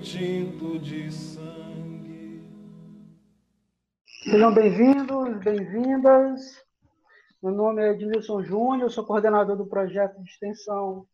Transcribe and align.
tinto 0.00 0.78
de 0.78 1.12
sangue. 1.12 2.42
Sejam 4.24 4.54
bem-vindos, 4.54 5.36
bem-vindas. 5.44 6.40
Meu 7.42 7.52
nome 7.52 7.82
é 7.82 7.90
Edmilson 7.90 8.42
Júnior, 8.42 8.90
sou 8.90 9.04
coordenador 9.04 9.56
do 9.56 9.66
projeto 9.66 10.18
de 10.22 10.30
extensão 10.30 11.06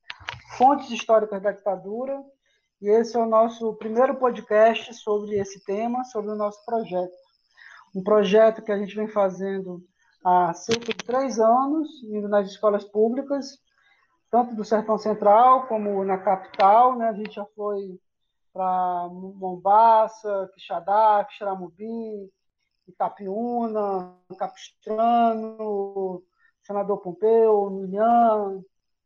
Fontes 0.57 0.89
Históricas 0.91 1.43
da 1.43 1.51
Ditadura, 1.51 2.23
e 2.81 2.89
esse 2.89 3.17
é 3.17 3.21
o 3.21 3.27
nosso 3.27 3.75
primeiro 3.75 4.17
podcast 4.17 4.95
sobre 4.95 5.37
esse 5.37 5.65
tema, 5.65 6.05
sobre 6.05 6.31
o 6.31 6.37
nosso 6.37 6.65
projeto. 6.65 7.15
Um 7.95 8.05
projeto 8.05 8.63
que 8.63 8.71
a 8.71 8.79
gente 8.79 8.95
vem 8.95 9.09
fazendo 9.09 9.83
há 10.25 10.55
cerca 10.55 10.93
de 10.93 11.05
três 11.05 11.41
anos, 11.41 11.89
indo 12.05 12.29
nas 12.29 12.49
escolas 12.49 12.85
públicas, 12.85 13.59
tanto 14.31 14.55
do 14.55 14.65
Sertão 14.65 14.97
Central 14.97 15.67
como 15.67 16.05
na 16.05 16.19
capital. 16.19 16.97
Né? 16.97 17.09
A 17.09 17.15
gente 17.15 17.35
já 17.35 17.45
foi 17.57 17.99
para 18.57 19.09
Mombaça, 19.11 20.51
Quixadá, 20.55 21.27
Quixeramobim, 21.29 22.31
Itapiúna, 22.89 24.15
Capistrano, 24.39 26.23
Senador 26.63 26.99
Pompeu, 26.99 27.69
Milhã, 27.69 28.59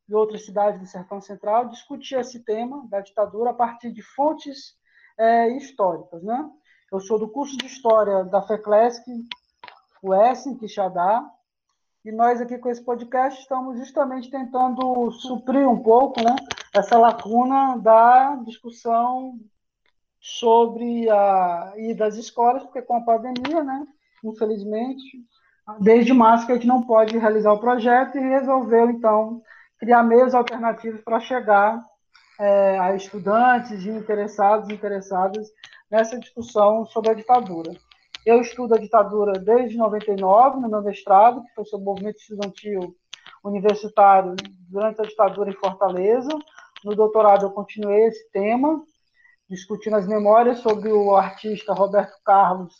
e 0.08 0.14
outras 0.14 0.44
cidades 0.44 0.80
do 0.80 0.86
Sertão 0.86 1.20
Central, 1.20 1.68
discutir 1.68 2.16
esse 2.16 2.44
tema 2.44 2.86
da 2.88 3.00
ditadura 3.00 3.50
a 3.50 3.54
partir 3.54 3.92
de 3.92 4.02
fontes 4.02 4.76
é, 5.18 5.48
históricas. 5.56 6.22
Né? 6.22 6.48
Eu 6.92 7.00
sou 7.00 7.18
do 7.18 7.28
curso 7.28 7.56
de 7.56 7.66
História 7.66 8.24
da 8.24 8.42
FECLESC, 8.42 9.04
US, 10.00 10.46
em 10.46 10.56
Quixadá, 10.56 11.28
e 12.04 12.12
nós 12.12 12.40
aqui 12.40 12.56
com 12.56 12.70
esse 12.70 12.82
podcast 12.82 13.40
estamos 13.40 13.78
justamente 13.78 14.30
tentando 14.30 15.10
suprir 15.10 15.68
um 15.68 15.82
pouco 15.82 16.20
né, 16.22 16.34
essa 16.72 16.98
lacuna 16.98 17.76
da 17.78 18.36
discussão 18.46 19.38
sobre 20.20 21.08
a 21.10 21.72
ida 21.76 22.06
às 22.06 22.16
escolas, 22.16 22.62
porque 22.62 22.82
com 22.82 22.96
a 22.96 23.00
pandemia, 23.00 23.64
né, 23.64 23.86
infelizmente, 24.22 25.24
desde 25.80 26.12
março 26.12 26.50
a 26.50 26.54
gente 26.54 26.66
não 26.66 26.82
pode 26.82 27.16
realizar 27.18 27.52
o 27.52 27.60
projeto 27.60 28.18
e 28.18 28.20
resolveu, 28.20 28.90
então, 28.90 29.42
criar 29.78 30.02
meios 30.02 30.34
alternativos 30.34 31.00
para 31.00 31.20
chegar 31.20 31.82
é, 32.38 32.78
a 32.78 32.94
estudantes 32.94 33.84
e 33.84 33.90
interessados 33.90 34.68
e 34.68 34.74
interessadas 34.74 35.48
nessa 35.90 36.18
discussão 36.18 36.84
sobre 36.86 37.10
a 37.10 37.14
ditadura. 37.14 37.72
Eu 38.24 38.40
estudo 38.40 38.74
a 38.74 38.78
ditadura 38.78 39.32
desde 39.32 39.76
99, 39.78 40.60
no 40.60 40.68
meu 40.68 40.82
mestrado, 40.82 41.42
que 41.42 41.54
foi 41.54 41.64
sobre 41.64 41.86
o 41.86 41.90
movimento 41.90 42.18
estudantil 42.18 42.94
universitário 43.44 44.34
durante 44.68 45.00
a 45.00 45.04
ditadura 45.04 45.50
em 45.50 45.56
Fortaleza. 45.56 46.30
No 46.84 46.94
doutorado, 46.94 47.46
eu 47.46 47.50
continuei 47.50 48.04
esse 48.04 48.30
tema, 48.30 48.82
discutindo 49.48 49.96
as 49.96 50.06
memórias 50.06 50.58
sobre 50.58 50.92
o 50.92 51.14
artista 51.14 51.72
Roberto 51.72 52.16
Carlos 52.24 52.74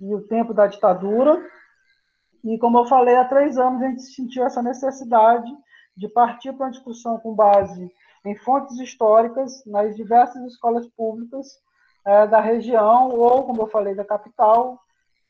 e 0.00 0.14
o 0.14 0.26
tempo 0.26 0.52
da 0.52 0.66
ditadura. 0.66 1.40
E, 2.44 2.58
como 2.58 2.78
eu 2.78 2.86
falei, 2.86 3.16
há 3.16 3.24
três 3.24 3.56
anos 3.58 3.82
a 3.82 3.88
gente 3.88 4.02
sentiu 4.02 4.44
essa 4.44 4.62
necessidade 4.62 5.50
de 5.96 6.08
partir 6.08 6.52
para 6.52 6.66
uma 6.66 6.72
discussão 6.72 7.18
com 7.18 7.34
base 7.34 7.90
em 8.24 8.36
fontes 8.36 8.78
históricas 8.78 9.64
nas 9.66 9.94
diversas 9.96 10.42
escolas 10.44 10.86
públicas 10.88 11.46
é, 12.04 12.26
da 12.26 12.40
região 12.40 13.10
ou, 13.10 13.44
como 13.44 13.62
eu 13.62 13.68
falei, 13.68 13.94
da 13.94 14.04
capital, 14.04 14.80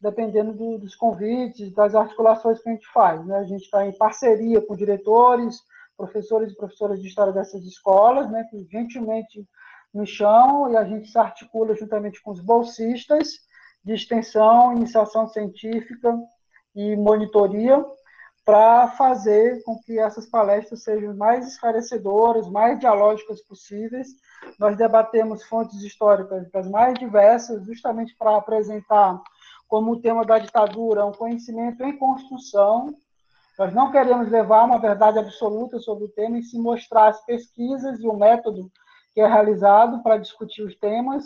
dependendo 0.02 0.52
do, 0.52 0.78
dos 0.78 0.96
convites, 0.96 1.72
das 1.72 1.94
articulações 1.94 2.60
que 2.60 2.68
a 2.68 2.72
gente 2.72 2.86
faz. 2.92 3.24
Né? 3.24 3.36
A 3.36 3.44
gente 3.44 3.62
está 3.62 3.86
em 3.86 3.96
parceria 3.96 4.60
com 4.60 4.74
diretores, 4.74 5.60
professores 5.96 6.52
e 6.52 6.56
professoras 6.56 7.00
de 7.00 7.06
história 7.06 7.32
dessas 7.32 7.64
escolas, 7.64 8.28
né, 8.28 8.44
que 8.50 8.66
gentilmente 8.70 9.46
nos 9.94 10.10
chamam 10.10 10.72
e 10.72 10.76
a 10.76 10.84
gente 10.84 11.08
se 11.08 11.18
articula 11.18 11.76
juntamente 11.76 12.20
com 12.20 12.32
os 12.32 12.40
bolsistas 12.40 13.28
de 13.84 13.92
extensão, 13.92 14.72
iniciação 14.72 15.28
científica 15.28 16.18
e 16.74 16.96
monitoria 16.96 17.84
para 18.44 18.88
fazer 18.88 19.62
com 19.62 19.78
que 19.78 20.00
essas 20.00 20.26
palestras 20.26 20.82
sejam 20.82 21.14
mais 21.14 21.46
esclarecedoras, 21.46 22.48
mais 22.48 22.80
dialógicas 22.80 23.40
possíveis. 23.42 24.08
Nós 24.58 24.76
debatemos 24.76 25.44
fontes 25.44 25.80
históricas 25.82 26.50
das 26.50 26.68
mais 26.68 26.98
diversas, 26.98 27.64
justamente 27.64 28.16
para 28.16 28.36
apresentar 28.36 29.22
como 29.72 29.92
o 29.92 30.00
tema 30.02 30.22
da 30.22 30.38
ditadura 30.38 31.06
um 31.06 31.12
conhecimento 31.12 31.82
em 31.82 31.96
construção. 31.96 32.94
Nós 33.58 33.72
não 33.72 33.90
queremos 33.90 34.30
levar 34.30 34.64
uma 34.64 34.78
verdade 34.78 35.18
absoluta 35.18 35.78
sobre 35.78 36.04
o 36.04 36.10
tema 36.10 36.36
e 36.36 36.42
se 36.42 36.58
mostrar 36.58 37.08
as 37.08 37.24
pesquisas 37.24 37.98
e 37.98 38.06
o 38.06 38.12
método 38.12 38.70
que 39.14 39.20
é 39.22 39.26
realizado 39.26 40.02
para 40.02 40.18
discutir 40.18 40.62
os 40.62 40.76
temas 40.76 41.24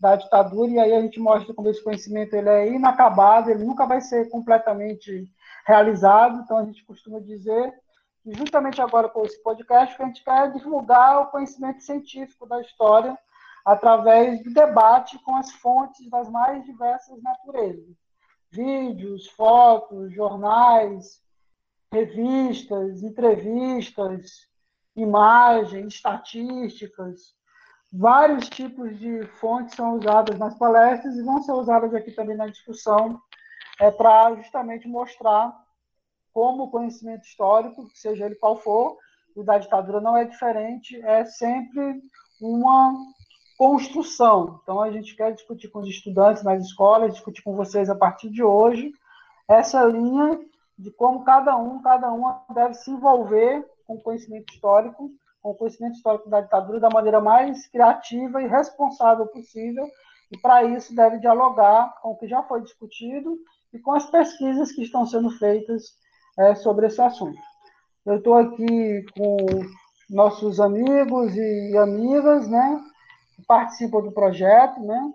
da 0.00 0.14
ditadura, 0.14 0.70
e 0.70 0.78
aí 0.78 0.94
a 0.94 1.00
gente 1.00 1.18
mostra 1.18 1.52
como 1.52 1.68
esse 1.68 1.82
conhecimento 1.82 2.34
ele 2.34 2.48
é 2.48 2.68
inacabado, 2.68 3.50
ele 3.50 3.64
nunca 3.64 3.84
vai 3.84 4.00
ser 4.00 4.30
completamente 4.30 5.28
realizado. 5.66 6.42
Então, 6.44 6.56
a 6.56 6.64
gente 6.64 6.84
costuma 6.84 7.18
dizer 7.18 7.74
que, 8.22 8.32
justamente 8.32 8.80
agora 8.80 9.08
com 9.08 9.24
esse 9.24 9.42
podcast, 9.42 10.00
a 10.00 10.06
gente 10.06 10.22
quer 10.22 10.52
divulgar 10.52 11.22
o 11.22 11.26
conhecimento 11.32 11.82
científico 11.82 12.46
da 12.46 12.60
história 12.60 13.18
através 13.68 14.42
do 14.42 14.50
debate 14.50 15.18
com 15.18 15.36
as 15.36 15.52
fontes 15.52 16.08
das 16.08 16.30
mais 16.30 16.64
diversas 16.64 17.22
naturezas. 17.22 17.94
Vídeos, 18.50 19.28
fotos, 19.28 20.10
jornais, 20.14 21.22
revistas, 21.92 23.02
entrevistas, 23.02 24.48
imagens, 24.96 25.96
estatísticas, 25.96 27.34
vários 27.92 28.48
tipos 28.48 28.98
de 28.98 29.26
fontes 29.38 29.74
são 29.74 29.98
usadas 29.98 30.38
nas 30.38 30.56
palestras 30.56 31.14
e 31.14 31.22
vão 31.22 31.42
ser 31.42 31.52
usadas 31.52 31.94
aqui 31.94 32.10
também 32.12 32.38
na 32.38 32.46
discussão 32.46 33.20
é 33.78 33.90
para 33.90 34.34
justamente 34.36 34.88
mostrar 34.88 35.54
como 36.32 36.64
o 36.64 36.70
conhecimento 36.70 37.26
histórico, 37.26 37.86
seja 37.94 38.24
ele 38.24 38.34
qual 38.36 38.56
for, 38.56 38.96
o 39.36 39.42
da 39.42 39.58
ditadura 39.58 40.00
não 40.00 40.16
é 40.16 40.24
diferente, 40.24 40.98
é 41.04 41.26
sempre 41.26 42.00
uma 42.40 42.94
construção. 43.58 44.60
Então, 44.62 44.80
a 44.80 44.90
gente 44.92 45.16
quer 45.16 45.32
discutir 45.32 45.68
com 45.68 45.80
os 45.80 45.88
estudantes 45.88 46.44
nas 46.44 46.62
escolas, 46.62 47.12
discutir 47.12 47.42
com 47.42 47.56
vocês 47.56 47.90
a 47.90 47.94
partir 47.96 48.30
de 48.30 48.42
hoje, 48.42 48.92
essa 49.48 49.84
linha 49.84 50.38
de 50.78 50.92
como 50.92 51.24
cada 51.24 51.56
um, 51.56 51.82
cada 51.82 52.12
uma 52.12 52.44
deve 52.54 52.74
se 52.74 52.88
envolver 52.88 53.68
com 53.84 53.94
o 53.94 54.00
conhecimento 54.00 54.54
histórico, 54.54 55.10
com 55.42 55.50
o 55.50 55.54
conhecimento 55.54 55.96
histórico 55.96 56.30
da 56.30 56.40
ditadura 56.40 56.78
da 56.78 56.88
maneira 56.88 57.20
mais 57.20 57.66
criativa 57.66 58.40
e 58.40 58.46
responsável 58.46 59.26
possível, 59.26 59.84
e 60.30 60.38
para 60.38 60.62
isso 60.62 60.94
deve 60.94 61.18
dialogar 61.18 62.00
com 62.00 62.10
o 62.10 62.16
que 62.16 62.28
já 62.28 62.42
foi 62.44 62.62
discutido 62.62 63.36
e 63.72 63.78
com 63.80 63.92
as 63.92 64.08
pesquisas 64.08 64.70
que 64.70 64.82
estão 64.82 65.04
sendo 65.04 65.30
feitas 65.30 65.94
é, 66.38 66.54
sobre 66.54 66.86
esse 66.86 67.00
assunto. 67.00 67.40
Eu 68.06 68.18
estou 68.18 68.34
aqui 68.34 69.04
com 69.16 69.36
nossos 70.08 70.60
amigos 70.60 71.34
e 71.34 71.76
amigas, 71.76 72.48
né, 72.48 72.80
que 73.38 73.46
participam 73.46 74.02
do 74.02 74.10
projeto, 74.10 74.80
né. 74.80 75.12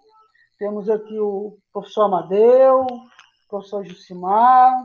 Temos 0.58 0.90
aqui 0.90 1.20
o 1.20 1.58
professor 1.74 2.04
Amadeu, 2.04 2.86
o 2.86 3.50
professor 3.50 3.84
Jucimar, 3.84 4.81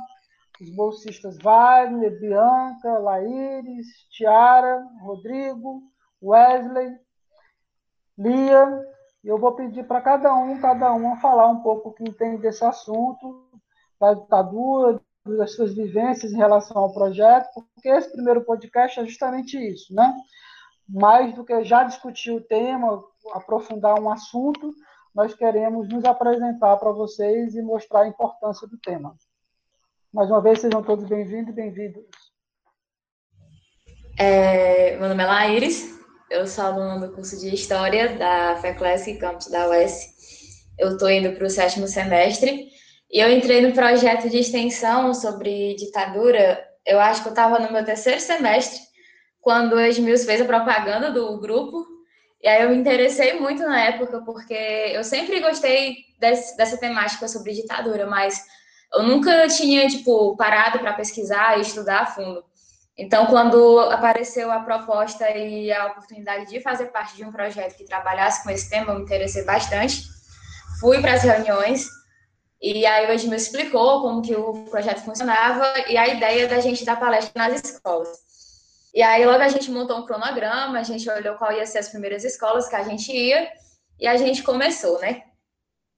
os 0.60 0.74
bolsistas 0.74 1.38
Wagner, 1.38 2.18
Bianca, 2.18 2.98
Laíris, 2.98 3.86
Tiara, 4.10 4.84
Rodrigo, 5.00 5.82
Wesley, 6.20 6.96
Lia. 8.18 8.82
Eu 9.22 9.38
vou 9.38 9.54
pedir 9.54 9.86
para 9.86 10.00
cada 10.00 10.34
um, 10.34 10.60
cada 10.60 10.92
uma 10.92 11.20
falar 11.20 11.48
um 11.48 11.60
pouco 11.60 11.90
o 11.90 11.92
que 11.92 12.02
entende 12.02 12.42
desse 12.42 12.64
assunto 12.64 13.48
da 14.00 14.14
ditadura, 14.14 15.00
das 15.24 15.54
suas 15.54 15.74
vivências 15.74 16.32
em 16.32 16.36
relação 16.36 16.78
ao 16.78 16.92
projeto, 16.92 17.48
porque 17.54 17.88
esse 17.88 18.10
primeiro 18.10 18.44
podcast 18.44 18.98
é 18.98 19.04
justamente 19.04 19.56
isso, 19.56 19.94
né? 19.94 20.16
Mais 20.88 21.34
do 21.34 21.44
que 21.44 21.64
já 21.64 21.84
discutir 21.84 22.30
o 22.30 22.40
tema, 22.40 23.04
aprofundar 23.34 24.00
um 24.00 24.10
assunto, 24.10 24.74
nós 25.14 25.34
queremos 25.34 25.86
nos 25.88 26.02
apresentar 26.04 26.78
para 26.78 26.92
vocês 26.92 27.54
e 27.54 27.60
mostrar 27.60 28.02
a 28.02 28.08
importância 28.08 28.66
do 28.66 28.78
tema. 28.78 29.14
Mais 30.10 30.30
uma 30.30 30.40
vez, 30.40 30.60
sejam 30.60 30.82
todos 30.82 31.06
bem-vindos 31.06 31.50
e 31.50 31.52
bem-vindos. 31.52 32.04
É, 34.18 34.96
meu 34.96 35.10
nome 35.10 35.22
é 35.22 35.26
Laíris, 35.26 35.98
Eu 36.30 36.46
sou 36.46 36.64
aluna 36.64 37.06
do 37.06 37.14
curso 37.14 37.38
de 37.38 37.54
História 37.54 38.16
da 38.16 38.56
FECLESC 38.56 39.18
Campus 39.18 39.48
da 39.48 39.68
UES. 39.68 40.64
Eu 40.78 40.92
estou 40.92 41.10
indo 41.10 41.36
para 41.36 41.46
o 41.46 41.50
sétimo 41.50 41.86
semestre 41.86 42.70
e 43.10 43.20
eu 43.20 43.30
entrei 43.30 43.60
no 43.60 43.74
projeto 43.74 44.30
de 44.30 44.38
extensão 44.38 45.12
sobre 45.12 45.74
ditadura. 45.74 46.66
Eu 46.86 46.98
acho 46.98 47.22
que 47.22 47.28
eu 47.28 47.32
estava 47.32 47.58
no 47.58 47.70
meu 47.70 47.84
terceiro 47.84 48.20
semestre 48.20 48.87
quando 49.48 49.76
o 49.76 49.80
Edmilson 49.80 50.26
fez 50.26 50.42
a 50.42 50.44
propaganda 50.44 51.10
do 51.10 51.38
grupo. 51.38 51.86
E 52.42 52.46
aí 52.46 52.64
eu 52.64 52.68
me 52.68 52.76
interessei 52.76 53.40
muito 53.40 53.62
na 53.62 53.80
época 53.80 54.20
porque 54.20 54.52
eu 54.52 55.02
sempre 55.02 55.40
gostei 55.40 55.96
desse, 56.20 56.54
dessa 56.54 56.76
temática 56.76 57.26
sobre 57.26 57.54
ditadura, 57.54 58.04
mas 58.04 58.44
eu 58.92 59.04
nunca 59.04 59.48
tinha 59.48 59.88
tipo 59.88 60.36
parado 60.36 60.78
para 60.80 60.92
pesquisar 60.92 61.56
e 61.56 61.62
estudar 61.62 62.00
a 62.00 62.06
fundo. 62.06 62.44
Então, 62.94 63.24
quando 63.24 63.80
apareceu 63.80 64.52
a 64.52 64.60
proposta 64.60 65.26
e 65.30 65.72
a 65.72 65.86
oportunidade 65.86 66.50
de 66.50 66.60
fazer 66.60 66.88
parte 66.88 67.16
de 67.16 67.24
um 67.24 67.32
projeto 67.32 67.74
que 67.74 67.86
trabalhasse 67.86 68.44
com 68.44 68.50
esse 68.50 68.68
tema, 68.68 68.92
eu 68.92 68.96
me 68.96 69.04
interessei 69.04 69.46
bastante. 69.46 70.02
Fui 70.78 71.00
para 71.00 71.14
as 71.14 71.22
reuniões 71.22 71.88
e 72.60 72.84
aí 72.84 73.06
o 73.06 73.12
Edmil 73.12 73.38
explicou 73.38 74.02
como 74.02 74.20
que 74.20 74.36
o 74.36 74.66
projeto 74.66 75.00
funcionava 75.06 75.72
e 75.88 75.96
a 75.96 76.06
ideia 76.06 76.46
da 76.46 76.60
gente 76.60 76.84
dar 76.84 77.00
palestra 77.00 77.32
nas 77.34 77.64
escolas. 77.64 78.27
E 78.94 79.02
aí 79.02 79.24
logo 79.24 79.42
a 79.42 79.48
gente 79.48 79.70
montou 79.70 79.98
um 79.98 80.06
cronograma, 80.06 80.78
a 80.78 80.82
gente 80.82 81.08
olhou 81.10 81.36
qual 81.36 81.52
ia 81.52 81.66
ser 81.66 81.78
as 81.78 81.88
primeiras 81.88 82.24
escolas 82.24 82.68
que 82.68 82.76
a 82.76 82.82
gente 82.82 83.12
ia 83.12 83.48
e 84.00 84.06
a 84.06 84.16
gente 84.16 84.42
começou, 84.42 84.98
né? 85.00 85.22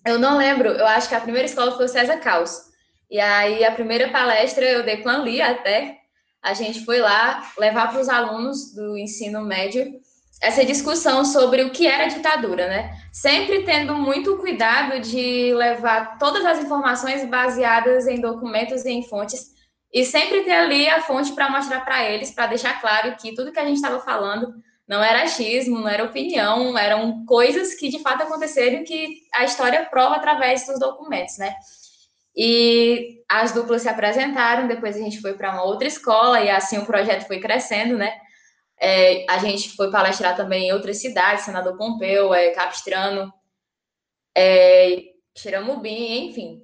Eu 0.07 0.19
não 0.19 0.39
lembro, 0.39 0.69
eu 0.69 0.87
acho 0.87 1.09
que 1.09 1.15
a 1.15 1.21
primeira 1.21 1.47
escola 1.47 1.73
foi 1.73 1.85
o 1.85 1.89
César 1.89 2.19
Caos. 2.19 2.71
E 3.11 3.21
aí 3.21 3.65
a 3.65 3.73
primeira 3.73 4.09
palestra 4.11 4.65
eu 4.65 4.83
dei 4.83 4.99
com 4.99 5.09
a 5.09 5.19
Lia 5.19 5.51
até, 5.51 5.99
a 6.43 6.55
gente 6.55 6.85
foi 6.85 7.01
lá 7.01 7.43
levar 7.59 7.91
para 7.91 8.01
os 8.01 8.09
alunos 8.09 8.75
do 8.75 8.97
ensino 8.97 9.43
médio 9.43 10.01
essa 10.41 10.65
discussão 10.65 11.23
sobre 11.23 11.63
o 11.63 11.71
que 11.71 11.87
era 11.87 12.07
ditadura, 12.07 12.67
né? 12.67 12.97
Sempre 13.13 13.63
tendo 13.65 13.95
muito 13.95 14.39
cuidado 14.39 14.99
de 15.01 15.53
levar 15.55 16.19
todas 16.19 16.45
as 16.47 16.61
informações 16.61 17.29
baseadas 17.29 18.07
em 18.07 18.21
documentos 18.21 18.87
e 18.87 18.91
em 18.91 19.03
fontes, 19.03 19.51
e 19.93 20.05
sempre 20.05 20.43
ter 20.45 20.53
ali 20.53 20.89
a 20.89 21.03
fonte 21.03 21.33
para 21.33 21.51
mostrar 21.51 21.85
para 21.85 22.09
eles, 22.09 22.31
para 22.31 22.47
deixar 22.47 22.81
claro 22.81 23.17
que 23.17 23.35
tudo 23.35 23.53
que 23.53 23.59
a 23.59 23.65
gente 23.65 23.77
estava 23.77 23.99
falando 24.01 24.55
não 24.87 25.03
era 25.03 25.23
achismo, 25.23 25.81
não 25.81 25.89
era 25.89 26.05
opinião, 26.05 26.77
eram 26.77 27.25
coisas 27.25 27.75
que 27.75 27.89
de 27.89 28.01
fato 28.01 28.23
aconteceram 28.23 28.85
que 28.85 29.23
a 29.33 29.45
história 29.45 29.85
prova 29.87 30.17
através 30.17 30.67
dos 30.67 30.81
documentos, 30.81 31.39
né? 31.39 31.55
E 32.35 33.23
as 33.29 33.53
duplas 33.53 33.83
se 33.83 33.89
apresentaram, 33.89 34.69
depois 34.69 34.97
a 34.97 35.01
gente 35.01 35.21
foi 35.21 35.35
para 35.35 35.53
uma 35.53 35.65
outra 35.65 35.87
escola, 35.87 36.41
e 36.41 36.51
assim 36.51 36.79
o 36.79 36.87
projeto 36.87 37.27
foi 37.27 37.41
crescendo, 37.41 37.97
né? 37.97 38.13
É, 38.81 39.27
a 39.29 39.39
gente 39.39 39.71
foi 39.77 39.91
palestrar 39.91 40.37
também 40.37 40.69
em 40.69 40.73
outras 40.73 41.01
cidades, 41.01 41.45
Senador 41.45 41.77
Pompeu, 41.77 42.33
é, 42.33 42.51
Capistrano, 42.51 43.33
é, 44.37 45.03
Xiramubim, 45.37 46.29
enfim. 46.29 46.63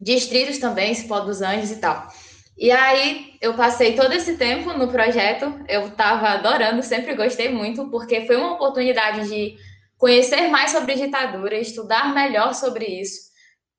Distritos 0.00 0.58
também, 0.58 0.94
Cipó 0.94 1.20
dos 1.20 1.42
Anjos 1.42 1.70
e 1.70 1.80
tal. 1.80 2.08
E 2.56 2.70
aí 2.70 3.34
eu 3.40 3.54
passei 3.54 3.94
todo 3.94 4.12
esse 4.12 4.36
tempo 4.36 4.72
no 4.72 4.88
projeto, 4.88 5.52
eu 5.68 5.88
estava 5.88 6.28
adorando, 6.28 6.82
sempre 6.82 7.14
gostei 7.14 7.48
muito, 7.48 7.90
porque 7.90 8.26
foi 8.26 8.36
uma 8.36 8.52
oportunidade 8.52 9.28
de 9.28 9.56
conhecer 9.98 10.48
mais 10.48 10.70
sobre 10.70 10.94
ditadura, 10.94 11.56
estudar 11.56 12.14
melhor 12.14 12.54
sobre 12.54 12.86
isso 12.86 13.34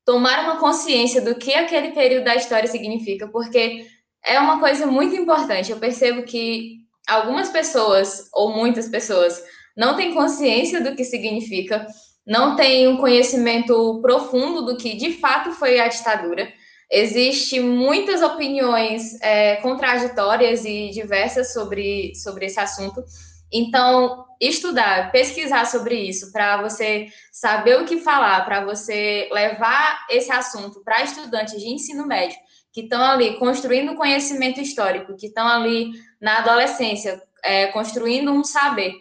tomar 0.06 0.44
uma 0.44 0.56
consciência 0.58 1.20
do 1.20 1.34
que 1.34 1.52
aquele 1.52 1.90
período 1.90 2.24
da 2.24 2.36
história 2.36 2.68
significa, 2.68 3.26
porque 3.26 3.84
é 4.24 4.38
uma 4.38 4.60
coisa 4.60 4.86
muito 4.86 5.16
importante. 5.16 5.72
Eu 5.72 5.80
percebo 5.80 6.22
que 6.22 6.76
algumas 7.08 7.50
pessoas, 7.50 8.28
ou 8.32 8.54
muitas 8.54 8.88
pessoas, 8.88 9.42
não 9.76 9.96
têm 9.96 10.14
consciência 10.14 10.80
do 10.80 10.94
que 10.94 11.04
significa, 11.04 11.84
não 12.24 12.54
têm 12.54 12.86
um 12.86 12.96
conhecimento 12.98 14.00
profundo 14.00 14.64
do 14.64 14.76
que 14.76 14.94
de 14.94 15.14
fato 15.14 15.50
foi 15.50 15.80
a 15.80 15.88
ditadura. 15.88 16.48
Existem 16.90 17.60
muitas 17.60 18.22
opiniões 18.22 19.20
é, 19.20 19.56
contraditórias 19.56 20.64
e 20.64 20.90
diversas 20.90 21.52
sobre, 21.52 22.14
sobre 22.14 22.46
esse 22.46 22.60
assunto. 22.60 23.02
Então, 23.52 24.24
estudar, 24.40 25.10
pesquisar 25.10 25.66
sobre 25.66 25.96
isso, 25.96 26.32
para 26.32 26.62
você 26.62 27.08
saber 27.32 27.80
o 27.80 27.84
que 27.84 27.98
falar, 27.98 28.44
para 28.44 28.64
você 28.64 29.28
levar 29.32 30.06
esse 30.10 30.30
assunto 30.30 30.82
para 30.84 31.02
estudantes 31.02 31.60
de 31.60 31.68
ensino 31.68 32.06
médio 32.06 32.38
que 32.76 32.82
estão 32.82 33.02
ali 33.02 33.38
construindo 33.38 33.96
conhecimento 33.96 34.60
histórico, 34.60 35.16
que 35.16 35.28
estão 35.28 35.48
ali 35.48 35.92
na 36.20 36.40
adolescência, 36.40 37.22
é, 37.42 37.68
construindo 37.68 38.30
um 38.30 38.44
saber. 38.44 38.92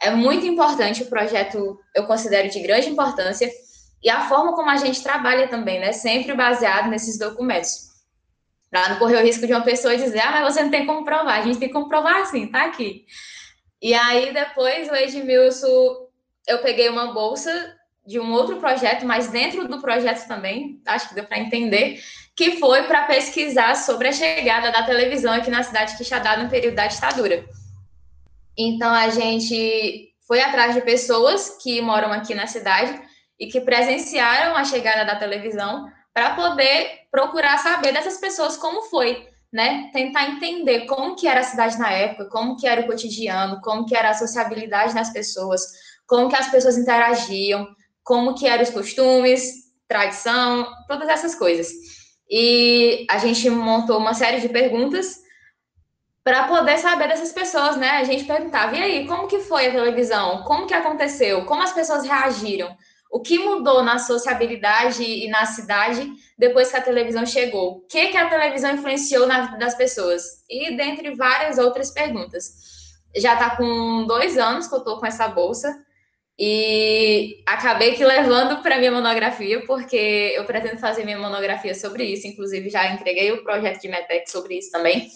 É 0.00 0.12
muito 0.12 0.46
importante 0.46 1.02
o 1.02 1.08
projeto, 1.08 1.76
eu 1.92 2.06
considero 2.06 2.48
de 2.48 2.60
grande 2.60 2.88
importância, 2.88 3.50
e 4.02 4.10
a 4.10 4.28
forma 4.28 4.54
como 4.54 4.70
a 4.70 4.76
gente 4.76 5.02
trabalha 5.02 5.48
também, 5.48 5.80
né? 5.80 5.92
Sempre 5.92 6.34
baseado 6.34 6.88
nesses 6.88 7.18
documentos. 7.18 7.86
Para 8.70 8.90
não 8.90 8.98
correr 8.98 9.16
o 9.16 9.22
risco 9.22 9.46
de 9.46 9.52
uma 9.52 9.62
pessoa 9.62 9.96
dizer, 9.96 10.20
ah, 10.20 10.30
mas 10.30 10.54
você 10.54 10.62
não 10.62 10.70
tem 10.70 10.86
como 10.86 11.04
provar. 11.04 11.40
A 11.40 11.42
gente 11.42 11.58
tem 11.58 11.70
como 11.70 11.88
provar 11.88 12.26
sim, 12.26 12.46
tá 12.46 12.64
aqui. 12.64 13.04
E 13.80 13.94
aí, 13.94 14.32
depois, 14.32 14.88
o 14.88 14.94
Edmilson, 14.94 16.08
eu 16.46 16.58
peguei 16.58 16.88
uma 16.88 17.12
bolsa 17.12 17.74
de 18.06 18.20
um 18.20 18.32
outro 18.32 18.56
projeto, 18.58 19.04
mas 19.04 19.28
dentro 19.28 19.66
do 19.66 19.80
projeto 19.80 20.26
também, 20.28 20.80
acho 20.86 21.08
que 21.08 21.14
deu 21.14 21.24
para 21.24 21.38
entender, 21.38 22.00
que 22.34 22.58
foi 22.58 22.84
para 22.84 23.06
pesquisar 23.06 23.74
sobre 23.74 24.08
a 24.08 24.12
chegada 24.12 24.70
da 24.70 24.84
televisão 24.84 25.32
aqui 25.32 25.50
na 25.50 25.62
cidade 25.62 25.92
de 25.92 25.98
Quixadá 25.98 26.36
no 26.36 26.48
período 26.48 26.74
da 26.74 26.86
ditadura. 26.86 27.44
Então, 28.56 28.92
a 28.92 29.08
gente 29.08 30.12
foi 30.26 30.40
atrás 30.40 30.74
de 30.74 30.80
pessoas 30.80 31.58
que 31.62 31.80
moram 31.80 32.12
aqui 32.12 32.34
na 32.34 32.46
cidade 32.46 33.05
e 33.38 33.46
que 33.46 33.60
presenciaram 33.60 34.56
a 34.56 34.64
chegada 34.64 35.04
da 35.04 35.16
televisão 35.16 35.90
para 36.12 36.34
poder 36.34 37.06
procurar 37.10 37.58
saber 37.58 37.92
dessas 37.92 38.18
pessoas 38.18 38.56
como 38.56 38.82
foi 38.82 39.28
né, 39.52 39.90
tentar 39.92 40.28
entender 40.28 40.86
como 40.86 41.16
que 41.16 41.26
era 41.26 41.40
a 41.40 41.44
cidade 41.44 41.78
na 41.78 41.90
época, 41.90 42.28
como 42.28 42.56
que 42.56 42.66
era 42.66 42.82
o 42.82 42.86
cotidiano, 42.86 43.60
como 43.62 43.86
que 43.86 43.96
era 43.96 44.10
a 44.10 44.14
sociabilidade 44.14 44.94
das 44.94 45.10
pessoas, 45.10 45.62
como 46.06 46.28
que 46.28 46.36
as 46.36 46.50
pessoas 46.50 46.76
interagiam, 46.76 47.66
como 48.02 48.34
que 48.34 48.46
eram 48.46 48.62
os 48.62 48.70
costumes, 48.70 49.66
tradição, 49.88 50.66
todas 50.86 51.08
essas 51.08 51.34
coisas. 51.34 51.68
E 52.28 53.06
a 53.08 53.18
gente 53.18 53.48
montou 53.48 53.98
uma 53.98 54.14
série 54.14 54.40
de 54.40 54.48
perguntas 54.48 55.20
para 56.22 56.48
poder 56.48 56.76
saber 56.78 57.08
dessas 57.08 57.32
pessoas, 57.32 57.76
né? 57.76 57.90
A 57.90 58.04
gente 58.04 58.24
perguntava, 58.24 58.76
e 58.76 58.82
aí, 58.82 59.06
como 59.06 59.28
que 59.28 59.38
foi 59.38 59.68
a 59.68 59.72
televisão? 59.72 60.42
Como 60.42 60.66
que 60.66 60.74
aconteceu? 60.74 61.44
Como 61.44 61.62
as 61.62 61.72
pessoas 61.72 62.04
reagiram? 62.04 62.76
O 63.10 63.20
que 63.20 63.38
mudou 63.38 63.82
na 63.82 63.98
sociabilidade 63.98 65.02
e 65.02 65.28
na 65.28 65.46
cidade 65.46 66.12
depois 66.38 66.70
que 66.70 66.76
a 66.76 66.82
televisão 66.82 67.24
chegou? 67.24 67.78
O 67.78 67.80
que, 67.82 68.08
que 68.08 68.16
a 68.16 68.28
televisão 68.28 68.72
influenciou 68.72 69.26
na 69.26 69.46
vida 69.46 69.58
das 69.58 69.74
pessoas? 69.74 70.44
E 70.48 70.76
dentre 70.76 71.14
várias 71.14 71.58
outras 71.58 71.90
perguntas. 71.90 72.50
Já 73.16 73.34
está 73.34 73.56
com 73.56 74.04
dois 74.06 74.36
anos 74.36 74.66
que 74.66 74.74
eu 74.74 74.80
estou 74.80 74.98
com 74.98 75.06
essa 75.06 75.28
bolsa 75.28 75.74
e 76.38 77.42
acabei 77.46 77.94
que 77.94 78.04
levando 78.04 78.62
para 78.62 78.76
minha 78.76 78.92
monografia, 78.92 79.64
porque 79.64 80.34
eu 80.36 80.44
pretendo 80.44 80.78
fazer 80.78 81.02
minha 81.04 81.18
monografia 81.18 81.74
sobre 81.74 82.04
isso. 82.04 82.26
Inclusive, 82.26 82.68
já 82.68 82.92
entreguei 82.92 83.32
o 83.32 83.42
projeto 83.42 83.80
de 83.80 83.88
METEC 83.88 84.30
sobre 84.30 84.58
isso 84.58 84.70
também. 84.70 85.08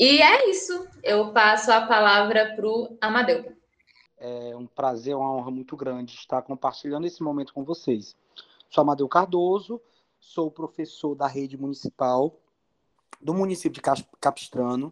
E 0.00 0.22
é 0.22 0.48
isso. 0.48 0.88
Eu 1.02 1.32
passo 1.32 1.70
a 1.70 1.82
palavra 1.82 2.54
para 2.56 2.66
o 2.66 2.96
Amadeu. 3.00 3.53
É 4.26 4.56
um 4.56 4.66
prazer, 4.66 5.14
uma 5.14 5.30
honra 5.30 5.50
muito 5.50 5.76
grande 5.76 6.14
estar 6.14 6.40
compartilhando 6.40 7.06
esse 7.06 7.22
momento 7.22 7.52
com 7.52 7.62
vocês. 7.62 8.16
Sou 8.70 8.80
Amadeu 8.80 9.06
Cardoso, 9.06 9.78
sou 10.18 10.50
professor 10.50 11.14
da 11.14 11.26
rede 11.26 11.58
municipal 11.58 12.34
do 13.20 13.34
município 13.34 13.82
de 13.82 14.04
Capistrano, 14.18 14.90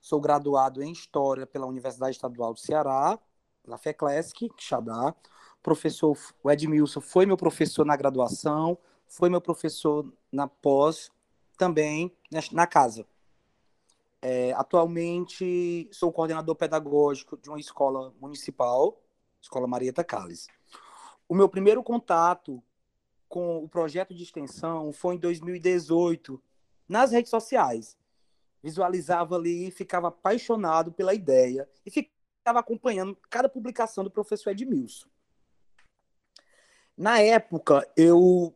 sou 0.00 0.18
graduado 0.18 0.82
em 0.82 0.90
História 0.90 1.46
pela 1.46 1.66
Universidade 1.66 2.16
Estadual 2.16 2.54
do 2.54 2.58
Ceará, 2.58 3.18
na 3.66 3.76
FECLESC, 3.76 4.50
Xadá. 4.56 5.14
Professor 5.62 6.16
o 6.42 6.50
Edmilson 6.50 7.02
foi 7.02 7.26
meu 7.26 7.36
professor 7.36 7.84
na 7.84 7.94
graduação, 7.94 8.78
foi 9.06 9.28
meu 9.28 9.42
professor 9.42 10.10
na 10.32 10.48
pós, 10.48 11.10
também 11.58 12.10
na 12.50 12.66
casa. 12.66 13.06
É, 14.28 14.52
atualmente 14.54 15.88
sou 15.92 16.10
coordenador 16.10 16.56
pedagógico 16.56 17.36
de 17.36 17.48
uma 17.48 17.60
escola 17.60 18.12
municipal, 18.20 19.00
Escola 19.40 19.68
Marieta 19.68 20.02
Calles. 20.02 20.48
O 21.28 21.34
meu 21.34 21.48
primeiro 21.48 21.80
contato 21.80 22.60
com 23.28 23.58
o 23.58 23.68
projeto 23.68 24.12
de 24.12 24.24
extensão 24.24 24.92
foi 24.92 25.14
em 25.14 25.18
2018, 25.18 26.42
nas 26.88 27.12
redes 27.12 27.30
sociais. 27.30 27.96
Visualizava 28.60 29.36
ali, 29.36 29.70
ficava 29.70 30.08
apaixonado 30.08 30.90
pela 30.90 31.14
ideia 31.14 31.68
e 31.86 31.90
ficava 31.92 32.58
acompanhando 32.58 33.16
cada 33.30 33.48
publicação 33.48 34.02
do 34.02 34.10
professor 34.10 34.50
Edmilson. 34.50 35.06
Na 36.96 37.20
época, 37.20 37.88
eu 37.96 38.52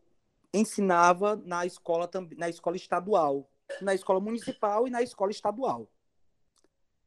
ensinava 0.53 1.37
na 1.37 1.65
escola, 1.65 2.11
na 2.37 2.49
escola 2.49 2.75
estadual, 2.75 3.49
na 3.81 3.95
escola 3.95 4.21
municipal 4.21 4.87
e 4.87 4.91
na 4.91 5.03
escola 5.03 5.31
estadual. 5.31 5.89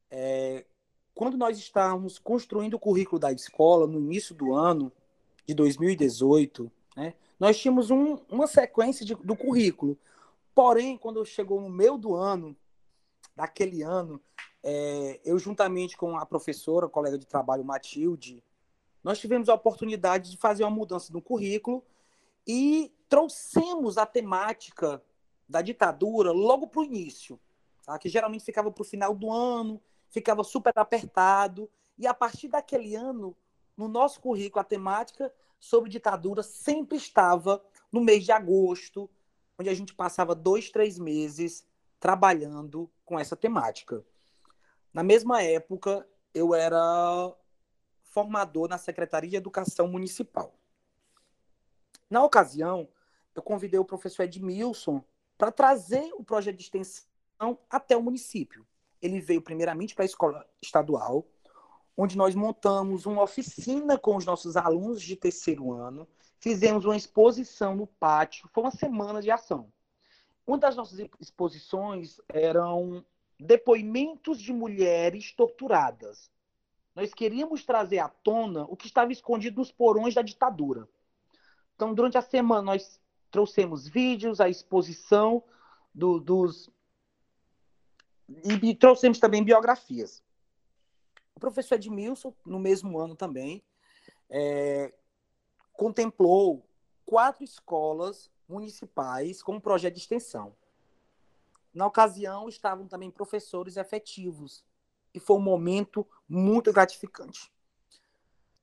É, 0.10 0.66
quando 1.14 1.38
nós 1.38 1.58
estávamos 1.58 2.18
construindo 2.18 2.76
o 2.76 2.80
currículo 2.80 3.20
da 3.20 3.32
escola, 3.32 3.88
no 3.88 4.00
início 4.00 4.34
do 4.34 4.54
ano 4.54 4.92
de 5.46 5.54
2018, 5.54 6.72
né, 6.96 7.14
nós 7.40 7.58
tínhamos 7.58 7.92
um, 7.92 8.18
uma 8.30 8.48
sequência 8.48 9.06
de, 9.06 9.16
do 9.16 9.36
currículo. 9.36 9.98
Porém, 10.56 10.98
quando 10.98 11.26
chegou 11.26 11.60
no 11.60 11.70
meio 11.70 11.98
do 11.98 12.16
ano, 12.16 12.56
daquele 13.36 13.82
ano, 13.82 14.22
é, 14.64 15.20
eu 15.26 15.38
juntamente 15.38 15.98
com 15.98 16.18
a 16.18 16.26
professora, 16.26 16.88
colega 16.88 17.18
de 17.18 17.26
trabalho 17.26 17.66
Matilde, 17.66 18.44
nós 19.04 19.20
tivemos 19.20 19.50
a 19.50 19.54
oportunidade 19.54 20.32
de 20.32 20.38
fazer 20.38 20.64
uma 20.64 20.70
mudança 20.70 21.12
no 21.12 21.22
currículo 21.22 21.84
e 22.48 22.92
trouxemos 23.10 23.98
a 23.98 24.06
temática 24.06 25.02
da 25.54 25.62
ditadura 25.62 26.32
logo 26.32 26.66
para 26.66 26.82
o 26.82 26.84
início, 26.84 27.40
tá? 27.86 28.00
que 28.00 28.10
geralmente 28.10 28.44
ficava 28.44 28.72
para 28.72 28.82
o 28.82 28.86
final 28.86 29.14
do 29.14 29.32
ano, 29.32 29.80
ficava 30.10 30.44
super 30.44 30.74
apertado, 30.76 31.70
e 31.96 32.08
a 32.08 32.14
partir 32.14 32.48
daquele 32.48 32.96
ano, 32.96 33.38
no 33.78 33.88
nosso 33.88 34.20
currículo, 34.20 34.62
a 34.62 34.64
temática 34.64 35.32
sobre 35.60 35.92
ditadura 35.92 36.42
sempre 36.42 36.98
estava 36.98 37.64
no 37.92 38.02
mês 38.02 38.26
de 38.26 38.32
agosto, 38.32 39.08
onde 39.56 39.70
a 39.70 39.76
gente 39.76 39.94
passava 39.94 40.34
dois, 40.34 40.72
três 40.72 40.98
meses 40.98 41.64
trabalhando 42.00 42.90
com 43.06 43.20
essa 43.20 43.36
temática. 43.36 44.04
Na 44.92 45.04
mesma 45.04 45.44
época, 45.44 46.08
eu 46.34 46.56
era 46.56 47.32
formador 48.02 48.68
na 48.68 48.80
Secretaria 48.80 49.30
de 49.30 49.36
Educação 49.36 49.88
Municipal. 49.88 50.52
Na 52.10 52.24
ocasião, 52.24 52.90
eu 53.36 53.44
convidei 53.44 53.80
o 53.80 53.86
professor 53.86 54.24
Edmilson 54.24 55.04
para 55.38 55.52
trazer 55.52 56.12
o 56.16 56.24
projeto 56.24 56.58
de 56.58 56.64
extensão 56.64 57.06
até 57.70 57.96
o 57.96 58.02
município. 58.02 58.66
Ele 59.02 59.20
veio 59.20 59.42
primeiramente 59.42 59.94
para 59.96 60.04
a 60.04 60.06
escola 60.06 60.46
estadual, 60.62 61.28
onde 61.96 62.18
nós 62.18 62.34
montamos 62.34 63.06
uma 63.06 63.22
oficina 63.22 63.98
com 63.98 64.16
os 64.16 64.26
nossos 64.26 64.56
alunos 64.56 65.02
de 65.02 65.16
terceiro 65.16 65.72
ano, 65.72 66.08
fizemos 66.40 66.86
uma 66.86 66.98
exposição 66.98 67.76
no 67.76 67.88
pátio, 67.88 68.50
foi 68.54 68.64
uma 68.64 68.72
semana 68.72 69.22
de 69.22 69.30
ação. 69.30 69.72
Uma 70.46 70.58
das 70.58 70.76
nossas 70.76 71.00
exposições 71.20 72.20
eram 72.28 73.06
depoimentos 73.40 74.42
de 74.42 74.52
mulheres 74.52 75.32
torturadas. 75.34 76.30
Nós 76.96 77.14
queríamos 77.14 77.66
trazer 77.66 78.00
à 78.00 78.10
tona 78.10 78.66
o 78.66 78.76
que 78.76 78.88
estava 78.88 79.12
escondido 79.12 79.58
nos 79.58 79.72
porões 79.72 80.14
da 80.14 80.22
ditadura. 80.22 80.88
Então, 81.76 81.94
durante 81.94 82.18
a 82.18 82.22
semana, 82.22 82.62
nós 82.62 83.00
trouxemos 83.34 83.88
vídeos, 83.88 84.40
a 84.40 84.48
exposição 84.48 85.44
do, 85.92 86.20
dos. 86.20 86.70
E 88.46 88.76
trouxemos 88.76 89.20
também 89.20 89.44
biografias. 89.44 90.24
O 91.36 91.40
professor 91.40 91.76
Edmilson, 91.76 92.32
no 92.46 92.60
mesmo 92.60 93.00
ano 93.00 93.16
também, 93.16 93.64
é, 94.30 94.94
contemplou 95.74 96.64
quatro 97.04 97.44
escolas 97.44 98.32
municipais 98.48 99.42
com 99.42 99.56
um 99.56 99.60
projeto 99.60 99.96
de 99.96 100.02
extensão. 100.02 100.56
Na 101.74 101.88
ocasião, 101.88 102.48
estavam 102.48 102.88
também 102.88 103.10
professores 103.10 103.78
efetivos, 103.78 104.64
e 105.12 105.20
foi 105.20 105.38
um 105.38 105.42
momento 105.42 106.08
muito 106.30 106.72
gratificante. 106.72 107.52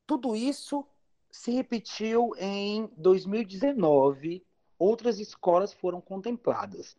Tudo 0.06 0.36
isso 0.36 0.86
se 1.28 1.50
repetiu 1.50 2.32
em 2.38 2.88
2019, 2.96 4.44
outras 4.80 5.20
escolas 5.20 5.74
foram 5.74 6.00
contempladas, 6.00 6.96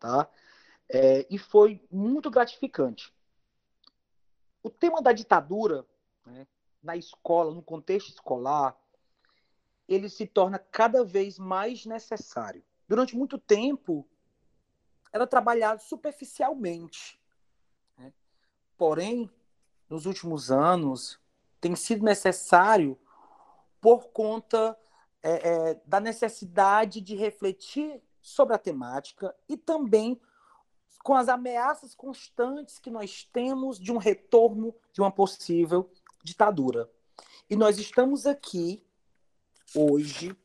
tá? 0.00 0.28
É, 0.88 1.24
e 1.30 1.38
foi 1.38 1.80
muito 1.90 2.28
gratificante. 2.28 3.14
O 4.60 4.68
tema 4.68 5.00
da 5.00 5.12
ditadura, 5.12 5.86
né, 6.26 6.46
na 6.82 6.96
escola, 6.96 7.54
no 7.54 7.62
contexto 7.62 8.08
escolar, 8.08 8.76
ele 9.88 10.08
se 10.08 10.26
torna 10.26 10.58
cada 10.58 11.04
vez 11.04 11.38
mais 11.38 11.86
necessário. 11.86 12.62
Durante 12.88 13.16
muito 13.16 13.38
tempo, 13.38 14.06
era 15.12 15.26
trabalhado 15.26 15.80
superficialmente. 15.80 17.20
Né? 17.96 18.12
Porém, 18.76 19.30
nos 19.88 20.06
últimos 20.06 20.50
anos, 20.50 21.20
tem 21.60 21.76
sido 21.76 22.04
necessário 22.04 22.98
por 23.80 24.08
conta 24.08 24.76
é, 25.22 25.48
é, 25.48 25.80
da 25.86 26.00
necessidade 26.00 27.00
de 27.00 27.14
refletir 27.14 28.02
sobre 28.20 28.54
a 28.54 28.58
temática 28.58 29.34
e 29.48 29.56
também 29.56 30.20
com 31.02 31.14
as 31.14 31.28
ameaças 31.28 31.94
constantes 31.94 32.78
que 32.78 32.90
nós 32.90 33.24
temos 33.32 33.78
de 33.78 33.92
um 33.92 33.98
retorno 33.98 34.74
de 34.92 35.00
uma 35.00 35.10
possível 35.10 35.90
ditadura. 36.22 36.90
E 37.50 37.56
nós 37.56 37.78
estamos 37.78 38.26
aqui 38.26 38.84
hoje 39.74 40.36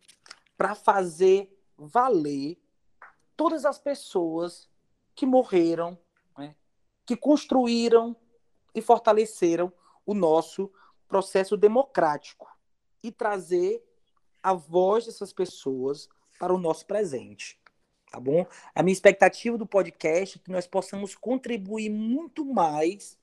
para 0.58 0.74
fazer 0.74 1.56
valer 1.78 2.60
todas 3.36 3.66
as 3.66 3.78
pessoas 3.78 4.68
que 5.14 5.26
morreram, 5.26 5.98
né, 6.38 6.56
que 7.06 7.16
construíram 7.16 8.16
e 8.74 8.82
fortaleceram 8.82 9.72
o 10.06 10.14
nosso 10.14 10.72
processo 11.08 11.56
democrático 11.56 12.48
e 13.04 13.12
trazer 13.12 13.87
a 14.48 14.54
voz 14.54 15.06
dessas 15.06 15.34
pessoas 15.34 16.08
para 16.40 16.54
o 16.54 16.58
nosso 16.58 16.86
presente. 16.86 17.60
Tá 18.10 18.18
bom? 18.18 18.46
A 18.74 18.82
minha 18.82 18.94
expectativa 18.94 19.58
do 19.58 19.66
podcast 19.66 20.38
é 20.38 20.42
que 20.42 20.50
nós 20.50 20.66
possamos 20.66 21.16
contribuir 21.16 21.90
muito 21.90 22.46
mais 22.46 23.20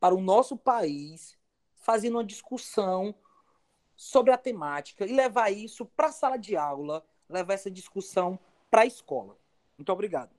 para 0.00 0.14
o 0.14 0.20
nosso 0.22 0.56
país, 0.56 1.36
fazendo 1.74 2.14
uma 2.14 2.24
discussão 2.24 3.14
sobre 3.94 4.32
a 4.32 4.38
temática 4.38 5.04
e 5.04 5.12
levar 5.12 5.50
isso 5.50 5.84
para 5.84 6.06
a 6.06 6.12
sala 6.12 6.38
de 6.38 6.56
aula, 6.56 7.04
levar 7.28 7.52
essa 7.52 7.70
discussão 7.70 8.38
para 8.70 8.80
a 8.80 8.86
escola. 8.86 9.36
Muito 9.76 9.92
obrigado. 9.92 10.30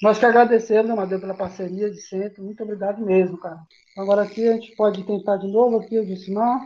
Nós 0.00 0.16
que 0.16 0.26
agradecemos, 0.26 0.92
Amadeu, 0.92 1.18
pela 1.18 1.34
parceria 1.34 1.90
de 1.90 2.00
sempre. 2.00 2.40
Muito 2.40 2.62
obrigado 2.62 3.04
mesmo, 3.04 3.36
cara. 3.36 3.60
Agora 3.98 4.22
aqui 4.22 4.48
a 4.48 4.52
gente 4.52 4.76
pode 4.76 5.02
tentar 5.02 5.38
de 5.38 5.48
novo 5.48 5.80
aqui, 5.80 5.96
eu 5.96 6.06
disse 6.06 6.32
não. 6.32 6.60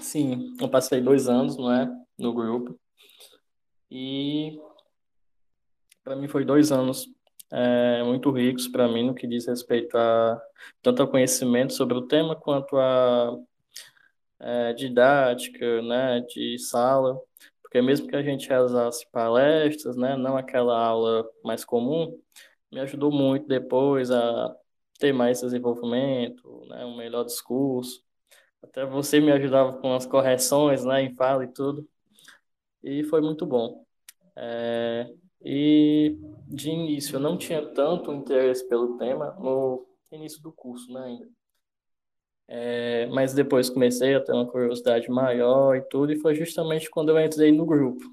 Sim, 0.00 0.56
eu 0.60 0.68
passei 0.68 1.00
dois 1.00 1.28
anos, 1.28 1.56
não 1.56 1.72
é, 1.72 1.88
no 2.20 2.32
grupo. 2.32 2.78
E 3.90 4.58
para 6.04 6.16
mim 6.16 6.28
foi 6.28 6.44
dois 6.44 6.70
anos 6.70 7.06
é, 7.52 8.02
muito 8.04 8.30
ricos 8.30 8.68
para 8.68 8.86
mim 8.86 9.06
no 9.06 9.14
que 9.14 9.26
diz 9.26 9.46
respeito 9.46 9.96
a 9.96 10.40
tanto 10.82 11.02
ao 11.02 11.08
conhecimento 11.08 11.72
sobre 11.72 11.96
o 11.96 12.06
tema 12.06 12.36
quanto 12.36 12.76
a 12.76 13.36
é, 14.40 14.72
didática, 14.72 15.82
né, 15.82 16.20
de 16.20 16.58
sala, 16.58 17.20
porque 17.62 17.82
mesmo 17.82 18.08
que 18.08 18.16
a 18.16 18.22
gente 18.22 18.48
realizasse 18.48 19.06
palestras, 19.10 19.96
né, 19.96 20.16
não 20.16 20.36
aquela 20.36 20.78
aula 20.78 21.28
mais 21.44 21.64
comum, 21.64 22.18
me 22.72 22.80
ajudou 22.80 23.12
muito 23.12 23.46
depois 23.46 24.10
a 24.10 24.54
ter 24.98 25.12
mais 25.12 25.40
desenvolvimento, 25.40 26.64
né, 26.68 26.84
um 26.84 26.96
melhor 26.96 27.24
discurso. 27.24 28.02
Até 28.62 28.84
você 28.84 29.20
me 29.20 29.32
ajudava 29.32 29.74
com 29.74 29.94
as 29.94 30.06
correções, 30.06 30.84
né, 30.84 31.02
em 31.02 31.14
fala 31.14 31.44
e 31.44 31.48
tudo. 31.48 31.88
E 32.82 33.04
foi 33.04 33.20
muito 33.20 33.46
bom. 33.46 33.84
É, 34.36 35.12
e 35.42 36.16
de 36.48 36.70
início 36.70 37.16
eu 37.16 37.20
não 37.20 37.36
tinha 37.36 37.64
tanto 37.74 38.12
interesse 38.12 38.66
pelo 38.68 38.96
tema 38.96 39.32
no 39.38 39.86
início 40.12 40.42
do 40.42 40.52
curso, 40.52 40.92
né, 40.92 41.04
ainda. 41.04 41.28
É, 42.52 43.06
mas 43.06 43.32
depois 43.32 43.70
comecei 43.70 44.14
a 44.14 44.20
ter 44.20 44.32
uma 44.32 44.46
curiosidade 44.46 45.08
maior 45.08 45.76
e 45.76 45.82
tudo, 45.82 46.12
e 46.12 46.18
foi 46.18 46.34
justamente 46.34 46.90
quando 46.90 47.10
eu 47.10 47.20
entrei 47.20 47.52
no 47.52 47.64
grupo. 47.64 48.04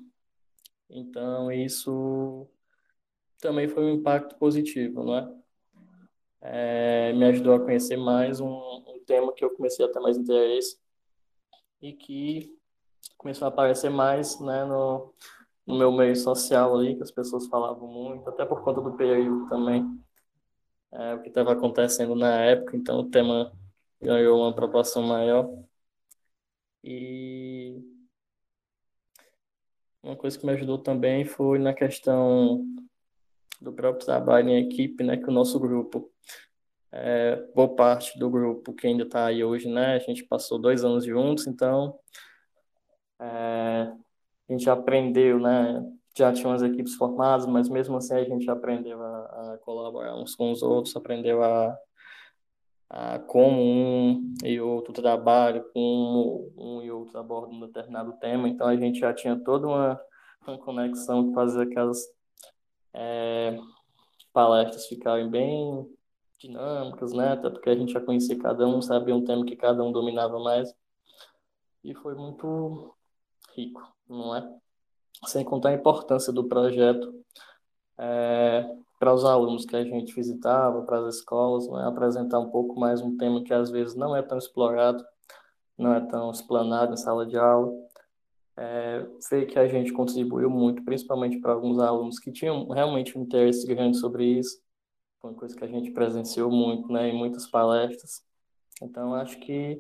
Então, 0.90 1.52
isso 1.52 2.48
também 3.40 3.68
foi 3.68 3.84
um 3.84 3.96
impacto 3.96 4.36
positivo, 4.38 5.04
não 5.04 5.18
é? 5.18 5.36
é 6.42 7.14
me 7.14 7.26
ajudou 7.26 7.56
a 7.56 7.60
conhecer 7.60 7.98
mais 7.98 8.40
um, 8.40 8.48
um, 8.48 9.02
tema 9.06 9.34
que 9.34 9.44
eu 9.44 9.50
comecei 9.50 9.86
a 9.86 9.90
ter 9.90 10.00
mais 10.00 10.18
interesse 10.18 10.78
e 11.82 11.94
que 11.94 12.57
começou 13.18 13.46
a 13.46 13.50
aparecer 13.50 13.90
mais 13.90 14.40
né, 14.40 14.64
no, 14.66 15.14
no 15.66 15.78
meu 15.78 15.92
meio 15.92 16.16
social 16.16 16.76
ali, 16.78 16.96
que 16.96 17.04
as 17.04 17.12
pessoas 17.12 17.48
falavam 17.48 17.88
muito, 17.88 18.30
até 18.30 18.46
por 18.46 18.64
conta 18.64 18.82
do 18.82 18.94
período 18.94 19.50
também, 19.50 20.00
é, 20.94 21.16
o 21.16 21.22
que 21.22 21.30
estava 21.30 21.52
acontecendo 21.52 22.16
na 22.16 22.42
época, 22.42 22.78
então 22.78 23.00
o 23.00 23.10
tema 23.10 23.52
ganhou 24.02 24.40
uma 24.40 24.54
proporção 24.54 25.04
maior. 25.04 25.50
E 26.84 27.84
uma 30.02 30.16
coisa 30.16 30.40
que 30.40 30.46
me 30.46 30.54
ajudou 30.54 30.78
também 30.78 31.26
foi 31.26 31.60
na 31.60 31.74
questão 31.74 32.66
do 33.60 33.74
próprio 33.74 34.06
trabalho 34.06 34.50
em 34.50 34.66
equipe, 34.66 35.04
né, 35.04 35.18
que 35.18 35.28
o 35.28 35.34
nosso 35.34 35.60
grupo, 35.60 36.10
é, 36.92 37.36
boa 37.54 37.76
parte 37.76 38.18
do 38.18 38.30
grupo 38.30 38.74
que 38.74 38.88
ainda 38.88 39.04
está 39.04 39.26
aí 39.26 39.44
hoje, 39.44 39.68
né, 39.68 39.96
a 39.96 40.00
gente 40.00 40.24
passou 40.24 40.58
dois 40.58 40.86
anos 40.86 41.04
juntos, 41.04 41.48
então 41.48 42.00
é, 43.20 43.92
a 44.50 44.52
gente 44.52 44.70
aprendeu, 44.70 45.40
né, 45.40 45.84
já 46.18 46.34
tinha 46.34 46.48
umas 46.48 46.64
equipes 46.64 46.96
formadas, 46.96 47.46
mas 47.46 47.70
mesmo 47.70 47.98
assim 47.98 48.16
a 48.16 48.24
gente 48.24 48.50
aprendeu 48.50 49.02
a, 49.02 49.54
a 49.54 49.58
colaborar 49.60 50.16
uns 50.16 50.36
com 50.36 50.52
os 50.52 50.62
outros, 50.64 50.96
aprendeu 50.96 51.44
a 51.44 51.78
a 52.90 53.20
como 53.20 53.62
um 53.62 54.34
e 54.44 54.60
outro 54.62 54.94
trabalho, 54.94 55.66
como 55.74 56.52
um 56.58 56.82
e 56.82 56.90
outro 56.90 57.20
abordam 57.20 57.58
um 57.58 57.60
determinado 57.60 58.14
tema, 58.14 58.48
então 58.48 58.68
a 58.68 58.76
gente 58.78 59.00
já 59.00 59.14
tinha 59.14 59.38
toda 59.38 59.68
uma, 59.68 60.02
uma 60.48 60.58
conexão 60.58 61.28
que 61.28 61.34
fazia 61.34 61.64
aquelas 61.64 62.00
é, 62.94 63.60
palestras 64.32 64.88
ficarem 64.88 65.30
bem 65.30 65.86
dinâmicas, 66.40 67.12
né? 67.14 67.34
Até 67.34 67.50
porque 67.50 67.70
a 67.70 67.76
gente 67.76 67.92
já 67.92 68.00
conhecia 68.00 68.38
cada 68.38 68.66
um, 68.68 68.82
sabia 68.82 69.16
um 69.16 69.26
tema 69.26 69.46
que 69.46 69.56
cada 69.56 69.84
um 69.84 69.92
dominava 69.92 70.40
mais. 70.40 70.74
E 71.84 71.94
foi 71.96 72.16
muito 72.16 72.96
rico, 73.58 73.82
não 74.08 74.36
é? 74.36 74.48
Sem 75.26 75.44
contar 75.44 75.70
a 75.70 75.74
importância 75.74 76.32
do 76.32 76.48
projeto 76.48 77.14
é, 77.98 78.64
para 79.00 79.14
os 79.14 79.26
alunos 79.26 79.66
que 79.66 79.76
a 79.76 79.84
gente 79.84 80.14
visitava, 80.14 80.84
para 80.84 81.00
as 81.00 81.16
escolas, 81.16 81.68
né? 81.68 81.88
apresentar 81.88 82.40
um 82.40 82.50
pouco 82.50 82.80
mais 82.80 83.02
um 83.02 83.18
tema 83.18 83.44
que 83.44 83.54
às 83.54 83.72
vezes 83.72 83.96
não 83.96 84.16
é 84.16 84.22
tão 84.22 84.38
explorado, 84.38 85.04
não 85.78 85.94
é 85.94 86.02
tão 86.02 86.30
explanado 86.32 86.94
em 86.94 86.98
sala 86.98 87.26
de 87.26 87.38
aula. 87.38 87.74
É, 88.60 89.06
ver 89.30 89.46
que 89.46 89.60
a 89.60 89.68
gente 89.68 89.94
contribuiu 89.94 90.50
muito, 90.50 90.84
principalmente 90.84 91.40
para 91.40 91.54
alguns 91.54 91.80
alunos 91.80 92.18
que 92.18 92.32
tinham 92.32 92.68
realmente 92.70 93.18
um 93.18 93.22
interesse 93.22 93.68
grande 93.68 93.98
sobre 93.98 94.26
isso, 94.26 94.60
uma 95.24 95.34
coisa 95.34 95.56
que 95.56 95.64
a 95.64 95.68
gente 95.68 95.92
presenciou 95.92 96.50
muito, 96.50 96.92
né, 96.92 97.10
em 97.10 97.16
muitas 97.16 97.48
palestras. 97.48 98.24
Então, 98.82 99.14
acho 99.14 99.40
que 99.40 99.80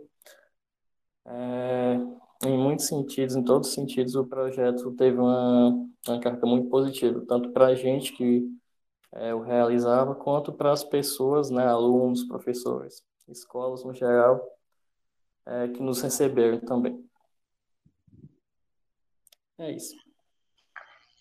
é, 1.26 2.00
em 2.44 2.58
muitos 2.58 2.88
sentidos, 2.88 3.36
em 3.36 3.44
todos 3.44 3.70
os 3.70 3.74
sentidos, 3.74 4.16
o 4.16 4.26
projeto 4.26 4.92
teve 4.96 5.18
uma, 5.18 5.70
uma 6.08 6.20
carga 6.20 6.46
muito 6.46 6.70
positiva, 6.70 7.24
tanto 7.28 7.52
para 7.52 7.68
a 7.68 7.76
gente 7.76 8.14
que 8.14 8.46
é, 9.14 9.34
o 9.34 9.42
realizava, 9.42 10.14
quanto 10.14 10.54
para 10.54 10.72
as 10.72 10.84
pessoas, 10.84 11.50
né, 11.50 11.66
alunos, 11.66 12.24
professores, 12.26 13.04
escolas 13.28 13.84
no 13.84 13.94
geral, 13.94 14.46
é, 15.46 15.68
que 15.70 15.82
nos 15.82 16.02
receberam 16.02 16.60
também. 16.60 17.04
É 19.58 19.72
isso. 19.72 19.96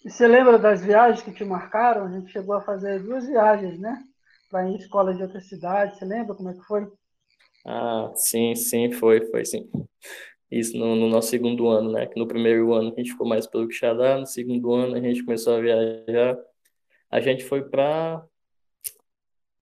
E 0.05 0.11
você 0.11 0.27
lembra 0.29 0.59
das 0.59 0.85
viagens 0.85 1.23
que 1.23 1.33
te 1.33 1.45
marcaram? 1.45 2.05
A 2.05 2.13
gente 2.13 2.31
chegou 2.31 2.55
a 2.55 2.61
fazer 2.61 3.03
duas 3.03 3.27
viagens, 3.27 3.81
né? 3.81 4.05
Para 4.51 4.69
ir 4.69 4.75
em 4.75 4.77
escola 4.77 5.15
de 5.15 5.23
outra 5.23 5.41
cidade. 5.41 5.99
Você 5.99 6.05
lembra 6.05 6.35
como 6.35 6.51
é 6.51 6.55
que 6.55 6.63
foi? 6.63 6.87
Ah, 7.67 8.13
sim, 8.15 8.55
sim, 8.55 8.93
foi, 8.93 9.27
foi 9.31 9.45
sim. 9.45 9.69
Isso 10.51 10.77
no, 10.77 10.95
no, 10.95 11.09
nosso 11.09 11.29
segundo 11.29 11.69
ano, 11.69 11.93
né? 11.93 12.07
Que 12.07 12.19
no 12.19 12.27
primeiro 12.27 12.73
ano 12.73 12.93
a 12.93 12.97
gente 12.97 13.13
ficou 13.13 13.27
mais 13.27 13.47
pelo 13.47 13.67
Quixadá, 13.67 14.19
no 14.19 14.27
segundo 14.27 14.73
ano 14.73 14.95
a 14.95 15.01
gente 15.01 15.25
começou 15.25 15.57
a 15.57 15.61
viajar. 15.61 16.39
A 17.11 17.21
gente 17.21 17.45
foi 17.45 17.69
para 17.69 18.25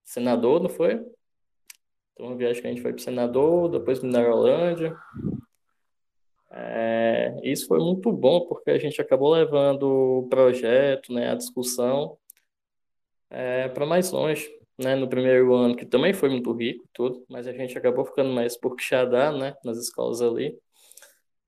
Senador, 0.04 0.60
não 0.62 0.68
foi? 0.68 0.94
Então, 2.12 2.26
uma 2.26 2.36
viagem 2.36 2.62
que 2.62 2.68
a 2.68 2.70
gente 2.70 2.82
foi 2.82 2.92
para 2.92 3.02
Senador, 3.02 3.68
depois 3.70 4.02
Mineralândia. 4.02 4.96
É, 6.50 7.34
isso 7.42 7.66
foi 7.66 7.80
muito 7.80 8.12
bom, 8.12 8.46
porque 8.46 8.70
a 8.70 8.78
gente 8.78 9.00
acabou 9.00 9.32
levando 9.32 9.82
o 9.84 10.28
projeto, 10.28 11.12
né, 11.12 11.30
a 11.30 11.34
discussão, 11.34 12.16
é, 13.30 13.68
para 13.68 13.84
mais 13.86 14.10
longe. 14.12 14.48
Né, 14.76 14.96
no 14.96 15.08
primeiro 15.08 15.54
ano, 15.54 15.76
que 15.76 15.86
também 15.86 16.12
foi 16.12 16.28
muito 16.28 16.52
rico, 16.52 16.84
tudo, 16.92 17.24
mas 17.28 17.46
a 17.46 17.52
gente 17.52 17.78
acabou 17.78 18.04
ficando 18.04 18.30
mais 18.30 18.56
por 18.56 18.74
Quixadá, 18.74 19.30
né, 19.30 19.54
nas 19.64 19.78
escolas 19.78 20.20
ali. 20.20 20.58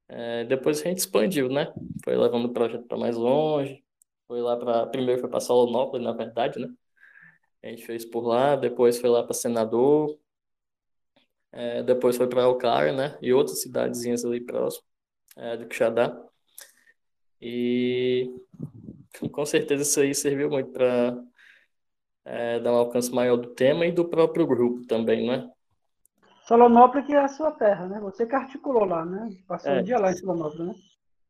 É, 0.09 0.45
depois 0.45 0.81
a 0.81 0.85
gente 0.85 0.99
expandiu, 0.99 1.49
né? 1.49 1.73
Foi 2.05 2.17
levando 2.17 2.47
o 2.47 2.53
projeto 2.53 2.87
para 2.87 2.99
mais 2.99 3.17
longe. 3.17 3.85
Foi 4.27 4.41
lá 4.41 4.57
para. 4.57 4.87
Primeiro 4.87 5.21
foi 5.21 5.31
para 5.31 5.41
Solonópolis, 5.41 6.05
na 6.05 6.13
verdade, 6.13 6.59
né? 6.59 6.69
A 7.63 7.69
gente 7.69 7.85
fez 7.87 8.05
por 8.05 8.27
lá, 8.27 8.57
depois 8.57 8.99
foi 8.99 9.11
lá 9.11 9.23
para 9.25 9.35
Senador, 9.35 10.17
é, 11.53 11.83
depois 11.83 12.17
foi 12.17 12.29
para 12.29 12.45
Alcara, 12.45 12.93
né? 12.93 13.19
E 13.21 13.33
outras 13.33 13.63
cidadezinhas 13.63 14.25
ali 14.25 14.41
próximo 14.41 14.85
é, 15.37 15.57
do 15.57 15.67
Quixadá. 15.67 16.17
E 17.41 18.31
com 19.33 19.47
certeza 19.47 19.83
isso 19.83 20.01
aí 20.01 20.15
serviu 20.15 20.51
muito 20.51 20.71
para 20.71 21.17
é, 22.25 22.61
dar 22.61 22.73
um 22.73 22.77
alcance 22.77 23.11
maior 23.11 23.37
do 23.37 23.55
tema 23.55 23.87
e 23.87 23.93
do 23.93 24.09
próprio 24.09 24.47
grupo 24.47 24.87
também, 24.87 25.27
né? 25.27 25.51
Solonópolis 26.47 27.07
que 27.07 27.13
é 27.13 27.19
a 27.19 27.29
sua 27.29 27.51
terra, 27.51 27.89
né? 27.89 27.99
Você 28.01 28.25
que 28.27 28.35
articulou 28.35 28.85
lá, 28.85 29.05
né? 29.05 29.29
Passou 29.49 29.73
é. 29.73 29.81
um 29.81 29.83
dia 29.83 29.99
lá 29.99 30.11
em 30.11 30.17
Solonópolis, 30.17 30.67
né? 30.67 30.75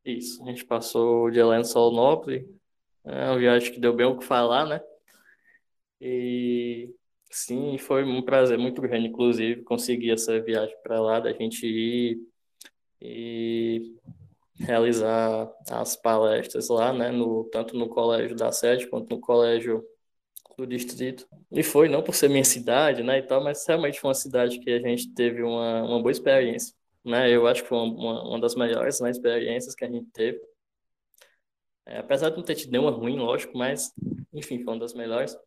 Isso, 0.05 0.41
a 0.43 0.45
gente 0.45 0.63
passou 0.63 1.25
o 1.25 1.31
dia 1.31 1.45
lá 1.45 1.59
em 1.59 1.63
Solonópolis. 1.63 2.45
É 3.03 3.25
uma 3.25 3.37
viagem 3.37 3.73
que 3.73 3.79
deu 3.79 3.93
bem 3.93 4.05
o 4.05 4.17
que 4.17 4.23
falar, 4.23 4.65
né? 4.65 4.81
E 5.99 6.93
sim, 7.31 7.77
foi 7.79 8.03
um 8.03 8.21
prazer 8.21 8.59
muito 8.59 8.81
grande, 8.81 9.07
inclusive, 9.07 9.63
conseguir 9.63 10.11
essa 10.11 10.39
viagem 10.39 10.75
para 10.83 11.01
lá, 11.01 11.19
da 11.19 11.33
gente 11.33 11.65
ir 11.65 12.19
e 13.01 13.95
realizar 14.59 15.51
as 15.71 15.95
palestras 15.95 16.69
lá, 16.69 16.93
né? 16.93 17.11
No, 17.11 17.43
tanto 17.45 17.75
no 17.75 17.89
colégio 17.89 18.35
da 18.35 18.51
sede 18.51 18.87
quanto 18.87 19.15
no 19.15 19.19
colégio 19.19 19.83
do 20.57 20.65
distrito. 20.65 21.27
E 21.51 21.61
foi, 21.61 21.87
não 21.87 22.01
por 22.01 22.15
ser 22.15 22.29
minha 22.29 22.43
cidade, 22.43 23.03
né, 23.03 23.19
e 23.19 23.23
tal, 23.23 23.43
mas 23.43 23.65
realmente 23.67 23.99
foi 23.99 24.09
uma 24.09 24.15
cidade 24.15 24.59
que 24.59 24.71
a 24.71 24.79
gente 24.79 25.13
teve 25.13 25.43
uma, 25.43 25.83
uma 25.83 26.01
boa 26.01 26.11
experiência, 26.11 26.73
né? 27.05 27.29
Eu 27.29 27.47
acho 27.47 27.61
que 27.61 27.69
foi 27.69 27.77
uma, 27.77 28.23
uma 28.23 28.39
das 28.39 28.55
melhores 28.55 28.99
né, 28.99 29.11
experiências 29.11 29.75
que 29.75 29.85
a 29.85 29.89
gente 29.89 30.09
teve. 30.11 30.39
É, 31.85 31.99
apesar 31.99 32.31
de 32.31 32.37
não 32.37 32.43
ter 32.43 32.55
tido 32.55 32.71
nenhuma 32.71 32.91
ruim, 32.91 33.17
lógico, 33.17 33.57
mas, 33.57 33.93
enfim, 34.33 34.61
foi 34.63 34.73
uma 34.73 34.79
das 34.79 34.93
melhores. 34.93 35.37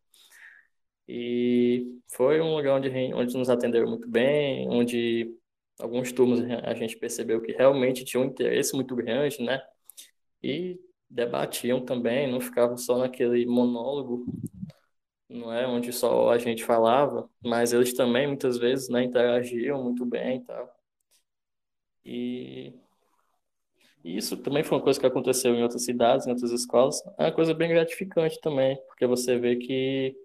E 1.07 1.99
foi 2.07 2.39
um 2.39 2.55
lugar 2.55 2.77
onde, 2.77 2.89
onde 3.13 3.37
nos 3.37 3.49
atenderam 3.49 3.89
muito 3.89 4.07
bem, 4.07 4.67
onde 4.69 5.35
alguns 5.79 6.11
turmas 6.11 6.39
a 6.63 6.73
gente 6.73 6.97
percebeu 6.97 7.41
que 7.41 7.51
realmente 7.51 8.05
tinham 8.05 8.23
um 8.23 8.27
interesse 8.27 8.73
muito 8.73 8.95
grande, 8.95 9.43
né? 9.43 9.61
E 10.41 10.79
debatiam 11.09 11.81
também, 11.83 12.31
não 12.31 12.39
ficavam 12.39 12.77
só 12.77 12.97
naquele 12.97 13.45
monólogo 13.45 14.25
não 15.31 15.53
é 15.53 15.67
onde 15.67 15.93
só 15.93 16.29
a 16.31 16.37
gente 16.37 16.63
falava, 16.63 17.29
mas 17.43 17.73
eles 17.73 17.93
também 17.93 18.27
muitas 18.27 18.57
vezes 18.57 18.89
né, 18.89 19.03
interagiam 19.03 19.83
muito 19.83 20.05
bem 20.05 20.37
e 20.37 20.43
tal. 20.45 20.75
E 22.05 22.73
isso 24.03 24.37
também 24.37 24.63
foi 24.63 24.77
uma 24.77 24.83
coisa 24.83 24.99
que 24.99 25.05
aconteceu 25.05 25.53
em 25.55 25.63
outras 25.63 25.85
cidades, 25.85 26.25
em 26.27 26.31
outras 26.31 26.51
escolas. 26.51 27.01
É 27.17 27.25
uma 27.25 27.31
coisa 27.31 27.53
bem 27.53 27.69
gratificante 27.69 28.39
também, 28.41 28.77
porque 28.87 29.05
você 29.05 29.37
vê 29.37 29.55
que 29.57 30.15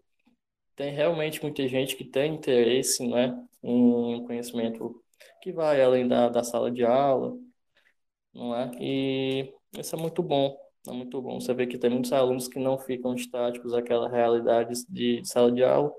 tem 0.77 0.93
realmente 0.93 1.43
muita 1.43 1.67
gente 1.69 1.97
que 1.97 2.05
tem 2.05 2.35
interesse 2.35 3.07
né, 3.07 3.37
em 3.63 4.25
conhecimento 4.27 5.03
que 5.43 5.53
vai 5.53 5.83
além 5.83 6.09
da, 6.09 6.29
da 6.29 6.43
sala 6.45 6.71
de 6.71 6.85
aula, 6.85 7.37
não 8.35 8.55
é? 8.55 8.71
E 8.81 9.55
isso 9.79 9.97
é 9.97 9.99
muito 9.99 10.23
bom. 10.23 10.57
É 10.89 10.93
muito 10.93 11.21
bom. 11.21 11.41
Você 11.41 11.53
vê 11.53 11.67
que 11.67 11.79
tem 11.79 11.91
muitos 11.91 12.13
alunos 12.13 12.49
que 12.49 12.59
não 12.59 12.79
ficam 12.79 13.15
estáticos 13.15 13.75
àquela 13.75 14.09
realidade 14.09 14.85
de 14.89 15.23
sala 15.25 15.51
de 15.51 15.65
aula 15.65 15.93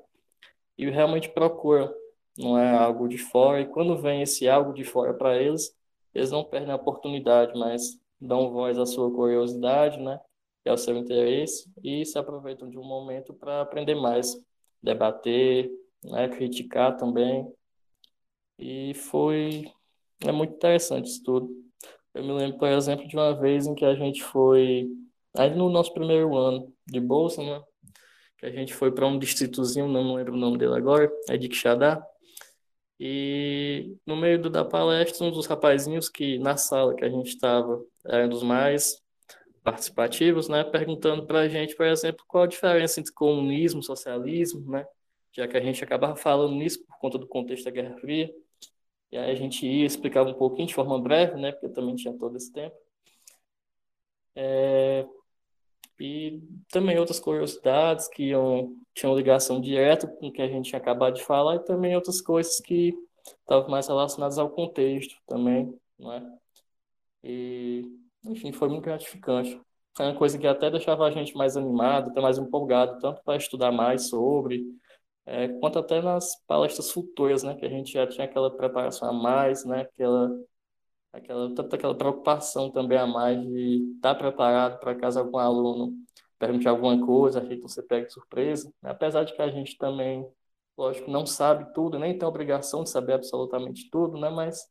e 0.77 0.89
realmente 0.89 1.29
procuram, 1.29 1.93
não 2.37 2.57
é 2.57 2.71
algo 2.75 3.07
de 3.07 3.17
fora. 3.17 3.61
E 3.61 3.65
quando 3.67 3.97
vem 3.97 4.21
esse 4.21 4.47
algo 4.47 4.73
de 4.73 4.83
fora 4.83 5.13
para 5.13 5.37
eles, 5.41 5.75
eles 6.13 6.31
não 6.31 6.43
perdem 6.43 6.71
a 6.71 6.75
oportunidade, 6.75 7.57
mas 7.57 7.99
dão 8.19 8.51
voz 8.51 8.77
à 8.77 8.85
sua 8.85 9.11
curiosidade, 9.11 9.99
né? 9.99 10.19
E 10.65 10.69
ao 10.69 10.77
seu 10.77 10.97
interesse 10.97 11.71
e 11.83 12.05
se 12.05 12.17
aproveitam 12.17 12.69
de 12.69 12.77
um 12.77 12.83
momento 12.83 13.33
para 13.33 13.61
aprender 13.61 13.95
mais, 13.95 14.35
debater, 14.81 15.69
né? 16.03 16.27
criticar 16.29 16.97
também. 16.97 17.51
E 18.59 18.93
foi 18.93 19.71
é 20.21 20.31
muito 20.31 20.55
interessante 20.55 21.07
isso 21.09 21.23
tudo. 21.23 21.66
Eu 22.13 22.23
me 22.23 22.31
lembro, 22.33 22.57
por 22.57 22.67
exemplo, 22.67 23.07
de 23.07 23.15
uma 23.15 23.33
vez 23.33 23.67
em 23.67 23.75
que 23.75 23.85
a 23.85 23.95
gente 23.95 24.23
foi, 24.23 24.87
aí 25.37 25.53
no 25.55 25.69
nosso 25.69 25.93
primeiro 25.93 26.35
ano 26.35 26.73
de 26.85 26.99
bolsa, 26.99 27.43
né? 27.43 27.61
Que 28.37 28.45
a 28.45 28.51
gente 28.51 28.73
foi 28.73 28.91
para 28.91 29.07
um 29.07 29.17
distritozinho, 29.19 29.87
não 29.87 30.15
lembro 30.15 30.33
o 30.33 30.37
nome 30.37 30.57
dele 30.57 30.75
agora, 30.75 31.11
é 31.29 31.37
de 31.37 31.47
Quixadá. 31.47 32.03
E 32.99 33.95
no 34.05 34.15
meio 34.15 34.49
da 34.49 34.65
palestra, 34.65 35.25
um 35.25 35.31
dos 35.31 35.45
rapazinhos 35.45 36.09
que 36.09 36.39
na 36.39 36.57
sala 36.57 36.95
que 36.95 37.05
a 37.05 37.09
gente 37.09 37.29
estava 37.29 37.79
era 38.05 38.25
um 38.25 38.29
dos 38.29 38.41
mais 38.41 38.99
participativos, 39.63 40.47
né? 40.47 40.63
Perguntando 40.63 41.27
para 41.27 41.41
a 41.41 41.47
gente, 41.49 41.75
por 41.75 41.85
exemplo, 41.85 42.23
qual 42.27 42.45
a 42.45 42.47
diferença 42.47 42.99
entre 42.99 43.13
comunismo 43.13 43.81
e 43.81 43.83
socialismo, 43.83 44.71
né? 44.71 44.85
Já 45.31 45.47
que 45.47 45.57
a 45.57 45.61
gente 45.61 45.83
acabava 45.83 46.15
falando 46.15 46.55
nisso 46.55 46.83
por 46.85 46.97
conta 46.97 47.17
do 47.17 47.27
contexto 47.27 47.65
da 47.65 47.71
Guerra 47.71 47.95
Fria. 47.99 48.31
E 49.11 49.17
aí 49.17 49.31
a 49.31 49.35
gente 49.35 49.65
ia 49.65 49.85
explicar 49.85 50.23
um 50.23 50.33
pouquinho 50.33 50.67
de 50.67 50.73
forma 50.73 50.99
breve, 51.01 51.39
né? 51.39 51.51
Porque 51.51 51.69
também 51.69 51.95
tinha 51.95 52.13
todo 52.17 52.35
esse 52.35 52.51
tempo. 52.51 52.75
É, 54.35 55.07
e 55.99 56.41
também 56.69 56.99
outras 56.99 57.19
curiosidades 57.19 58.07
que 58.07 58.25
iam, 58.25 58.75
tinham 58.93 59.15
ligação 59.15 59.59
direta 59.59 60.07
com 60.07 60.27
o 60.27 60.31
que 60.31 60.41
a 60.41 60.47
gente 60.47 60.69
tinha 60.69 60.79
acabado 60.79 61.15
de 61.15 61.23
falar 61.23 61.55
e 61.55 61.65
também 61.65 61.95
outras 61.95 62.21
coisas 62.21 62.59
que 62.59 62.93
estavam 63.25 63.69
mais 63.69 63.87
relacionadas 63.87 64.37
ao 64.37 64.49
contexto 64.49 65.15
também, 65.25 65.73
não 65.97 66.13
é? 66.13 66.23
E, 67.23 67.83
enfim, 68.25 68.51
foi 68.51 68.69
muito 68.69 68.83
gratificante. 68.83 69.59
Foi 69.95 70.05
uma 70.05 70.15
coisa 70.15 70.37
que 70.37 70.45
até 70.45 70.69
deixava 70.69 71.05
a 71.05 71.11
gente 71.11 71.35
mais 71.35 71.57
animado, 71.57 72.11
até 72.11 72.21
mais 72.21 72.37
empolgado, 72.37 72.99
tanto 72.99 73.23
para 73.23 73.37
estudar 73.37 73.71
mais 73.71 74.09
sobre, 74.09 74.63
é, 75.27 75.49
quanto 75.59 75.79
até 75.79 76.01
nas 76.01 76.37
palestras 76.47 76.89
futuras, 76.91 77.43
né, 77.43 77.53
que 77.55 77.65
a 77.65 77.69
gente 77.69 77.91
já 77.91 78.07
tinha 78.07 78.25
aquela 78.25 78.49
preparação 78.55 79.09
a 79.09 79.13
mais, 79.13 79.65
né, 79.65 79.81
aquela, 79.81 80.31
aquela, 81.13 81.53
aquela 81.73 81.95
preocupação 81.97 82.71
também 82.71 82.97
a 82.97 83.05
mais 83.05 83.39
de 83.45 83.93
estar 83.95 84.15
preparado 84.15 84.79
para 84.79 84.95
caso 84.95 85.19
algum 85.19 85.37
aluno 85.37 85.93
pergunte 86.39 86.67
alguma 86.67 87.05
coisa, 87.05 87.41
a 87.41 87.45
gente 87.45 87.61
não 87.61 87.67
se 87.67 87.83
pegue 87.83 88.07
de 88.07 88.13
surpresa, 88.13 88.71
né, 88.81 88.91
apesar 88.91 89.25
de 89.25 89.33
que 89.35 89.41
a 89.41 89.49
gente 89.49 89.77
também, 89.77 90.25
lógico, 90.77 91.11
não 91.11 91.25
sabe 91.25 91.73
tudo, 91.73 91.99
nem 91.99 92.17
tem 92.17 92.25
a 92.25 92.29
obrigação 92.29 92.83
de 92.83 92.89
saber 92.89 93.13
absolutamente 93.13 93.89
tudo, 93.89 94.17
né, 94.19 94.29
mas 94.29 94.65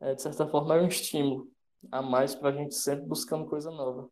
é, 0.00 0.14
de 0.14 0.22
certa 0.22 0.46
forma 0.46 0.76
é 0.76 0.82
um 0.82 0.88
estímulo 0.88 1.48
a 1.92 2.02
mais 2.02 2.34
para 2.34 2.50
a 2.50 2.52
gente 2.52 2.74
sempre 2.74 3.06
buscando 3.06 3.46
coisa 3.46 3.70
nova. 3.70 4.08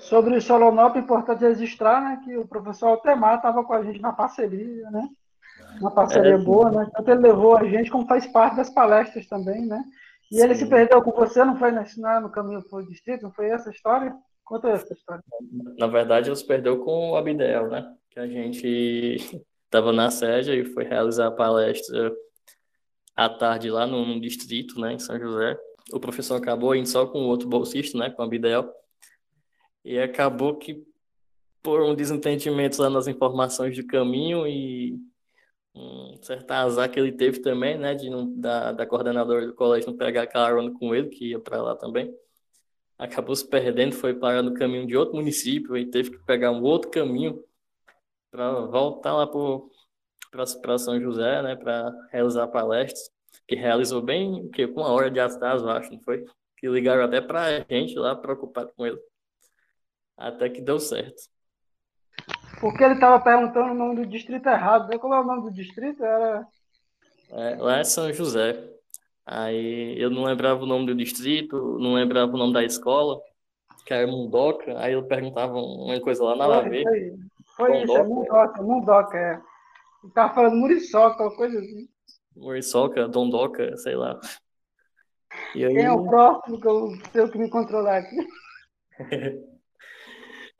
Sobre 0.00 0.36
o 0.36 0.40
Solonop, 0.40 0.96
é 0.96 1.00
importante 1.00 1.44
registrar 1.44 2.00
né, 2.00 2.20
que 2.24 2.36
o 2.36 2.46
professor 2.46 2.88
Altemar 2.88 3.36
estava 3.36 3.62
com 3.62 3.72
a 3.72 3.82
gente 3.82 4.00
na 4.00 4.12
parceria, 4.12 4.90
né? 4.90 5.08
Uma 5.78 5.90
parceria 5.90 6.34
é, 6.34 6.38
boa, 6.38 6.70
né? 6.70 6.90
Tanto 6.94 7.10
ele 7.10 7.20
levou 7.20 7.56
a 7.56 7.64
gente, 7.64 7.90
como 7.90 8.06
faz 8.06 8.26
parte 8.26 8.56
das 8.56 8.70
palestras 8.70 9.26
também, 9.26 9.66
né? 9.66 9.82
E 10.30 10.36
sim. 10.36 10.42
ele 10.42 10.54
se 10.54 10.66
perdeu 10.66 11.02
com 11.02 11.12
você, 11.12 11.44
não 11.44 11.56
foi 11.56 11.70
na, 11.70 12.20
no 12.20 12.30
caminho 12.30 12.62
para 12.62 12.78
o 12.78 12.86
distrito? 12.86 13.22
Não 13.22 13.32
foi 13.32 13.50
essa 13.50 13.70
história? 13.70 14.14
Conta 14.44 14.70
essa 14.70 14.92
história. 14.92 15.22
Na 15.78 15.86
verdade, 15.86 16.28
ele 16.28 16.36
se 16.36 16.46
perdeu 16.46 16.82
com 16.82 17.10
o 17.10 17.16
Abdel, 17.16 17.68
né? 17.68 17.86
Que 18.10 18.18
a 18.18 18.26
gente 18.26 19.16
estava 19.66 19.92
na 19.92 20.10
sede 20.10 20.52
e 20.52 20.64
foi 20.64 20.84
realizar 20.84 21.28
a 21.28 21.32
palestra 21.32 22.12
à 23.14 23.28
tarde 23.28 23.70
lá 23.70 23.86
no, 23.86 24.04
no, 24.04 24.20
distrito, 24.20 24.80
né, 24.80 24.94
em 24.94 24.98
São 24.98 25.18
José. 25.18 25.56
O 25.92 26.00
professor 26.00 26.36
acabou 26.36 26.74
indo 26.74 26.88
só 26.88 27.06
com 27.06 27.18
outro 27.26 27.48
bolsista, 27.48 27.96
né, 27.98 28.10
com 28.10 28.22
o 28.22 28.24
Abdel. 28.24 28.68
E 29.84 29.98
acabou 29.98 30.56
que, 30.56 30.84
por 31.62 31.82
um 31.82 31.94
desentendimento 31.94 32.80
lá 32.80 32.90
nas 32.90 33.06
informações 33.06 33.76
do 33.76 33.86
caminho 33.86 34.46
e 34.46 34.98
um 35.74 36.16
certo 36.22 36.50
azar 36.50 36.90
que 36.90 36.98
ele 36.98 37.12
teve 37.12 37.40
também, 37.40 37.78
né, 37.78 37.94
de 37.94 38.10
não, 38.10 38.38
da, 38.38 38.72
da 38.72 38.86
coordenadora 38.86 39.46
do 39.46 39.54
colégio 39.54 39.90
não 39.90 39.96
pegar 39.96 40.26
carona 40.26 40.72
com 40.72 40.94
ele, 40.94 41.08
que 41.08 41.30
ia 41.30 41.38
para 41.38 41.62
lá 41.62 41.76
também, 41.76 42.12
acabou 42.98 43.34
se 43.34 43.48
perdendo, 43.48 43.94
foi 43.94 44.14
parar 44.14 44.42
no 44.42 44.54
caminho 44.54 44.86
de 44.86 44.96
outro 44.96 45.16
município 45.16 45.76
e 45.76 45.86
teve 45.86 46.10
que 46.10 46.18
pegar 46.24 46.50
um 46.50 46.62
outro 46.62 46.90
caminho 46.90 47.42
para 48.30 48.52
voltar 48.66 49.14
lá 49.14 49.26
para 49.26 50.78
São 50.78 51.00
José, 51.00 51.42
né, 51.42 51.56
para 51.56 51.90
realizar 52.12 52.48
palestras, 52.48 53.10
que 53.46 53.56
realizou 53.56 54.02
bem, 54.02 54.48
que 54.50 54.66
com 54.66 54.80
uma 54.80 54.90
hora 54.90 55.10
de 55.10 55.20
atraso, 55.20 55.68
acho, 55.68 55.92
não 55.92 56.00
foi? 56.00 56.24
Que 56.56 56.68
ligaram 56.68 57.04
até 57.04 57.20
para 57.20 57.44
a 57.44 57.60
gente 57.60 57.98
lá, 57.98 58.14
preocupado 58.14 58.72
com 58.76 58.86
ele. 58.86 58.98
Até 60.20 60.50
que 60.50 60.60
deu 60.60 60.78
certo. 60.78 61.22
Porque 62.60 62.84
ele 62.84 62.94
estava 62.94 63.18
perguntando 63.18 63.70
o 63.70 63.74
nome 63.74 63.96
do 63.96 64.06
distrito 64.06 64.46
errado. 64.46 64.88
Né? 64.88 64.98
Qual 64.98 65.14
é 65.14 65.20
o 65.20 65.24
nome 65.24 65.44
do 65.44 65.50
distrito? 65.50 66.04
Era... 66.04 66.46
É, 67.30 67.56
lá 67.56 67.78
é 67.78 67.84
São 67.84 68.12
José. 68.12 68.62
Aí 69.24 69.98
eu 69.98 70.10
não 70.10 70.24
lembrava 70.24 70.62
o 70.62 70.66
nome 70.66 70.86
do 70.86 70.94
distrito, 70.94 71.78
não 71.78 71.94
lembrava 71.94 72.30
o 72.32 72.36
nome 72.36 72.52
da 72.52 72.62
escola, 72.62 73.18
que 73.86 73.94
era 73.94 74.06
Mundoca. 74.06 74.78
Aí 74.78 74.92
eu 74.92 75.02
perguntava 75.04 75.54
uma 75.54 75.98
coisa 76.00 76.22
lá, 76.22 76.36
nada 76.36 76.54
foi, 76.56 76.66
a 76.66 76.68
ver. 76.68 76.84
Foi, 76.84 77.66
foi 77.68 77.82
isso, 77.82 77.96
é 77.96 78.02
Mundoca, 78.02 78.62
Mundoca, 78.62 79.18
é. 79.18 79.40
Ele 80.04 80.12
tava 80.12 80.34
falando 80.34 80.56
Muriçoca, 80.56 81.30
coisa 81.30 81.58
assim. 81.58 81.88
Muriçoca, 82.36 83.08
Dondoca, 83.08 83.74
sei 83.78 83.96
lá. 83.96 84.20
E 85.54 85.64
aí... 85.64 85.74
Quem 85.74 85.84
é 85.84 85.92
o 85.92 86.04
próximo 86.04 86.60
que 86.60 86.66
eu 86.66 86.92
tenho 87.12 87.30
que 87.30 87.38
me 87.38 87.48
controlar 87.48 87.98
aqui? 87.98 88.16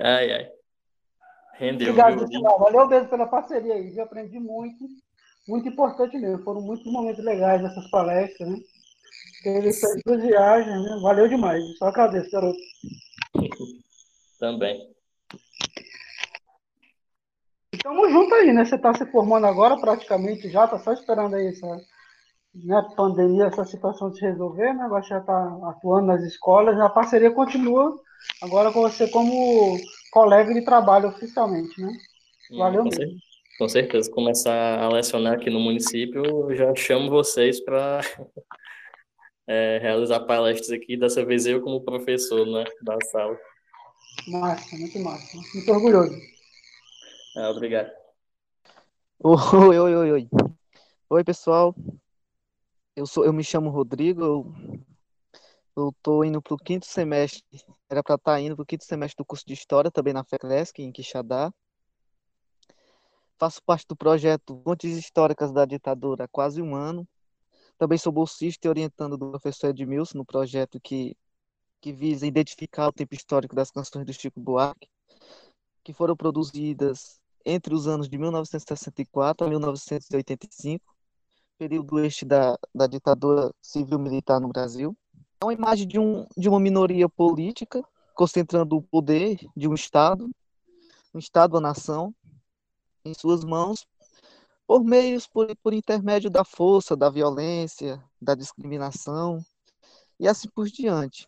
Ai, 0.01 0.33
ai. 0.33 0.49
Rendeu. 1.55 1.91
Obrigado, 1.91 2.27
pessoal. 2.27 2.59
Valeu 2.59 2.89
mesmo 2.89 3.09
pela 3.09 3.27
parceria 3.27 3.75
aí. 3.75 3.95
Eu 3.97 4.05
aprendi 4.05 4.39
muito. 4.41 4.87
Muito 5.47 5.69
importante 5.69 6.17
mesmo. 6.17 6.43
Foram 6.43 6.63
muitos 6.63 6.91
momentos 6.91 7.23
legais 7.25 7.63
nessas 7.63 7.89
palestras, 7.91 8.49
né? 8.49 8.57
Teve 9.43 9.69
essas 9.69 10.01
duas 10.05 10.23
viagens, 10.23 10.83
né? 10.83 10.99
Valeu 11.03 11.29
demais. 11.29 11.63
Só 11.79 11.87
agradeço, 11.87 12.31
garoto. 12.31 12.59
Também. 14.39 14.91
Estamos 17.73 18.11
juntos 18.11 18.33
aí, 18.33 18.53
né? 18.53 18.65
Você 18.65 18.77
está 18.77 18.95
se 18.95 19.05
formando 19.07 19.47
agora 19.47 19.79
praticamente 19.79 20.49
já, 20.51 20.65
está 20.65 20.79
só 20.79 20.93
esperando 20.93 21.37
aí 21.37 21.49
essa 21.49 21.67
né, 22.55 22.89
pandemia, 22.97 23.47
essa 23.47 23.65
situação 23.65 24.13
se 24.13 24.21
resolver, 24.21 24.73
né? 24.75 24.85
Agora 24.85 25.03
já 25.03 25.19
está 25.19 25.59
atuando 25.65 26.07
nas 26.07 26.23
escolas, 26.23 26.79
a 26.79 26.89
parceria 26.89 27.31
continua 27.31 27.99
agora 28.41 28.73
com 28.73 28.81
você 28.83 29.09
como 29.09 29.79
colega 30.11 30.53
de 30.53 30.63
trabalho 30.63 31.09
oficialmente, 31.09 31.81
né? 31.81 31.93
Hum, 32.51 32.59
Valeu 32.59 32.83
com 32.85 32.89
mesmo. 32.89 33.05
Certeza, 33.05 33.21
com 33.59 33.69
certeza, 33.69 34.11
começar 34.11 34.79
a 34.79 34.89
lecionar 34.89 35.35
aqui 35.35 35.51
no 35.51 35.61
município, 35.61 36.25
eu 36.25 36.57
já 36.57 36.75
chamo 36.75 37.11
vocês 37.11 37.61
para 37.61 38.01
é, 39.47 39.79
realizar 39.79 40.21
palestras 40.21 40.71
aqui, 40.71 40.97
dessa 40.97 41.25
vez 41.25 41.47
eu 41.47 41.61
como 41.61 41.85
professor, 41.85 42.47
né, 42.47 42.65
da 42.83 42.97
sala. 43.11 43.39
Massa, 44.27 44.77
muito 44.77 44.99
massa, 44.99 45.37
muito 45.55 45.73
orgulhoso. 45.73 46.17
Ah, 47.37 47.51
obrigado. 47.51 47.91
Oi, 49.23 49.79
oi, 49.79 49.95
oi, 49.95 50.13
oi. 50.13 50.29
Oi, 51.11 51.25
pessoal. 51.25 51.75
Eu 52.97 53.07
sou, 53.07 53.25
eu 53.25 53.33
me 53.33 53.45
chamo 53.45 53.71
Rodrigo, 53.71 54.23
eu 54.23 54.55
eu 55.81 55.91
estou 55.91 56.25
indo 56.25 56.41
para 56.43 56.55
o 56.55 56.59
quinto 56.59 56.87
semestre, 56.87 57.43
era 57.89 58.03
para 58.03 58.15
estar 58.17 58.33
tá 58.33 58.41
indo 58.41 58.55
para 58.57 58.63
o 58.63 58.67
quinto 58.67 58.85
semestre 58.85 59.17
do 59.17 59.25
curso 59.25 59.45
de 59.47 59.55
História, 59.55 59.91
também 59.91 60.13
na 60.13 60.25
FECLESC, 60.25 60.81
em 60.81 60.93
Quixadá. 60.93 61.53
Faço 63.39 63.63
parte 63.65 63.87
do 63.89 63.97
projeto 63.97 64.61
Fontes 64.63 64.97
Históricas 64.99 65.53
da 65.53 65.65
Ditadura 65.65 66.25
há 66.25 66.29
quase 66.29 66.61
um 66.61 66.75
ano. 66.75 67.09
Também 67.79 67.97
sou 67.97 68.13
bolsista 68.13 68.67
e 68.67 68.69
orientando 68.69 69.17
do 69.17 69.31
professor 69.31 69.69
Edmilson 69.71 70.19
no 70.19 70.25
projeto 70.27 70.79
que, 70.79 71.17
que 71.81 71.93
visa 71.93 72.27
identificar 72.27 72.89
o 72.89 72.93
tempo 72.93 73.15
histórico 73.15 73.57
das 73.57 73.71
canções 73.71 74.05
do 74.05 74.13
Chico 74.13 74.39
Buarque, 74.39 74.89
que 75.83 75.95
foram 75.95 76.15
produzidas 76.15 77.19
entre 77.45 77.75
os 77.75 77.89
anos 77.89 78.09
de 78.09 78.19
1964 78.19 79.47
a 79.47 79.51
1985, 79.51 80.85
período 81.57 81.99
este 82.05 82.27
da, 82.27 82.59
da 82.75 82.87
ditadura 82.87 83.51
civil-militar 83.63 84.39
no 84.41 84.49
Brasil. 84.49 84.95
É 85.43 85.45
uma 85.47 85.55
imagem 85.55 85.89
de, 85.89 85.99
um, 85.99 86.27
de 86.37 86.51
uma 86.51 86.61
minoria 86.61 87.09
política 87.09 87.83
concentrando 88.15 88.77
o 88.77 88.83
poder 88.83 89.39
de 89.57 89.67
um 89.67 89.73
Estado, 89.73 90.29
um 91.15 91.19
Estado, 91.19 91.57
a 91.57 91.61
nação, 91.61 92.15
em 93.07 93.15
suas 93.15 93.43
mãos, 93.43 93.87
por 94.67 94.85
meios, 94.85 95.27
por, 95.27 95.57
por 95.63 95.73
intermédio 95.73 96.29
da 96.29 96.45
força, 96.45 96.95
da 96.95 97.09
violência, 97.09 98.05
da 98.21 98.35
discriminação, 98.35 99.43
e 100.19 100.29
assim 100.29 100.49
por 100.51 100.67
diante. 100.69 101.27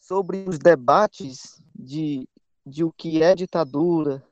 Sobre 0.00 0.48
os 0.48 0.56
debates 0.56 1.60
de, 1.74 2.28
de 2.64 2.84
o 2.84 2.92
que 2.92 3.20
é 3.20 3.34
ditadura 3.34 4.24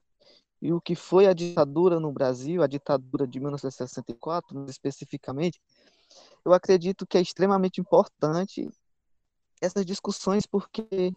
e 0.63 0.73
o 0.73 0.81
que 0.81 0.95
foi 0.95 1.27
a 1.27 1.33
ditadura 1.33 1.99
no 1.99 2.13
Brasil, 2.13 2.63
a 2.63 2.69
ditadura 2.69 3.27
de 3.27 3.41
1964, 3.41 4.65
especificamente, 4.69 5.61
eu 6.45 6.53
acredito 6.53 7.07
que 7.07 7.19
é 7.19 7.21
extremamente 7.21 7.81
importante 7.81 8.69
essas 9.61 9.85
discussões, 9.85 10.47
porque 10.47 11.13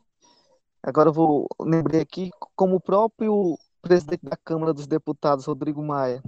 agora 0.82 1.10
eu 1.10 1.13
vou 1.13 1.47
lembrar 1.60 2.01
aqui, 2.01 2.32
como 2.56 2.75
o 2.75 2.82
próprio 2.82 3.58
presidente 3.82 4.25
da 4.25 4.38
Câmara 4.38 4.73
dos 4.73 4.88
Deputados, 4.88 5.45
Rodrigo 5.45 5.84
Maia, 5.84 6.21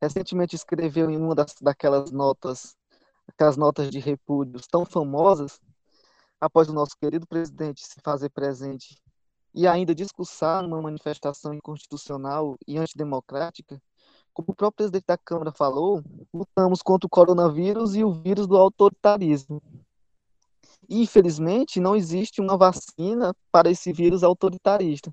recentemente 0.00 0.56
escreveu 0.56 1.10
em 1.10 1.16
uma 1.16 1.34
das, 1.34 1.54
daquelas 1.60 2.10
notas, 2.10 2.76
aquelas 3.26 3.56
notas 3.56 3.90
de 3.90 3.98
repúdios 3.98 4.66
tão 4.66 4.84
famosas, 4.84 5.60
após 6.40 6.68
o 6.68 6.72
nosso 6.72 6.96
querido 6.96 7.26
presidente 7.26 7.84
se 7.84 8.00
fazer 8.02 8.30
presente 8.30 9.00
e 9.54 9.66
ainda 9.66 9.94
discursar 9.94 10.62
numa 10.62 10.80
manifestação 10.80 11.52
inconstitucional 11.52 12.56
e 12.66 12.78
antidemocrática, 12.78 13.80
como 14.32 14.50
o 14.50 14.54
próprio 14.54 14.76
presidente 14.76 15.06
da 15.06 15.18
Câmara 15.18 15.52
falou, 15.52 16.02
lutamos 16.32 16.82
contra 16.82 17.06
o 17.06 17.10
coronavírus 17.10 17.94
e 17.94 18.04
o 18.04 18.12
vírus 18.12 18.46
do 18.46 18.56
autoritarismo. 18.56 19.62
Infelizmente, 20.88 21.80
não 21.80 21.94
existe 21.94 22.40
uma 22.40 22.56
vacina 22.56 23.34
para 23.52 23.70
esse 23.70 23.92
vírus 23.92 24.22
autoritarista. 24.22 25.12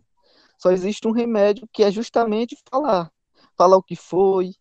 Só 0.58 0.72
existe 0.72 1.08
um 1.08 1.12
remédio 1.12 1.68
que 1.74 1.84
é 1.84 1.92
justamente 1.92 2.58
falar. 2.70 3.12
Falar 3.58 3.78
o 3.78 3.84
que 3.84 3.96
foi 3.96 4.54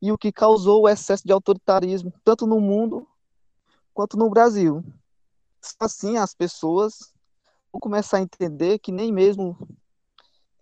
e 0.00 0.12
o 0.12 0.18
que 0.18 0.32
causou 0.32 0.82
o 0.82 0.88
excesso 0.88 1.24
de 1.26 1.32
autoritarismo, 1.32 2.12
tanto 2.24 2.46
no 2.46 2.60
mundo 2.60 3.06
quanto 3.92 4.16
no 4.16 4.28
Brasil. 4.30 4.84
Assim, 5.78 6.16
as 6.16 6.34
pessoas 6.34 7.12
vão 7.72 7.80
começar 7.80 8.18
a 8.18 8.22
entender 8.22 8.78
que 8.78 8.92
nem 8.92 9.12
mesmo 9.12 9.56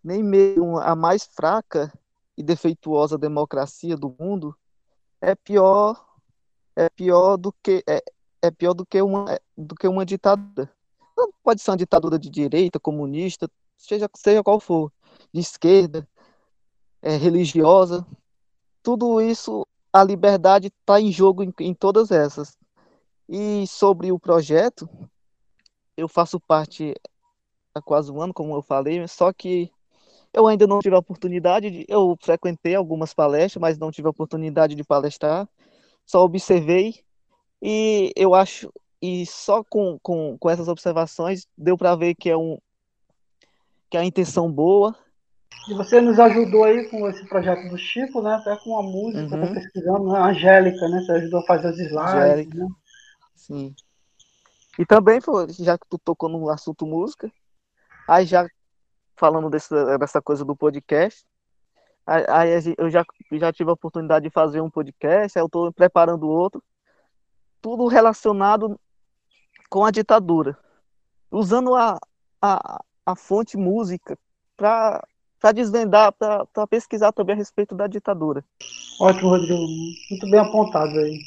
nem 0.02 0.22
mesmo 0.22 0.78
a 0.78 0.96
mais 0.96 1.24
fraca 1.24 1.92
e 2.36 2.42
defeituosa 2.42 3.18
democracia 3.18 3.96
do 3.96 4.14
mundo 4.18 4.56
é 5.20 5.34
pior 5.34 6.04
é 6.74 6.88
pior 6.88 7.36
do 7.36 7.52
que 7.62 7.82
é, 7.86 8.02
é 8.40 8.50
pior 8.50 8.74
do 8.74 8.86
que 8.86 9.00
uma 9.02 9.38
do 9.56 9.74
que 9.74 9.86
uma 9.86 10.06
ditadura. 10.06 10.70
Não 11.16 11.30
pode 11.42 11.60
ser 11.60 11.70
uma 11.70 11.76
ditadura 11.76 12.18
de 12.18 12.30
direita, 12.30 12.80
comunista, 12.80 13.50
seja 13.76 14.08
seja 14.16 14.42
qual 14.42 14.58
for, 14.58 14.92
de 15.32 15.40
esquerda. 15.40 16.08
é, 17.02 17.16
religiosa. 17.16 18.06
Tudo 18.82 19.20
isso, 19.20 19.66
a 19.92 20.02
liberdade 20.04 20.68
está 20.68 21.00
em 21.00 21.10
jogo 21.10 21.42
em, 21.42 21.52
em 21.60 21.74
todas 21.74 22.10
essas. 22.10 22.56
E 23.28 23.66
sobre 23.66 24.12
o 24.12 24.18
projeto, 24.18 24.88
eu 25.96 26.08
faço 26.08 26.40
parte 26.40 26.94
há 27.74 27.82
quase 27.82 28.10
um 28.12 28.20
ano, 28.22 28.32
como 28.32 28.54
eu 28.54 28.62
falei, 28.62 29.06
só 29.08 29.32
que 29.32 29.70
eu 30.32 30.46
ainda 30.46 30.66
não 30.66 30.80
tive 30.80 30.94
a 30.94 30.98
oportunidade 30.98 31.70
de. 31.70 31.84
Eu 31.88 32.16
frequentei 32.20 32.74
algumas 32.74 33.12
palestras, 33.12 33.60
mas 33.60 33.78
não 33.78 33.90
tive 33.90 34.08
a 34.08 34.10
oportunidade 34.10 34.74
de 34.74 34.84
palestrar. 34.84 35.48
Só 36.06 36.24
observei 36.24 37.02
e 37.60 38.12
eu 38.16 38.34
acho. 38.34 38.72
E 39.00 39.26
só 39.26 39.64
com, 39.64 39.98
com, 40.00 40.38
com 40.38 40.50
essas 40.50 40.68
observações 40.68 41.46
deu 41.58 41.76
para 41.76 41.96
ver 41.96 42.14
que 42.14 42.30
é 42.30 42.36
um 42.36 42.56
que 43.90 43.96
é 43.96 44.00
a 44.00 44.04
intenção 44.04 44.50
boa. 44.50 44.96
E 45.68 45.74
você 45.74 46.00
nos 46.00 46.18
ajudou 46.18 46.64
aí 46.64 46.88
com 46.88 47.08
esse 47.08 47.24
projeto 47.28 47.68
do 47.68 47.76
Chico, 47.76 48.22
né? 48.22 48.34
Até 48.34 48.56
com 48.56 48.78
a 48.78 48.82
música, 48.82 49.36
uhum. 49.36 49.52
pesquisando, 49.52 50.12
né? 50.12 50.18
A 50.18 50.26
Angélica, 50.26 50.88
né? 50.88 51.00
Você 51.02 51.12
ajudou 51.12 51.40
a 51.40 51.46
fazer 51.46 51.70
os 51.70 51.78
slides, 51.78 52.14
Angélica. 52.14 52.58
né? 52.58 52.68
Sim. 53.34 53.74
E 54.78 54.86
também, 54.86 55.20
já 55.60 55.76
que 55.76 55.86
tu 55.90 55.98
tocou 55.98 56.28
no 56.28 56.48
assunto 56.48 56.86
música, 56.86 57.30
aí 58.08 58.24
já 58.24 58.48
falando 59.16 59.50
dessa, 59.50 59.98
dessa 59.98 60.20
coisa 60.22 60.44
do 60.44 60.56
podcast, 60.56 61.24
aí 62.06 62.50
eu 62.76 62.90
já, 62.90 63.04
já 63.32 63.52
tive 63.52 63.70
a 63.70 63.74
oportunidade 63.74 64.24
de 64.24 64.30
fazer 64.30 64.60
um 64.60 64.70
podcast, 64.70 65.38
aí 65.38 65.42
eu 65.42 65.46
estou 65.46 65.72
preparando 65.72 66.28
outro, 66.28 66.62
tudo 67.60 67.86
relacionado 67.86 68.78
com 69.70 69.84
a 69.84 69.90
ditadura, 69.90 70.58
usando 71.30 71.74
a, 71.74 71.98
a, 72.40 72.82
a 73.06 73.16
fonte 73.16 73.56
música 73.56 74.18
para 74.56 75.02
desvendar, 75.54 76.12
para 76.12 76.66
pesquisar 76.68 77.12
também 77.12 77.34
a 77.34 77.38
respeito 77.38 77.74
da 77.74 77.86
ditadura. 77.86 78.44
Ótimo, 79.00 79.30
Rodrigo. 79.30 79.66
Muito 80.10 80.30
bem 80.30 80.40
apontado 80.40 80.98
aí. 80.98 81.20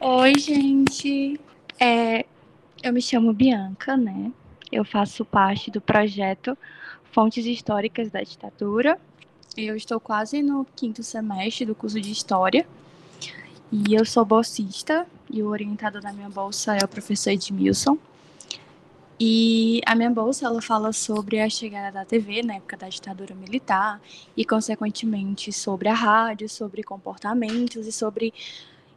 Oi, 0.00 0.38
gente. 0.38 1.38
É, 1.80 2.24
eu 2.82 2.92
me 2.92 3.02
chamo 3.02 3.32
Bianca, 3.32 3.96
né? 3.96 4.32
Eu 4.70 4.84
faço 4.84 5.24
parte 5.24 5.70
do 5.70 5.80
projeto 5.80 6.56
Fontes 7.10 7.46
Históricas 7.46 8.10
da 8.10 8.22
Ditadura. 8.22 8.98
Eu 9.56 9.74
estou 9.74 9.98
quase 9.98 10.42
no 10.42 10.66
quinto 10.76 11.02
semestre 11.02 11.64
do 11.64 11.74
curso 11.74 11.98
de 11.98 12.12
História. 12.12 12.66
E 13.72 13.94
eu 13.94 14.04
sou 14.04 14.24
bolsista, 14.24 15.06
e 15.30 15.42
o 15.42 15.48
orientador 15.48 16.00
da 16.00 16.12
minha 16.12 16.28
bolsa 16.28 16.76
é 16.76 16.84
o 16.84 16.88
professor 16.88 17.30
Edmilson. 17.30 17.98
E 19.20 19.80
a 19.84 19.94
minha 19.94 20.10
bolsa 20.10 20.46
ela 20.46 20.62
fala 20.62 20.92
sobre 20.92 21.40
a 21.40 21.48
chegada 21.48 21.90
da 21.90 22.04
TV 22.04 22.42
na 22.42 22.56
época 22.56 22.76
da 22.76 22.88
ditadura 22.88 23.34
militar 23.34 24.00
e, 24.36 24.44
consequentemente, 24.44 25.52
sobre 25.52 25.88
a 25.88 25.94
rádio, 25.94 26.48
sobre 26.48 26.82
comportamentos 26.82 27.86
e 27.86 27.92
sobre 27.92 28.32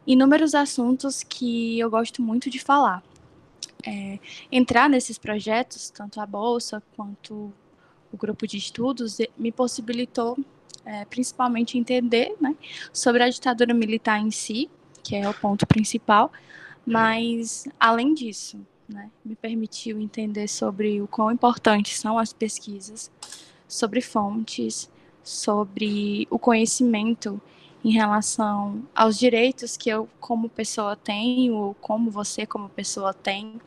inúmeros 0.06 0.54
assuntos 0.54 1.22
que 1.22 1.78
eu 1.78 1.90
gosto 1.90 2.22
muito 2.22 2.48
de 2.48 2.58
falar. 2.58 3.02
É, 3.84 4.18
entrar 4.50 4.88
nesses 4.88 5.18
projetos, 5.18 5.90
tanto 5.90 6.20
a 6.20 6.26
bolsa 6.26 6.82
quanto 6.96 7.52
o 8.12 8.16
grupo 8.16 8.46
de 8.46 8.56
estudos, 8.56 9.18
me 9.36 9.50
possibilitou 9.50 10.38
é, 10.84 11.04
principalmente 11.04 11.78
entender 11.78 12.34
né, 12.40 12.54
sobre 12.92 13.22
a 13.22 13.28
ditadura 13.28 13.72
militar 13.72 14.20
em 14.20 14.30
si, 14.30 14.70
que 15.02 15.16
é 15.16 15.28
o 15.28 15.34
ponto 15.34 15.66
principal, 15.66 16.30
mas 16.84 17.66
além 17.78 18.14
disso, 18.14 18.58
né, 18.88 19.10
me 19.24 19.34
permitiu 19.34 20.00
entender 20.00 20.48
sobre 20.48 21.00
o 21.00 21.06
quão 21.06 21.30
importantes 21.30 21.98
são 21.98 22.18
as 22.18 22.32
pesquisas, 22.32 23.10
sobre 23.66 24.00
fontes, 24.00 24.90
sobre 25.22 26.26
o 26.30 26.38
conhecimento 26.38 27.40
em 27.84 27.90
relação 27.90 28.82
aos 28.94 29.18
direitos 29.18 29.76
que 29.76 29.90
eu, 29.90 30.08
como 30.20 30.48
pessoa, 30.48 30.96
tenho, 30.96 31.54
ou 31.54 31.74
como 31.74 32.10
você, 32.10 32.46
como 32.46 32.68
pessoa, 32.68 33.12
tem. 33.12 33.60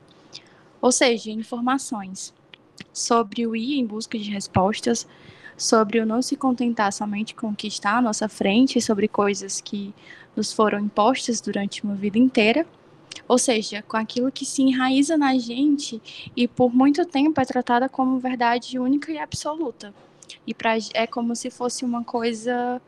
Ou 0.86 0.92
seja, 0.92 1.32
informações 1.32 2.32
sobre 2.94 3.48
o 3.48 3.56
ir 3.56 3.80
em 3.80 3.84
busca 3.84 4.20
de 4.20 4.30
respostas, 4.30 5.08
sobre 5.58 6.00
o 6.00 6.06
não 6.06 6.22
se 6.22 6.36
contentar 6.36 6.94
somente 6.94 7.34
com 7.34 7.48
o 7.48 7.56
que 7.56 7.66
está 7.66 7.98
à 7.98 8.02
nossa 8.04 8.30
frente, 8.30 8.80
sobre 8.80 9.08
coisas 9.08 9.60
que 9.60 9.96
nos 10.36 10.54
foram 10.54 10.80
impostas 10.80 11.42
durante 11.42 11.84
uma 11.84 11.96
vida 11.96 12.20
inteira, 12.20 12.68
ou 13.28 13.40
seja, 13.40 13.82
com 13.82 13.98
aquilo 13.98 14.32
que 14.32 14.46
se 14.46 14.62
enraiza 14.62 15.18
na 15.18 15.36
gente 15.40 16.00
e 16.36 16.48
por 16.48 16.72
muito 16.72 17.04
tempo 17.04 17.42
é 17.42 17.46
tratada 17.46 17.90
como 17.90 18.20
verdade 18.20 18.78
única 18.78 19.12
e 19.12 19.18
absoluta. 19.18 19.92
E 20.46 20.54
pra, 20.54 20.76
é 20.94 21.08
como 21.08 21.36
se 21.36 21.50
fosse 21.50 21.84
uma 21.84 22.04
coisa 22.04 22.80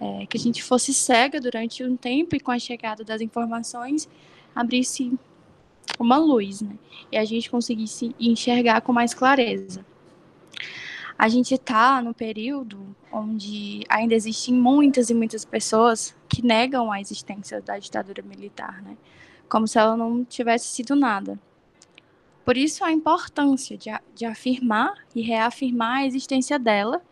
é, 0.00 0.24
que 0.24 0.38
a 0.38 0.40
gente 0.40 0.62
fosse 0.62 0.94
cega 0.94 1.38
durante 1.38 1.84
um 1.84 1.98
tempo 1.98 2.34
e 2.34 2.40
com 2.40 2.50
a 2.50 2.58
chegada 2.58 3.04
das 3.04 3.20
informações 3.20 4.08
abrisse 4.54 5.12
uma 5.98 6.16
luz, 6.16 6.60
né? 6.60 6.76
E 7.10 7.16
a 7.16 7.24
gente 7.24 7.50
conseguisse 7.50 8.14
enxergar 8.18 8.80
com 8.80 8.92
mais 8.92 9.14
clareza. 9.14 9.84
A 11.18 11.28
gente 11.28 11.54
está 11.54 12.02
no 12.02 12.12
período 12.12 12.94
onde 13.10 13.82
ainda 13.88 14.14
existem 14.14 14.54
muitas 14.54 15.08
e 15.08 15.14
muitas 15.14 15.44
pessoas 15.44 16.14
que 16.28 16.44
negam 16.44 16.92
a 16.92 17.00
existência 17.00 17.60
da 17.62 17.78
ditadura 17.78 18.22
militar, 18.22 18.82
né? 18.82 18.96
Como 19.48 19.66
se 19.66 19.78
ela 19.78 19.96
não 19.96 20.24
tivesse 20.24 20.66
sido 20.66 20.94
nada. 20.94 21.38
Por 22.44 22.56
isso 22.56 22.84
a 22.84 22.92
importância 22.92 23.76
de, 23.76 23.90
de 24.14 24.24
afirmar 24.24 24.94
e 25.14 25.22
reafirmar 25.22 25.98
a 25.98 26.06
existência 26.06 26.58
dela 26.58 27.02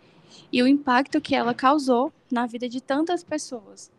e 0.52 0.62
o 0.62 0.68
impacto 0.68 1.20
que 1.20 1.34
ela 1.34 1.54
causou 1.54 2.12
na 2.30 2.46
vida 2.46 2.68
de 2.68 2.80
tantas 2.80 3.24
pessoas. 3.24 3.90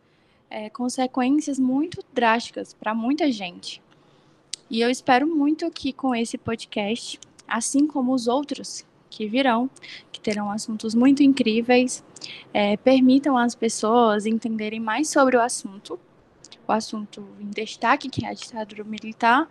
É, 0.48 0.70
consequências 0.70 1.58
muito 1.58 2.00
drásticas 2.14 2.72
para 2.72 2.94
muita 2.94 3.30
gente. 3.32 3.82
E 4.68 4.80
eu 4.80 4.90
espero 4.90 5.28
muito 5.28 5.70
que 5.70 5.92
com 5.92 6.12
esse 6.12 6.36
podcast, 6.36 7.20
assim 7.46 7.86
como 7.86 8.12
os 8.12 8.26
outros 8.26 8.84
que 9.08 9.28
virão, 9.28 9.70
que 10.10 10.20
terão 10.20 10.50
assuntos 10.50 10.92
muito 10.92 11.22
incríveis, 11.22 12.04
é, 12.52 12.76
permitam 12.76 13.38
às 13.38 13.54
pessoas 13.54 14.26
entenderem 14.26 14.80
mais 14.80 15.08
sobre 15.08 15.36
o 15.36 15.40
assunto, 15.40 15.98
o 16.66 16.72
assunto 16.72 17.24
em 17.40 17.46
destaque, 17.46 18.10
que 18.10 18.26
é 18.26 18.30
a 18.30 18.34
ditadura 18.34 18.82
militar, 18.82 19.48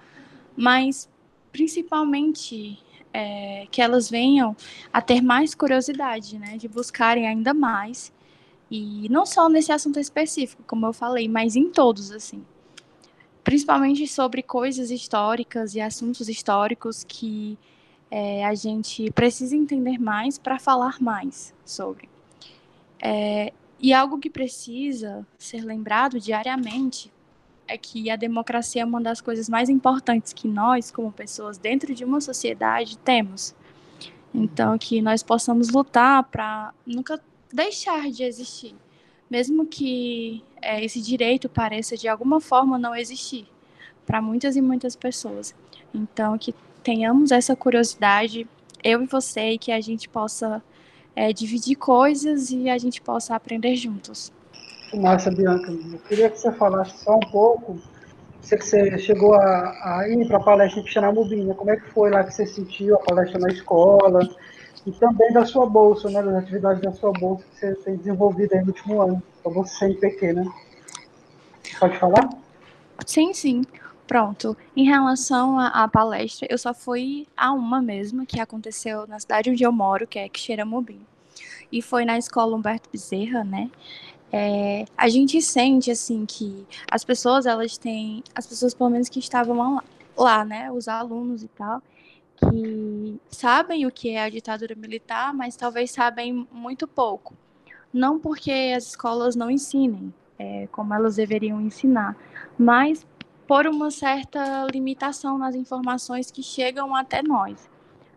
mas 0.56 1.10
principalmente 1.49 2.78
é, 3.13 3.65
que 3.71 3.82
elas 3.82 4.10
venham 4.10 4.54
a 4.91 5.01
ter 5.01 5.21
mais 5.21 5.56
curiosidade, 5.56 6.38
né, 6.38 6.58
de 6.58 6.67
buscarem 6.67 7.25
ainda 7.25 7.54
mais, 7.54 8.13
e 8.69 9.08
não 9.10 9.25
só 9.25 9.47
nesse 9.47 9.71
assunto 9.71 9.97
específico, 9.97 10.62
como 10.67 10.86
eu 10.86 10.91
falei, 10.91 11.30
mas 11.30 11.56
em 11.56 11.69
todos, 11.71 12.12
assim 12.12 12.43
principalmente 13.45 14.08
sobre 14.08 14.41
coisas 14.41 14.89
históricas 14.89 15.75
e 15.75 15.79
assuntos 15.79 16.27
históricos 16.27 17.05
que 17.08 17.58
é, 18.10 18.43
a 18.43 18.55
gente 18.55 19.12
precisa 19.12 19.55
entender 19.55 19.99
mais 19.99 20.39
para 20.39 20.58
falar 20.58 20.99
mais 20.99 21.53
sobre. 21.63 22.10
É, 22.99 23.53
e 23.79 23.93
algo 23.93 24.17
que 24.17 24.31
precisa 24.31 25.25
ser 25.38 25.63
lembrado 25.63 26.19
diariamente 26.19 27.13
é 27.67 27.77
que 27.77 28.10
a 28.10 28.15
democracia 28.15 28.81
é 28.81 28.86
uma 28.86 28.99
das 28.99 29.21
coisas 29.21 29.47
mais 29.47 29.69
importantes 29.69 30.34
que 30.34 30.47
nós, 30.47 30.89
como 30.89 31.12
pessoas 31.12 31.60
dentro 31.60 31.93
de 31.93 32.03
uma 32.03 32.19
sociedade, 32.21 32.97
temos. 32.97 33.53
Então, 34.34 34.75
que 34.75 35.03
nós 35.03 35.21
possamos 35.21 35.69
lutar 35.69 36.23
para 36.23 36.73
nunca 36.84 37.21
deixar 37.53 38.10
de 38.10 38.23
existir 38.23 38.75
mesmo 39.29 39.65
que 39.65 40.43
é, 40.61 40.83
esse 40.83 41.01
direito 41.01 41.49
pareça 41.49 41.97
de 41.97 42.07
alguma 42.07 42.39
forma 42.39 42.77
não 42.77 42.95
existir 42.95 43.47
para 44.05 44.21
muitas 44.21 44.55
e 44.55 44.61
muitas 44.61 44.95
pessoas. 44.95 45.55
Então, 45.93 46.38
que 46.38 46.53
tenhamos 46.83 47.31
essa 47.31 47.55
curiosidade, 47.55 48.47
eu 48.83 49.01
e 49.01 49.05
você, 49.07 49.51
e 49.51 49.57
que 49.57 49.71
a 49.71 49.81
gente 49.81 50.07
possa 50.07 50.61
é, 51.15 51.33
dividir 51.33 51.75
coisas 51.75 52.51
e 52.51 52.69
a 52.69 52.77
gente 52.77 53.01
possa 53.01 53.35
aprender 53.35 53.75
juntos. 53.75 54.31
Márcia 54.93 55.31
Bianca, 55.31 55.71
eu 55.71 55.99
queria 56.07 56.29
que 56.29 56.39
você 56.39 56.51
falasse 56.51 57.03
só 57.03 57.15
um 57.15 57.31
pouco. 57.31 57.79
Sei 58.41 58.57
que 58.57 58.65
você 58.65 58.97
chegou 58.99 59.33
a, 59.33 59.99
a 59.99 60.07
ir 60.07 60.27
para 60.27 60.38
a 60.38 60.43
palestra 60.43 60.79
em 60.81 60.85
Xanamubim, 60.85 61.45
né? 61.45 61.53
Como 61.55 61.71
é 61.71 61.77
que 61.77 61.89
foi 61.91 62.11
lá 62.11 62.23
que 62.23 62.33
você 62.33 62.45
sentiu 62.45 62.95
a 62.95 62.99
palestra 62.99 63.39
na 63.39 63.49
escola? 63.49 64.19
E 64.85 64.91
também 64.91 65.31
da 65.33 65.45
sua 65.45 65.65
bolsa, 65.65 66.09
né, 66.09 66.21
das 66.21 66.35
atividades 66.35 66.81
da 66.81 66.91
sua 66.93 67.11
bolsa 67.11 67.43
que 67.43 67.59
você 67.59 67.75
tem 67.75 67.97
desenvolvido 67.97 68.53
aí 68.53 68.61
no 68.61 68.67
último 68.67 69.01
ano, 69.01 69.23
a 69.43 69.49
bolsa 69.49 69.79
CNPq, 69.79 70.33
né? 70.33 70.45
Pode 71.79 71.97
falar? 71.97 72.29
Sim, 73.05 73.33
sim. 73.33 73.63
Pronto. 74.07 74.55
Em 74.77 74.85
relação 74.85 75.59
à 75.59 75.87
palestra, 75.87 76.47
eu 76.51 76.57
só 76.59 76.73
fui 76.73 77.27
a 77.35 77.51
uma 77.51 77.81
mesma, 77.81 78.25
que 78.25 78.39
aconteceu 78.39 79.07
na 79.07 79.19
cidade 79.19 79.49
onde 79.49 79.63
eu 79.63 79.71
moro, 79.71 80.05
que 80.05 80.19
é 80.19 80.29
Quixeramobim. 80.29 81.01
E 81.71 81.81
foi 81.81 82.05
na 82.05 82.17
escola 82.17 82.55
Humberto 82.55 82.87
Bezerra, 82.91 83.43
né? 83.43 83.71
É, 84.31 84.85
a 84.95 85.09
gente 85.09 85.41
sente, 85.41 85.89
assim, 85.89 86.25
que 86.27 86.67
as 86.89 87.03
pessoas, 87.03 87.47
elas 87.47 87.77
têm... 87.79 88.23
As 88.35 88.45
pessoas, 88.45 88.75
pelo 88.75 88.91
menos, 88.91 89.09
que 89.09 89.17
estavam 89.17 89.57
lá, 89.57 89.83
lá 90.15 90.45
né? 90.45 90.71
Os 90.71 90.87
alunos 90.87 91.41
e 91.41 91.47
tal 91.47 91.81
que 92.37 93.19
sabem 93.29 93.85
o 93.85 93.91
que 93.91 94.11
é 94.11 94.23
a 94.23 94.29
ditadura 94.29 94.75
militar, 94.75 95.33
mas 95.33 95.55
talvez 95.55 95.91
sabem 95.91 96.47
muito 96.51 96.87
pouco. 96.87 97.33
não 97.93 98.19
porque 98.19 98.73
as 98.75 98.87
escolas 98.87 99.35
não 99.37 99.49
ensinem 99.49 100.13
é, 100.37 100.67
como 100.71 100.93
elas 100.93 101.15
deveriam 101.15 101.61
ensinar, 101.61 102.15
mas 102.57 103.05
por 103.47 103.67
uma 103.67 103.91
certa 103.91 104.65
limitação 104.71 105.37
nas 105.37 105.55
informações 105.55 106.31
que 106.31 106.43
chegam 106.43 106.95
até 106.95 107.21
nós, 107.21 107.69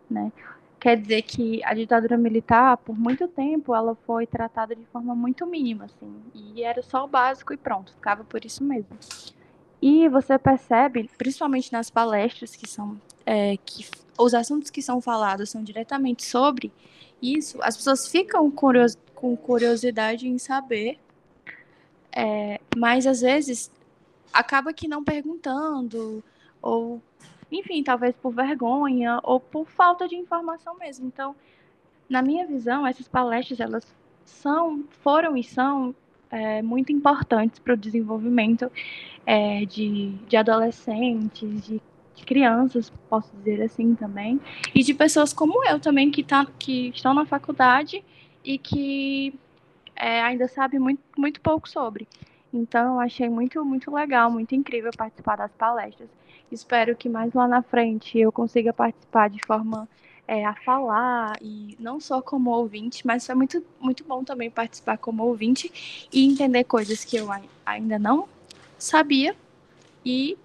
né? 0.09 0.31
Quer 0.79 0.97
dizer 0.97 1.21
que 1.23 1.61
a 1.63 1.73
ditadura 1.73 2.17
militar, 2.17 2.77
por 2.77 2.97
muito 2.97 3.27
tempo, 3.27 3.75
ela 3.75 3.95
foi 4.05 4.25
tratada 4.25 4.75
de 4.75 4.85
forma 4.85 5.13
muito 5.13 5.45
mínima, 5.45 5.85
assim, 5.85 6.21
e 6.33 6.63
era 6.63 6.81
só 6.81 7.03
o 7.03 7.07
básico 7.07 7.53
e 7.53 7.57
pronto, 7.57 7.93
ficava 7.93 8.23
por 8.23 8.45
isso 8.45 8.63
mesmo. 8.63 8.97
E 9.81 10.09
você 10.09 10.37
percebe, 10.37 11.09
principalmente 11.17 11.71
nas 11.71 11.89
palestras 11.89 12.55
que 12.55 12.67
são, 12.67 12.99
é, 13.25 13.55
que 13.57 13.87
os 14.17 14.33
assuntos 14.33 14.69
que 14.69 14.81
são 14.81 14.99
falados 14.99 15.49
são 15.49 15.63
diretamente 15.63 16.25
sobre 16.25 16.71
isso, 17.21 17.57
as 17.61 17.77
pessoas 17.77 18.07
ficam 18.07 18.49
curios, 18.51 18.97
com 19.15 19.35
curiosidade 19.35 20.27
em 20.27 20.37
saber, 20.37 20.97
é, 22.11 22.59
mas 22.77 23.05
às 23.05 23.21
vezes 23.21 23.71
acaba 24.31 24.73
que 24.73 24.87
não 24.87 25.03
perguntando, 25.03 26.23
ou, 26.61 27.01
enfim, 27.51 27.83
talvez 27.83 28.15
por 28.15 28.33
vergonha, 28.33 29.19
ou 29.23 29.39
por 29.39 29.67
falta 29.67 30.07
de 30.07 30.15
informação 30.15 30.77
mesmo. 30.77 31.07
Então, 31.07 31.35
na 32.09 32.21
minha 32.21 32.45
visão, 32.45 32.85
essas 32.85 33.07
palestras, 33.07 33.59
elas 33.59 33.85
são, 34.25 34.83
foram 35.01 35.37
e 35.37 35.43
são 35.43 35.95
é, 36.31 36.61
muito 36.61 36.91
importantes 36.91 37.59
para 37.59 37.73
o 37.73 37.77
desenvolvimento 37.77 38.71
é, 39.25 39.65
de, 39.65 40.11
de 40.27 40.37
adolescentes, 40.37 41.65
de, 41.65 41.81
de, 42.15 42.25
crianças, 42.25 42.91
posso 43.09 43.35
dizer 43.37 43.61
assim 43.63 43.95
também, 43.95 44.39
e 44.75 44.83
de 44.83 44.93
pessoas 44.93 45.33
como 45.33 45.65
eu 45.65 45.79
também, 45.79 46.11
que, 46.11 46.23
tá, 46.23 46.45
que 46.59 46.89
estão 46.89 47.13
na 47.13 47.25
faculdade 47.25 48.03
e 48.43 48.57
que 48.57 49.33
é, 49.95 50.21
ainda 50.21 50.47
sabem 50.47 50.79
muito, 50.79 51.01
muito 51.17 51.41
pouco 51.41 51.67
sobre. 51.67 52.07
Então, 52.53 52.95
eu 52.95 52.99
achei 52.99 53.29
muito, 53.29 53.63
muito 53.63 53.93
legal, 53.93 54.31
muito 54.31 54.55
incrível 54.55 54.91
participar 54.95 55.37
das 55.37 55.51
palestras. 55.51 56.09
Espero 56.51 56.95
que 56.95 57.07
mais 57.07 57.33
lá 57.33 57.47
na 57.47 57.61
frente 57.61 58.17
eu 58.17 58.31
consiga 58.31 58.73
participar 58.73 59.29
de 59.29 59.39
forma 59.45 59.87
é, 60.29 60.45
a 60.45 60.53
falar, 60.53 61.39
e 61.41 61.75
não 61.79 61.99
só 61.99 62.21
como 62.21 62.51
ouvinte, 62.51 63.05
mas 63.05 63.25
foi 63.25 63.33
muito, 63.33 63.65
muito 63.79 64.03
bom 64.03 64.23
também 64.23 64.51
participar 64.51 64.95
como 64.99 65.23
ouvinte 65.23 66.07
e 66.13 66.23
entender 66.23 66.65
coisas 66.65 67.03
que 67.03 67.17
eu 67.17 67.27
ainda 67.65 67.97
não 67.97 68.29
sabia. 68.77 69.35
E 70.05 70.37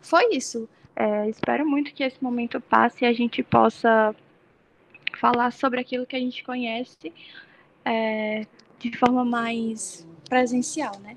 foi 0.00 0.36
isso. 0.36 0.68
É, 0.94 1.28
espero 1.28 1.66
muito 1.66 1.92
que 1.92 2.04
esse 2.04 2.22
momento 2.22 2.60
passe 2.60 3.04
e 3.04 3.08
a 3.08 3.12
gente 3.12 3.42
possa 3.42 4.14
falar 5.18 5.50
sobre 5.50 5.80
aquilo 5.80 6.06
que 6.06 6.14
a 6.14 6.20
gente 6.20 6.44
conhece 6.44 7.12
é, 7.84 8.46
de 8.78 8.96
forma 8.96 9.24
mais 9.24 10.06
presencial, 10.28 10.96
né? 11.00 11.16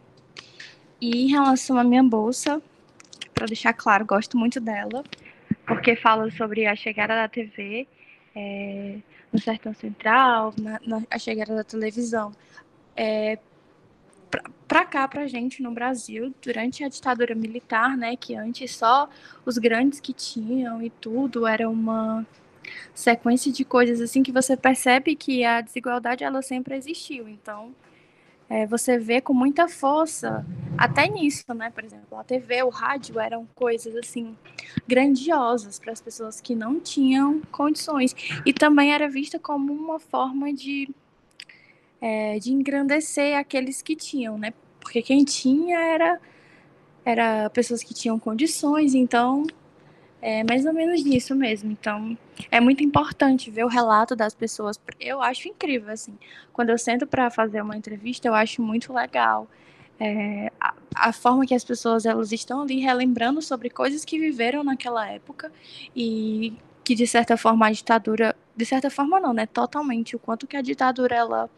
E 0.99 1.25
em 1.25 1.27
relação 1.27 1.77
à 1.77 1.84
minha 1.84 2.03
bolsa, 2.03 2.60
para 3.32 3.45
deixar 3.45 3.73
claro, 3.73 4.03
gosto 4.03 4.36
muito 4.36 4.60
dela, 4.60 5.03
porque 5.67 5.95
fala 5.95 6.32
sobre 6.32 6.65
a 6.65 6.75
chegada 6.75 7.13
da 7.13 7.27
TV 7.27 7.88
é, 8.38 8.97
no 9.34 9.41
Sertão 9.41 9.73
Central, 9.73 10.54
na, 10.62 10.80
na, 10.86 11.17
chegada 11.17 11.56
da 11.56 11.63
televisão. 11.63 12.32
É, 12.95 13.39
para 14.67 14.86
cá, 14.86 15.08
para 15.08 15.26
gente 15.26 15.63
no 15.63 15.71
Brasil, 15.71 16.34
durante 16.41 16.84
a 16.84 16.89
ditadura 16.89 17.34
militar, 17.34 17.97
né, 17.97 18.15
que 18.15 18.36
antes 18.36 18.76
só 18.76 19.10
os 19.43 19.58
grandes 19.58 20.00
que 20.00 20.13
tinham 20.13 20.84
e 20.84 20.89
tudo, 20.89 21.47
era 21.47 21.67
uma 21.67 22.26
sequência 22.93 23.52
de 23.52 23.65
coisas 23.65 24.02
assim 24.02 24.21
que 24.21 24.32
você 24.32 24.56
percebe 24.56 25.15
que 25.15 25.43
a 25.43 25.62
desigualdade 25.62 26.23
ela 26.23 26.41
sempre 26.41 26.76
existiu. 26.76 27.28
Então, 27.28 27.73
é, 28.49 28.65
você 28.65 28.97
vê 28.97 29.19
com 29.19 29.33
muita 29.33 29.67
força 29.67 30.45
até 30.77 31.07
nisso, 31.07 31.53
né? 31.53 31.69
Por 31.69 31.83
exemplo, 31.83 32.17
a 32.17 32.23
TV, 32.23 32.63
o 32.63 32.69
rádio 32.69 33.19
eram 33.19 33.47
coisas 33.53 33.95
assim 33.95 34.36
grandiosas 34.88 35.79
para 35.79 35.91
as 35.91 35.99
pessoas 35.99 36.39
que 36.39 36.55
não 36.55 36.79
tinham 36.79 37.41
condições 37.51 38.15
e 38.45 38.53
também 38.53 38.93
era 38.93 39.10
vista 39.10 39.38
como 39.38 39.73
uma 39.73 39.99
forma 39.99 40.53
de 40.53 40.89
é, 41.99 42.39
de 42.39 42.53
engrandecer 42.53 43.38
aqueles 43.38 43.81
que 43.81 43.95
tinham, 43.95 44.38
né? 44.38 44.53
Porque 44.79 45.01
quem 45.01 45.25
tinha 45.25 45.79
era 45.79 46.19
era 47.03 47.49
pessoas 47.49 47.81
que 47.81 47.93
tinham 47.93 48.19
condições, 48.19 48.93
então 48.93 49.45
é 50.21 50.43
mais 50.43 50.65
ou 50.65 50.73
menos 50.73 51.03
nisso 51.03 51.36
mesmo. 51.36 51.71
Então, 51.71 52.17
é 52.51 52.60
muito 52.60 52.84
importante 52.84 53.51
ver 53.51 53.65
o 53.65 53.67
relato 53.67 54.15
das 54.15 54.34
pessoas. 54.34 54.80
Eu 54.99 55.21
acho 55.21 55.47
incrível, 55.47 55.93
assim. 55.93 56.17
Quando 56.51 56.69
eu 56.69 56.77
sento 56.77 57.06
para 57.06 57.30
fazer 57.30 57.62
uma 57.62 57.77
entrevista, 57.77 58.27
eu 58.27 58.34
acho 58.34 58.62
muito 58.62 58.93
legal. 58.93 59.47
É, 59.99 60.51
a, 60.60 60.73
a, 60.95 61.13
forma 61.13 61.45
que 61.45 61.56
as 61.56 61.63
pessoas 61.63 62.06
elas 62.06 62.32
estão 62.32 62.62
ali 62.62 62.80
relembrando 62.80 63.41
sobre 63.41 63.69
coisas 63.69 64.06
que 64.06 64.19
viveram 64.19 64.63
naquela 64.63 65.10
época 65.10 65.51
e 65.95 66.53
que 66.84 66.93
de 66.93 67.08
certa 67.08 67.36
forma 67.36 67.65
a 67.67 67.71
ditadura, 67.71 68.36
de 68.56 68.65
certa 68.65 68.91
forma 68.91 69.19
não, 69.19 69.34
né, 69.34 69.47
totalmente 69.47 70.15
o 70.15 70.19
quanto 70.19 70.45
que 70.45 70.56
a 70.56 70.62
ditadura 70.62 71.15
ela 71.15 71.49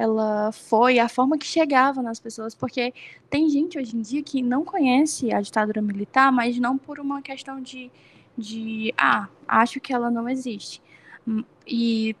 ela 0.00 0.50
foi, 0.50 0.98
a 0.98 1.10
forma 1.10 1.36
que 1.36 1.46
chegava 1.46 2.00
nas 2.00 2.18
pessoas, 2.18 2.54
porque 2.54 2.94
tem 3.28 3.50
gente 3.50 3.78
hoje 3.78 3.94
em 3.94 4.00
dia 4.00 4.22
que 4.22 4.40
não 4.40 4.64
conhece 4.64 5.30
a 5.30 5.42
ditadura 5.42 5.82
militar, 5.82 6.32
mas 6.32 6.58
não 6.58 6.78
por 6.78 6.98
uma 6.98 7.20
questão 7.20 7.60
de, 7.60 7.90
de 8.36 8.94
ah, 8.96 9.28
acho 9.46 9.78
que 9.78 9.92
ela 9.92 10.10
não 10.10 10.26
existe. 10.26 10.80
Hum, 11.28 11.44
e 11.66 12.16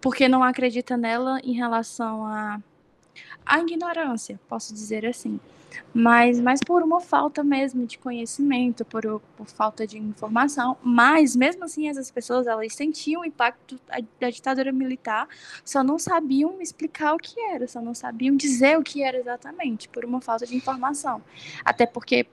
porque 0.00 0.26
não 0.26 0.42
acredita 0.42 0.96
nela 0.96 1.38
em 1.44 1.52
relação 1.52 2.24
a 2.24 2.58
a 3.44 3.58
ignorância, 3.58 4.40
posso 4.48 4.72
dizer 4.72 5.04
assim 5.04 5.38
mas, 5.94 6.40
mas 6.40 6.60
por 6.60 6.82
uma 6.82 7.00
falta 7.00 7.42
mesmo 7.44 7.86
de 7.86 7.98
conhecimento, 7.98 8.84
por, 8.84 9.20
por 9.36 9.46
falta 9.46 9.86
de 9.86 9.98
informação. 9.98 10.76
Mas, 10.82 11.36
mesmo 11.36 11.64
assim, 11.64 11.88
essas 11.88 12.10
pessoas 12.10 12.46
elas 12.46 12.74
sentiam 12.74 13.22
o 13.22 13.24
impacto 13.24 13.78
da 14.20 14.30
ditadura 14.30 14.72
militar, 14.72 15.28
só 15.64 15.82
não 15.82 15.98
sabiam 15.98 16.60
explicar 16.60 17.14
o 17.14 17.18
que 17.18 17.38
era, 17.40 17.66
só 17.68 17.80
não 17.80 17.94
sabiam 17.94 18.36
dizer 18.36 18.78
o 18.78 18.82
que 18.82 19.02
era 19.02 19.18
exatamente, 19.18 19.88
por 19.88 20.04
uma 20.04 20.20
falta 20.20 20.46
de 20.46 20.56
informação. 20.56 21.22
Até 21.64 21.86
porque, 21.86 22.26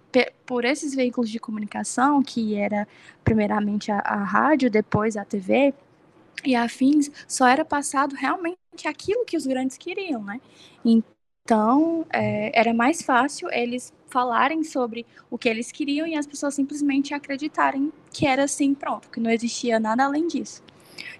por 0.45 0.65
esses 0.65 0.95
veículos 0.95 1.30
de 1.30 1.39
comunicação, 1.39 2.21
que 2.23 2.56
era 2.56 2.88
primeiramente 3.23 3.91
a, 3.91 3.99
a 3.99 4.23
rádio, 4.23 4.69
depois 4.69 5.17
a 5.17 5.25
TV, 5.25 5.73
e 6.43 6.56
afins, 6.56 7.12
só 7.28 7.47
era 7.47 7.65
passado 7.65 8.15
realmente 8.15 8.58
aquilo 8.86 9.25
que 9.25 9.36
os 9.36 9.45
grandes 9.45 9.78
queriam, 9.78 10.23
né? 10.23 10.39
Então, 10.86 11.18
então, 11.49 12.05
é, 12.13 12.51
era 12.53 12.75
mais 12.75 13.01
fácil 13.01 13.49
eles 13.51 13.91
falarem 14.05 14.63
sobre 14.63 15.03
o 15.31 15.38
que 15.38 15.49
eles 15.49 15.71
queriam 15.71 16.05
e 16.05 16.15
as 16.15 16.27
pessoas 16.27 16.53
simplesmente 16.53 17.12
acreditarem 17.12 17.91
que 18.13 18.27
era 18.27 18.43
assim, 18.43 18.75
pronto, 18.75 19.09
que 19.09 19.19
não 19.19 19.31
existia 19.31 19.79
nada 19.79 20.05
além 20.05 20.27
disso. 20.27 20.62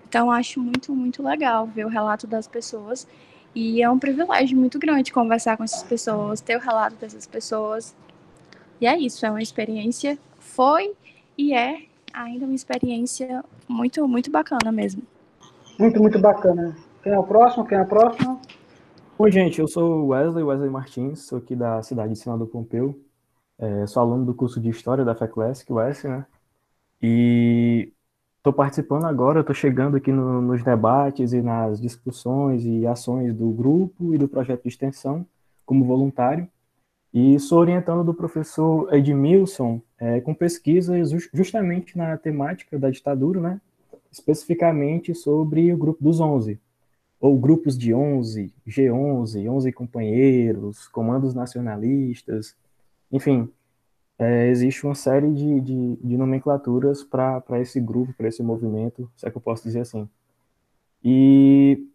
Então, 0.08 0.30
acho 0.30 0.62
muito, 0.62 0.94
muito 0.94 1.24
legal 1.24 1.66
ver 1.66 1.84
o 1.84 1.90
relato 1.90 2.28
das 2.28 2.48
pessoas 2.48 3.08
e 3.56 3.82
é 3.82 3.90
um 3.90 3.98
privilégio 3.98 4.56
muito 4.56 4.78
grande 4.78 5.12
conversar 5.12 5.58
com 5.58 5.64
essas 5.64 5.82
pessoas, 5.82 6.42
ter 6.42 6.58
o 6.58 6.60
relato 6.60 6.96
dessas 6.98 7.26
pessoas. 7.26 7.96
E 8.80 8.86
é 8.86 8.96
isso, 9.00 9.26
é 9.26 9.32
uma 9.32 9.42
experiência, 9.42 10.16
foi 10.38 10.94
e 11.36 11.56
é 11.56 11.86
ainda 12.14 12.46
uma 12.46 12.54
experiência 12.54 13.44
muito, 13.68 14.08
muito 14.08 14.30
bacana 14.30 14.72
mesmo. 14.72 15.02
Muito, 15.80 16.00
muito 16.00 16.20
bacana. 16.20 16.78
Quem 17.02 17.14
é 17.14 17.18
o 17.18 17.24
próximo? 17.24 17.66
Quem 17.66 17.80
é 17.80 17.82
a 17.82 17.86
próxima? 17.86 18.40
Oi, 19.22 19.34
gente, 19.34 19.60
eu 19.60 19.68
sou 19.68 20.08
Wesley, 20.08 20.46
Wesley 20.46 20.70
Martins, 20.70 21.24
sou 21.26 21.40
aqui 21.40 21.54
da 21.54 21.84
cidade 21.84 22.14
de 22.14 22.20
Senador 22.20 22.48
Pompeu, 22.48 23.04
é, 23.58 23.86
sou 23.86 24.02
aluno 24.02 24.24
do 24.26 24.34
curso 24.34 24.62
de 24.62 24.70
História 24.70 25.04
da 25.04 25.14
FECLASSIC, 25.14 25.74
UES, 25.74 26.04
né? 26.06 26.26
E 27.02 27.92
estou 28.38 28.54
participando 28.54 29.04
agora, 29.04 29.42
estou 29.42 29.54
chegando 29.54 29.98
aqui 29.98 30.10
no, 30.10 30.42
nos 30.42 30.64
debates 30.64 31.34
e 31.34 31.42
nas 31.42 31.82
discussões 31.82 32.64
e 32.64 32.88
ações 32.88 33.34
do 33.34 33.50
grupo 33.50 34.16
e 34.16 34.18
do 34.18 34.26
projeto 34.26 34.64
de 34.64 34.70
extensão 34.70 35.28
como 35.66 35.84
voluntário, 35.84 36.48
e 37.14 37.38
sou 37.42 37.60
orientando 37.60 38.06
do 38.06 38.14
professor 38.14 38.88
Edmilson 38.94 39.82
é, 40.00 40.22
com 40.22 40.34
pesquisas 40.34 41.10
justamente 41.34 41.98
na 41.98 42.18
temática 42.18 42.80
da 42.80 42.90
ditadura, 42.90 43.42
né? 43.42 43.62
Especificamente 44.10 45.14
sobre 45.14 45.74
o 45.74 45.78
grupo 45.78 46.02
dos 46.02 46.22
11, 46.22 46.58
ou 47.20 47.38
grupos 47.38 47.78
de 47.78 47.94
11, 47.94 48.54
G11, 48.68 49.50
11 49.50 49.72
companheiros, 49.74 50.88
comandos 50.88 51.34
nacionalistas, 51.34 52.56
enfim, 53.12 53.50
é, 54.18 54.48
existe 54.50 54.86
uma 54.86 54.96
série 54.96 55.32
de, 55.34 55.62
de, 55.62 55.96
de 55.98 56.18
nomenclaturas 56.18 57.04
para 57.04 57.44
esse 57.62 57.80
grupo, 57.80 58.14
para 58.14 58.28
esse 58.28 58.44
movimento, 58.44 59.10
se 59.16 59.28
é 59.28 59.32
que 59.32 59.38
eu 59.38 59.42
posso 59.42 59.64
dizer 59.64 59.82
assim. 59.82 60.08
E 61.04 61.88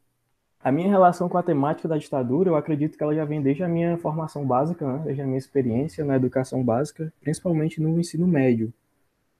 a 0.61 0.73
minha 0.73 0.89
relação 0.89 1.29
com 1.29 1.37
a 1.37 1.43
temática 1.43 1.87
da 1.87 1.99
ditadura, 1.99 2.49
eu 2.49 2.57
acredito 2.57 2.97
que 2.97 3.03
ela 3.03 3.15
já 3.15 3.25
vem 3.25 3.43
desde 3.43 3.63
a 3.63 3.69
minha 3.69 3.99
formação 3.99 4.47
básica, 4.47 4.91
né? 4.91 5.03
desde 5.05 5.23
a 5.23 5.27
minha 5.27 5.39
experiência 5.39 6.05
na 6.05 6.17
educação 6.17 6.65
básica, 6.65 7.13
principalmente 7.21 7.81
no 7.83 7.99
ensino 8.01 8.27
médio. 8.27 8.73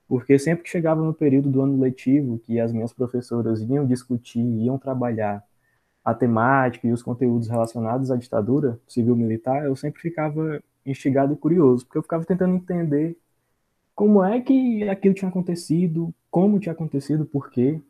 Porque 0.07 0.37
sempre 0.37 0.63
que 0.63 0.69
chegava 0.69 1.01
no 1.01 1.13
período 1.13 1.49
do 1.49 1.61
ano 1.61 1.79
letivo, 1.79 2.37
que 2.37 2.59
as 2.59 2.71
minhas 2.71 2.93
professoras 2.93 3.59
iam 3.61 3.87
discutir, 3.87 4.39
iam 4.39 4.77
trabalhar 4.77 5.43
a 6.05 6.13
temática 6.13 6.87
e 6.87 6.91
os 6.93 7.01
conteúdos 7.01 7.47
relacionados 7.49 8.11
à 8.11 8.15
ditadura 8.15 8.79
civil-militar, 8.87 9.65
eu 9.65 9.75
sempre 9.75 10.01
ficava 10.01 10.61
instigado 10.85 11.33
e 11.33 11.35
curioso, 11.35 11.85
porque 11.85 11.97
eu 11.97 12.03
ficava 12.03 12.23
tentando 12.23 12.55
entender 12.55 13.17
como 13.95 14.23
é 14.23 14.39
que 14.39 14.87
aquilo 14.87 15.15
tinha 15.15 15.29
acontecido, 15.29 16.13
como 16.29 16.59
tinha 16.59 16.73
acontecido, 16.73 17.25
por 17.25 17.49
quê. 17.49 17.81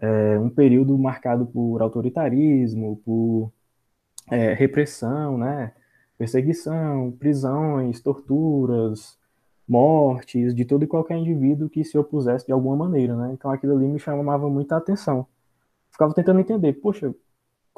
É, 0.00 0.38
um 0.38 0.48
período 0.48 0.96
marcado 0.96 1.44
por 1.44 1.82
autoritarismo, 1.82 3.00
por 3.04 3.50
é, 4.30 4.54
repressão, 4.54 5.36
né? 5.36 5.72
perseguição, 6.18 7.12
prisões, 7.12 8.00
torturas, 8.00 9.18
mortes 9.68 10.54
de 10.54 10.64
todo 10.64 10.84
e 10.84 10.86
qualquer 10.86 11.16
indivíduo 11.16 11.68
que 11.68 11.84
se 11.84 11.96
opusesse 11.98 12.46
de 12.46 12.52
alguma 12.52 12.76
maneira, 12.76 13.16
né? 13.16 13.30
Então 13.32 13.50
aquilo 13.50 13.76
ali 13.76 13.86
me 13.86 13.98
chamava 13.98 14.48
muita 14.50 14.76
atenção. 14.76 15.26
Ficava 15.90 16.14
tentando 16.14 16.40
entender, 16.40 16.74
poxa, 16.74 17.14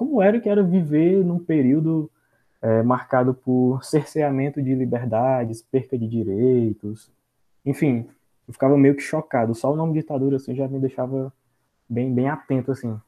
como 0.01 0.23
era 0.23 0.41
que 0.41 0.49
era 0.49 0.63
viver 0.63 1.23
num 1.23 1.39
período 1.39 2.11
é, 2.63 2.83
marcado 2.83 3.35
por 3.35 3.85
cerceamento 3.85 4.63
de 4.63 4.75
liberdades, 4.75 5.61
perca 5.61 5.99
de 5.99 6.09
direitos, 6.09 7.13
enfim, 7.67 8.09
eu 8.49 8.55
ficava 8.55 8.79
meio 8.79 8.95
que 8.95 9.03
chocado. 9.03 9.55
Só 9.55 9.71
o 9.71 9.77
nome 9.77 9.93
ditadura 9.93 10.37
assim 10.37 10.55
já 10.55 10.67
me 10.67 10.79
deixava 10.79 11.31
bem, 11.87 12.15
bem 12.15 12.31
atento 12.31 12.73
assim. 12.73 12.99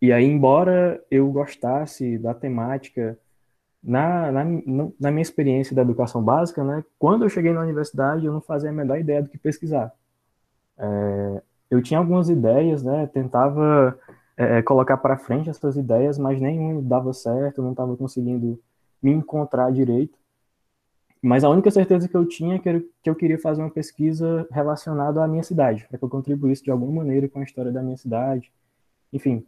E 0.00 0.10
aí, 0.10 0.24
embora 0.24 0.98
eu 1.10 1.30
gostasse 1.30 2.16
da 2.16 2.32
temática 2.32 3.18
na, 3.84 4.32
na, 4.32 4.44
na 4.98 5.10
minha 5.10 5.20
experiência 5.20 5.76
da 5.76 5.82
educação 5.82 6.22
básica, 6.22 6.64
né, 6.64 6.82
quando 6.98 7.26
eu 7.26 7.28
cheguei 7.28 7.52
na 7.52 7.60
universidade, 7.60 8.24
eu 8.24 8.32
não 8.32 8.40
fazia 8.40 8.70
a 8.70 8.72
menor 8.72 8.98
ideia 8.98 9.22
do 9.22 9.28
que 9.28 9.36
pesquisar. 9.36 9.92
É, 10.78 11.42
eu 11.70 11.82
tinha 11.82 12.00
algumas 12.00 12.30
ideias, 12.30 12.82
né, 12.82 13.06
tentava 13.08 13.98
é, 14.42 14.58
é 14.58 14.62
colocar 14.62 14.96
para 14.96 15.18
frente 15.18 15.50
essas 15.50 15.76
ideias, 15.76 16.18
mas 16.18 16.40
nenhum 16.40 16.82
dava 16.82 17.12
certo, 17.12 17.62
não 17.62 17.72
estava 17.72 17.96
conseguindo 17.96 18.60
me 19.02 19.12
encontrar 19.12 19.70
direito. 19.72 20.18
Mas 21.22 21.44
a 21.44 21.50
única 21.50 21.70
certeza 21.70 22.08
que 22.08 22.16
eu 22.16 22.26
tinha 22.26 22.56
é 22.56 22.58
que 22.58 22.68
eu, 22.68 22.80
que 23.02 23.10
eu 23.10 23.14
queria 23.14 23.38
fazer 23.38 23.62
uma 23.62 23.70
pesquisa 23.70 24.46
relacionada 24.50 25.22
à 25.22 25.28
minha 25.28 25.42
cidade, 25.42 25.86
para 25.88 25.96
que 25.96 26.04
eu 26.04 26.08
contribuísse 26.08 26.64
de 26.64 26.70
alguma 26.70 27.02
maneira 27.02 27.28
com 27.28 27.38
a 27.38 27.44
história 27.44 27.70
da 27.70 27.82
minha 27.82 27.96
cidade. 27.96 28.52
Enfim, 29.12 29.46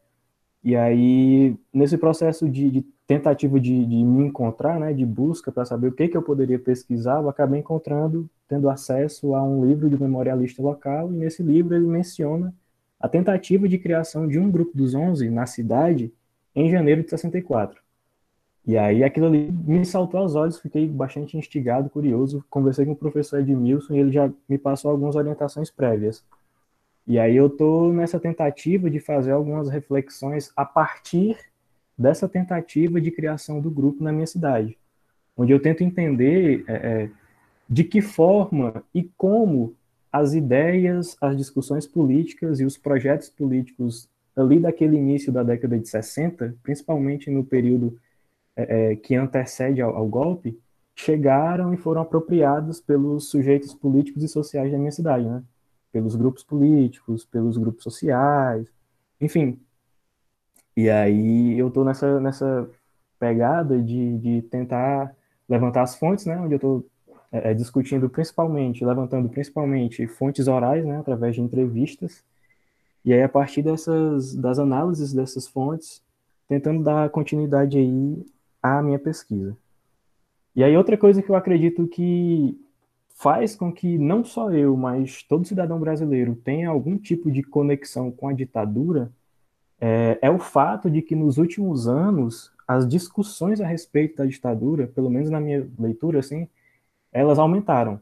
e 0.63 0.77
aí, 0.77 1.57
nesse 1.73 1.99
processo 1.99 2.49
de, 2.49 2.71
de 2.71 2.83
tentativa 3.07 3.61
de, 3.61 3.85
de, 3.85 4.05
me 4.05 4.25
encontrar, 4.25 4.81
né, 4.81 4.93
de 4.93 5.05
busca 5.05 5.53
para 5.53 5.65
saber 5.65 5.89
o 5.89 5.93
que, 5.93 6.09
que 6.09 6.17
eu 6.17 6.23
poderia 6.23 6.59
pesquisar, 6.59 7.21
eu 7.21 7.29
acabei 7.29 7.61
encontrando, 7.61 8.31
tendo 8.49 8.71
acesso 8.71 9.35
a 9.35 9.43
um 9.43 9.65
livro 9.67 9.91
de 9.91 10.01
memorialista 10.01 10.63
local, 10.63 11.13
e 11.13 11.17
nesse 11.17 11.43
livro 11.43 11.75
ele 11.75 11.87
menciona 11.87 12.55
a 13.01 13.09
tentativa 13.09 13.69
de 13.69 13.79
criação 13.79 14.27
de 14.27 14.39
um 14.39 14.51
grupo 14.51 14.77
dos 14.77 14.95
11 14.95 15.29
na 15.31 15.47
cidade 15.47 16.13
em 16.55 16.71
janeiro 16.71 17.03
de 17.03 17.11
64. 17.11 17.83
E 18.67 18.79
aí 18.79 19.05
aquilo 19.05 19.27
ali 19.27 19.51
me 19.53 19.85
saltou 19.85 20.21
aos 20.21 20.35
olhos, 20.35 20.59
fiquei 20.59 20.89
bastante 20.89 21.37
instigado, 21.37 21.91
curioso, 21.91 22.45
conversei 22.49 22.87
com 22.87 22.93
o 22.93 22.97
professor 22.97 23.41
Edmilson 23.41 23.95
e 23.95 23.99
ele 23.99 24.13
já 24.13 24.31
me 24.49 24.57
passou 24.57 24.91
algumas 24.91 25.17
orientações 25.17 25.71
prévias. 25.71 26.25
E 27.07 27.19
aí 27.19 27.37
eu 27.37 27.49
estou 27.49 27.93
nessa 27.93 28.19
tentativa 28.19 28.89
de 28.89 28.99
fazer 28.99 29.33
algumas 29.33 29.69
reflexões 29.69 30.51
a 30.57 30.65
partir 30.65 31.37
dessa 31.97 32.27
tentativa 32.27 33.01
de 33.01 33.11
criação 33.11 33.61
do 33.61 33.71
grupo 33.71 34.03
na 34.03 34.11
minha 34.11 34.27
cidade, 34.27 34.79
onde 35.37 35.53
eu 35.53 35.61
tento 35.61 35.85
entender 35.85 36.65
é, 36.67 36.73
é, 36.73 37.11
de 37.69 37.85
que 37.85 38.01
forma 38.01 38.83
e 38.95 39.05
como 39.17 39.77
as 40.15 40.33
ideias, 40.33 41.17
as 41.21 41.37
discussões 41.37 41.89
políticas 41.89 42.61
e 42.61 42.65
os 42.65 42.79
projetos 42.79 43.29
políticos 43.29 44.09
ali 44.37 44.61
daquele 44.61 44.97
início 44.97 45.33
da 45.33 45.43
década 45.43 45.77
de 45.77 45.89
60, 45.89 46.55
principalmente 46.63 47.29
no 47.29 47.45
período 47.45 47.99
é, 48.55 48.93
é, 48.93 48.97
que 48.97 49.17
antecede 49.17 49.83
ao, 49.83 49.97
ao 49.97 50.07
golpe, 50.07 50.57
chegaram 50.95 51.75
e 51.75 51.77
foram 51.77 52.03
apropriados 52.03 52.81
pelos 52.81 53.29
sujeitos 53.29 53.75
políticos 53.75 54.23
e 54.23 54.29
sociais 54.29 54.71
da 54.71 54.79
minha 54.79 54.93
cidade, 54.93 55.29
né? 55.29 55.43
pelos 55.91 56.15
grupos 56.15 56.45
políticos, 56.45 57.25
pelos 57.25 57.57
grupos 57.57 57.83
sociais, 57.83 58.73
enfim. 59.21 59.61
E 60.77 60.89
aí 60.89 61.59
eu 61.59 61.67
estou 61.67 61.85
nessa, 61.85 62.21
nessa 62.21 62.71
pegada 63.19 63.83
de, 63.83 64.17
de 64.19 64.43
tentar 64.43 65.13
levantar 65.49 65.83
as 65.83 65.97
fontes, 65.97 66.25
né, 66.25 66.39
onde 66.39 66.55
eu 66.55 66.59
estou 66.59 66.87
é, 67.35 67.51
é, 67.51 67.55
discutindo 67.55 68.09
principalmente, 68.09 68.85
levantando 68.85 69.29
principalmente 69.29 70.07
fontes 70.07 70.47
orais, 70.47 70.85
né, 70.85 70.99
através 70.99 71.35
de 71.35 71.41
entrevistas, 71.41 72.23
e 73.05 73.13
aí 73.13 73.23
a 73.23 73.29
partir 73.29 73.61
dessas, 73.61 74.37
das 74.37 74.61
análises 74.61 75.13
dessas 75.13 75.49
fontes, 75.49 76.01
tentando 76.47 76.85
dar 76.85 77.11
continuidade 77.11 77.77
aí 77.77 78.25
à 78.63 78.81
minha 78.81 79.01
pesquisa. 79.01 79.57
E 80.55 80.63
aí 80.63 80.77
outra 80.77 80.97
coisa 80.97 81.21
que 81.21 81.29
eu 81.29 81.35
acredito 81.35 81.89
que 81.89 82.57
faz 83.17 83.57
com 83.57 83.73
que 83.73 83.99
não 83.99 84.23
só 84.23 84.53
eu, 84.53 84.77
mas 84.77 85.25
todo 85.25 85.45
cidadão 85.45 85.81
brasileiro 85.81 86.37
tenha 86.37 86.69
algum 86.69 86.97
tipo 86.97 87.33
de 87.33 87.43
conexão 87.43 88.13
com 88.13 88.29
a 88.29 88.33
ditadura 88.33 89.11
é, 89.81 90.19
é, 90.23 90.31
o 90.31 90.39
fato 90.39 90.89
de 90.89 91.03
que 91.03 91.17
nos 91.17 91.37
últimos 91.37 91.89
anos 91.89 92.53
as 92.67 92.89
discussões 92.89 93.61
a 93.61 93.67
respeito 93.67 94.19
da 94.19 94.25
ditadura, 94.25 94.87
pelo 94.87 95.11
menos 95.11 95.31
na 95.31 95.41
minha 95.41 95.69
leitura, 95.79 96.21
assim, 96.21 96.49
elas 97.15 97.39
aumentaram, 97.39 98.01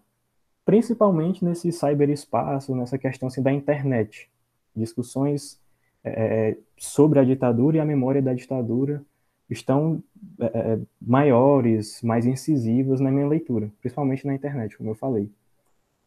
principalmente 0.64 1.44
nesse 1.44 1.70
cyberespaço, 1.70 2.74
nessa 2.74 2.98
questão 2.98 3.28
assim, 3.28 3.42
da 3.42 3.52
internet, 3.52 4.30
discussões 4.74 5.60
é, 6.02 6.10
é 6.50 6.58
sobre 6.78 7.20
a 7.20 7.24
ditadura 7.24 7.76
e 7.76 7.80
a 7.80 7.84
memória 7.84 8.22
da 8.22 8.32
ditadura 8.32 9.04
estão 9.50 10.02
é, 10.40 10.46
é, 10.46 10.78
maiores, 11.00 12.00
mais 12.02 12.26
incisivas 12.26 13.00
na 13.00 13.10
minha 13.10 13.28
leitura, 13.28 13.70
principalmente 13.80 14.26
na 14.26 14.34
internet, 14.34 14.76
como 14.76 14.90
eu 14.90 14.94
falei. 14.94 15.30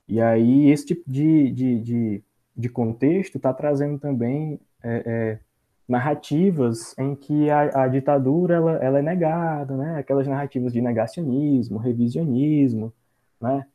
E 0.08 0.20
aí, 0.20 0.70
esse 0.70 0.88
tipo 0.88 1.04
de, 1.10 1.52
de, 1.52 1.80
de, 1.80 2.24
de 2.58 2.70
contexto 2.70 3.38
está 3.38 3.54
trazendo 3.54 4.00
também 4.00 4.60
é, 4.84 5.04
é, 5.06 5.40
narrativas 5.88 6.98
em 6.98 7.16
que 7.16 7.50
a, 7.50 7.84
a 7.84 7.88
ditadura 7.88 8.56
ela, 8.56 8.72
ela, 8.78 9.00
é 9.00 9.02
negada, 9.02 9.78
né? 9.78 9.98
aquelas 9.98 10.28
narrativas 10.28 10.74
de 10.74 10.82
negacionismo, 10.82 11.78
revisionismo, 11.78 12.92
né? 13.40 13.66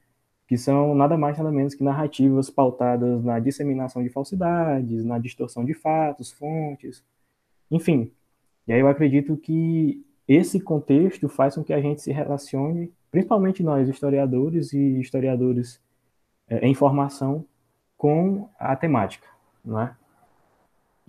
que 0.49 0.57
são 0.57 0.95
nada 0.95 1.17
mais 1.17 1.39
nada 1.39 1.53
menos 1.53 1.75
que 1.75 1.85
narrativas 1.85 2.51
pautadas 2.51 3.23
na 3.23 3.39
disseminação 3.39 4.03
de 4.03 4.09
falsidades, 4.09 5.05
na 5.05 5.19
distorção 5.19 5.65
de 5.65 5.75
fatos, 5.75 6.33
fontes, 6.33 7.05
enfim, 7.71 8.13
e 8.67 8.73
aí 8.73 8.81
eu 8.81 8.89
acredito 8.89 9.37
que 9.37 10.05
esse 10.29 10.61
contexto 10.61 11.29
faz 11.29 11.55
com 11.55 11.65
que 11.65 11.73
a 11.73 11.81
gente 11.81 12.01
se 12.01 12.13
relacione, 12.13 12.93
principalmente 13.11 13.63
nós, 13.63 13.89
historiadores 13.89 14.73
e 14.73 15.01
historiadores 15.01 15.81
é, 16.49 16.67
em 16.67 16.73
formação, 16.73 17.45
com 17.97 18.49
a 18.59 18.77
temática, 18.77 19.27
não 19.65 19.81
é? 19.81 19.97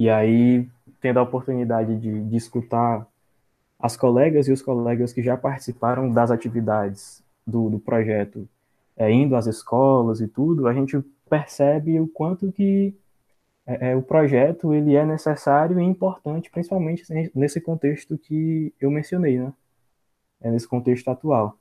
E 0.02 0.10
aí, 0.10 0.68
tendo 0.99 1.20
a 1.20 1.22
oportunidade 1.22 1.95
de, 1.95 2.24
de 2.24 2.36
escutar 2.36 3.08
as 3.78 3.95
colegas 3.95 4.47
e 4.47 4.52
os 4.52 4.60
colegas 4.60 5.14
que 5.14 5.22
já 5.22 5.38
participaram 5.38 6.12
das 6.12 6.32
atividades 6.32 7.24
do, 7.45 7.70
do 7.70 7.78
projeto, 7.80 8.49
é, 8.97 9.12
indo 9.12 9.36
às 9.36 9.45
escolas 9.45 10.20
e 10.20 10.28
tudo, 10.28 10.68
a 10.68 10.74
gente 10.74 10.99
percebe 11.30 11.99
o 11.99 12.08
quanto 12.08 12.52
que 12.52 12.95
é, 13.68 13.91
é, 13.91 13.95
o 13.95 14.02
projeto 14.02 14.74
ele 14.74 14.95
é 14.95 15.06
necessário 15.06 15.80
e 15.80 15.84
importante, 15.84 16.49
principalmente 16.49 17.04
nesse 17.36 17.62
contexto 17.62 18.18
que 18.18 18.74
eu 18.82 18.89
mencionei, 18.89 19.38
né? 19.38 19.54
É 20.41 20.49
nesse 20.49 20.68
contexto 20.68 21.10
atual, 21.10 21.60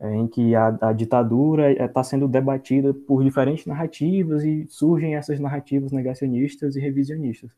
é, 0.00 0.16
em 0.16 0.26
que 0.26 0.52
a, 0.56 0.76
a 0.80 0.92
ditadura 0.92 1.70
está 1.70 2.00
é, 2.00 2.02
sendo 2.02 2.26
debatida 2.26 2.92
por 2.92 3.22
diferentes 3.22 3.66
narrativas 3.66 4.42
e 4.42 4.66
surgem 4.68 5.14
essas 5.14 5.38
narrativas 5.38 5.92
negacionistas 5.92 6.74
e 6.74 6.80
revisionistas. 6.80 7.52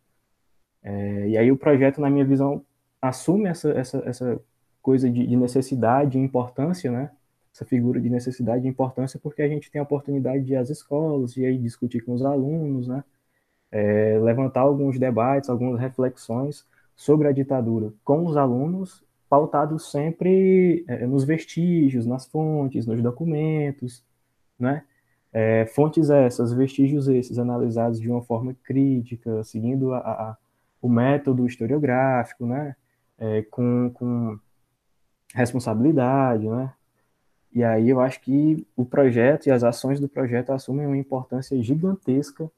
É, 0.83 1.29
e 1.29 1.39
aí 1.39 1.53
o 1.53 1.57
projeto, 1.57 2.01
na 2.01 2.11
minha 2.11 2.25
visão, 2.25 2.65
assume 3.01 3.49
essa, 3.49 3.71
essa, 3.71 3.99
essa 4.07 4.41
coisa 4.83 5.11
de, 5.11 5.27
de 5.27 5.37
necessidade 5.37 6.19
e 6.19 6.21
importância, 6.21 6.91
né? 6.91 7.11
Essa 7.55 7.65
figura 7.65 8.01
de 8.01 8.09
necessidade 8.09 8.67
e 8.67 8.69
importância, 8.69 9.19
porque 9.23 9.43
a 9.43 9.49
gente 9.49 9.71
tem 9.71 9.81
a 9.81 9.85
oportunidade 9.85 10.45
de 10.45 10.53
ir 10.53 10.57
às 10.57 10.71
escolas, 10.71 11.35
de 11.35 11.45
ir 11.45 11.59
discutir 11.59 12.01
com 12.03 12.13
os 12.15 12.25
alunos, 12.25 12.89
né? 12.89 13.03
é, 13.71 14.19
levantar 14.19 14.61
alguns 14.61 14.99
debates, 14.99 15.49
algumas 15.49 15.81
reflexões 15.81 16.67
sobre 16.97 17.29
a 17.29 17.33
ditadura 17.33 17.93
com 18.05 18.27
os 18.27 18.37
alunos, 18.37 19.03
pautados 19.29 19.91
sempre 19.91 20.85
é, 20.89 21.07
nos 21.07 21.25
vestígios, 21.25 22.05
nas 22.05 22.27
fontes, 22.27 22.87
nos 22.87 23.01
documentos, 23.03 24.05
né? 24.59 24.85
É, 25.33 25.65
fontes 25.67 26.11
essas, 26.11 26.53
vestígios 26.53 27.07
esses, 27.07 27.39
analisados 27.39 28.01
de 28.01 28.11
uma 28.11 28.21
forma 28.21 28.53
crítica, 28.65 29.45
seguindo 29.45 29.95
a, 29.95 29.99
a, 29.99 30.37
o 30.81 30.89
método 30.89 31.47
historiográfico, 31.47 32.47
né? 32.47 32.75
É, 33.19 33.43
com, 33.43 33.91
com 33.95 34.39
responsabilidade, 35.35 36.49
né? 36.49 36.73
E 37.53 37.65
aí 37.65 37.91
eu 37.91 38.01
acho 38.01 38.21
que 38.21 38.67
o 38.77 38.85
projeto 38.85 39.47
e 39.47 39.51
as 39.51 39.65
ações 39.65 39.99
do 39.99 40.09
projeto 40.09 40.51
assumem 40.51 40.87
uma 40.87 40.97
importância 40.97 41.61
gigantesca 41.63 42.51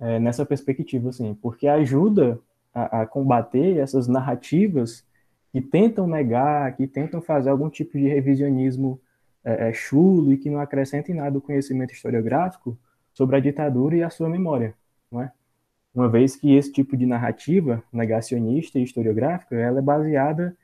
é, 0.00 0.18
nessa 0.18 0.44
perspectiva, 0.44 1.10
assim, 1.10 1.34
porque 1.34 1.68
ajuda 1.68 2.38
a, 2.74 3.02
a 3.02 3.06
combater 3.06 3.78
essas 3.78 4.08
narrativas 4.08 5.04
que 5.52 5.60
tentam 5.60 6.06
negar, 6.06 6.76
que 6.76 6.86
tentam 6.86 7.22
fazer 7.22 7.48
algum 7.48 7.70
tipo 7.70 7.96
de 7.96 8.08
revisionismo 8.08 9.00
é, 9.44 9.68
é, 9.68 9.72
chulo 9.72 10.32
e 10.32 10.36
que 10.36 10.50
não 10.50 10.58
acrescentem 10.58 11.14
nada 11.14 11.30
do 11.30 11.40
conhecimento 11.40 11.92
historiográfico 11.92 12.76
sobre 13.12 13.36
a 13.36 13.40
ditadura 13.40 13.96
e 13.96 14.02
a 14.02 14.10
sua 14.10 14.28
memória, 14.28 14.74
não 15.10 15.22
é? 15.22 15.30
Uma 15.94 16.08
vez 16.08 16.34
que 16.34 16.54
esse 16.54 16.72
tipo 16.72 16.96
de 16.96 17.06
narrativa 17.06 17.82
negacionista 17.92 18.78
e 18.78 18.82
historiográfica, 18.82 19.54
ela 19.54 19.78
é 19.78 19.82
baseada 19.82 20.56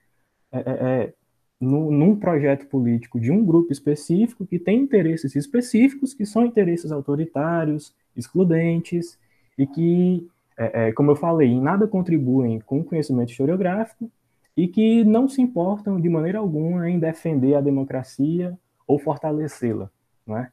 é, 0.52 0.58
é, 0.58 0.62
é 0.70 1.14
no, 1.60 1.90
num 1.90 2.16
projeto 2.16 2.66
político 2.66 3.20
de 3.20 3.30
um 3.30 3.44
grupo 3.44 3.70
específico 3.70 4.46
que 4.46 4.58
tem 4.58 4.80
interesses 4.80 5.36
específicos, 5.36 6.14
que 6.14 6.24
são 6.24 6.44
interesses 6.44 6.90
autoritários, 6.90 7.94
excludentes, 8.16 9.18
e 9.58 9.66
que, 9.66 10.26
é, 10.56 10.88
é, 10.88 10.92
como 10.92 11.10
eu 11.10 11.16
falei, 11.16 11.48
em 11.48 11.60
nada 11.60 11.86
contribuem 11.86 12.60
com 12.60 12.80
o 12.80 12.84
conhecimento 12.84 13.30
historiográfico 13.30 14.10
e 14.56 14.66
que 14.66 15.04
não 15.04 15.28
se 15.28 15.42
importam 15.42 16.00
de 16.00 16.08
maneira 16.08 16.38
alguma 16.38 16.88
em 16.88 16.98
defender 16.98 17.54
a 17.54 17.60
democracia 17.60 18.58
ou 18.86 18.98
fortalecê-la, 18.98 19.90
não 20.26 20.38
é? 20.38 20.50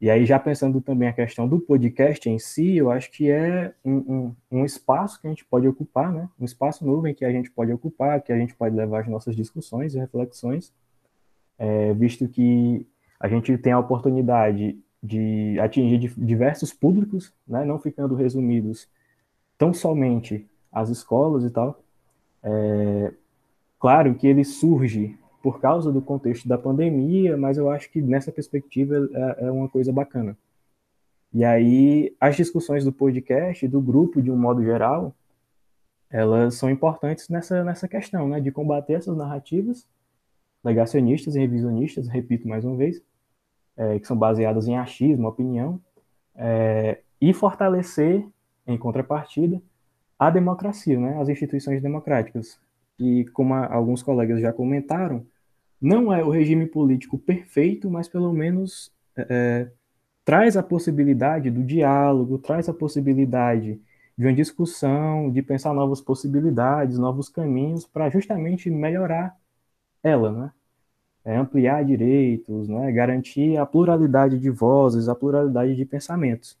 E 0.00 0.08
aí, 0.08 0.24
já 0.24 0.38
pensando 0.38 0.80
também 0.80 1.08
a 1.08 1.12
questão 1.12 1.46
do 1.46 1.60
podcast 1.60 2.26
em 2.28 2.38
si, 2.38 2.76
eu 2.76 2.90
acho 2.90 3.10
que 3.10 3.30
é 3.30 3.74
um, 3.84 3.96
um, 3.96 4.36
um, 4.50 4.64
espaço 4.64 5.20
que 5.20 5.26
a 5.26 5.30
gente 5.30 5.44
pode 5.44 5.68
ocupar, 5.68 6.10
né? 6.10 6.26
Um 6.40 6.44
espaço 6.46 6.86
novo 6.86 7.06
em 7.06 7.14
que 7.14 7.22
a 7.22 7.30
gente 7.30 7.50
pode 7.50 7.70
ocupar, 7.70 8.22
que 8.22 8.32
a 8.32 8.38
gente 8.38 8.54
pode 8.54 8.74
levar 8.74 9.00
as 9.00 9.08
nossas 9.08 9.36
discussões 9.36 9.94
e 9.94 9.98
reflexões, 9.98 10.72
é, 11.58 11.92
visto 11.92 12.26
que 12.26 12.86
a 13.20 13.28
gente 13.28 13.58
tem 13.58 13.74
a 13.74 13.78
oportunidade 13.78 14.78
de 15.02 15.60
atingir 15.60 15.98
diversos 16.16 16.72
públicos, 16.72 17.30
né? 17.46 17.66
Não 17.66 17.78
ficando 17.78 18.14
resumidos 18.14 18.88
tão 19.58 19.74
somente 19.74 20.48
às 20.72 20.88
escolas 20.88 21.44
e 21.44 21.50
tal. 21.50 21.78
É, 22.42 23.12
claro 23.78 24.14
que 24.14 24.26
ele 24.26 24.44
surge 24.44 25.18
por 25.42 25.60
causa 25.60 25.90
do 25.90 26.02
contexto 26.02 26.46
da 26.46 26.58
pandemia, 26.58 27.36
mas 27.36 27.56
eu 27.56 27.70
acho 27.70 27.90
que 27.90 28.02
nessa 28.02 28.30
perspectiva 28.30 29.08
é, 29.12 29.46
é 29.46 29.50
uma 29.50 29.68
coisa 29.68 29.92
bacana. 29.92 30.36
E 31.32 31.44
aí, 31.44 32.14
as 32.20 32.36
discussões 32.36 32.84
do 32.84 32.92
podcast, 32.92 33.66
do 33.68 33.80
grupo 33.80 34.20
de 34.20 34.30
um 34.30 34.36
modo 34.36 34.62
geral, 34.62 35.14
elas 36.10 36.56
são 36.56 36.68
importantes 36.68 37.28
nessa, 37.28 37.62
nessa 37.62 37.86
questão, 37.86 38.28
né, 38.28 38.40
de 38.40 38.50
combater 38.50 38.94
essas 38.94 39.16
narrativas 39.16 39.86
negacionistas 40.62 41.36
e 41.36 41.38
revisionistas, 41.38 42.08
repito 42.08 42.48
mais 42.48 42.64
uma 42.64 42.76
vez, 42.76 43.02
é, 43.76 43.98
que 43.98 44.06
são 44.06 44.16
baseadas 44.16 44.66
em 44.66 44.76
achismo, 44.76 45.28
opinião, 45.28 45.80
é, 46.34 47.00
e 47.20 47.32
fortalecer, 47.32 48.26
em 48.66 48.76
contrapartida, 48.76 49.62
a 50.18 50.30
democracia, 50.30 50.98
né, 50.98 51.18
as 51.20 51.28
instituições 51.28 51.80
democráticas. 51.80 52.60
E 52.98 53.24
como 53.32 53.54
alguns 53.54 54.02
colegas 54.02 54.40
já 54.40 54.52
comentaram, 54.52 55.24
não 55.80 56.12
é 56.12 56.22
o 56.22 56.30
regime 56.30 56.66
político 56.66 57.18
perfeito, 57.18 57.90
mas 57.90 58.08
pelo 58.08 58.32
menos 58.32 58.92
é, 59.16 59.26
é, 59.30 59.72
traz 60.24 60.56
a 60.56 60.62
possibilidade 60.62 61.50
do 61.50 61.64
diálogo, 61.64 62.38
traz 62.38 62.68
a 62.68 62.74
possibilidade 62.74 63.80
de 64.16 64.26
uma 64.26 64.34
discussão, 64.34 65.30
de 65.30 65.42
pensar 65.42 65.72
novas 65.72 66.00
possibilidades, 66.00 66.98
novos 66.98 67.28
caminhos 67.28 67.86
para 67.86 68.10
justamente 68.10 68.70
melhorar 68.70 69.36
ela, 70.02 70.30
né? 70.32 70.52
É 71.24 71.36
ampliar 71.36 71.84
direitos, 71.84 72.68
né? 72.68 72.90
garantir 72.92 73.56
a 73.58 73.66
pluralidade 73.66 74.38
de 74.38 74.50
vozes, 74.50 75.08
a 75.08 75.14
pluralidade 75.14 75.76
de 75.76 75.84
pensamentos. 75.84 76.58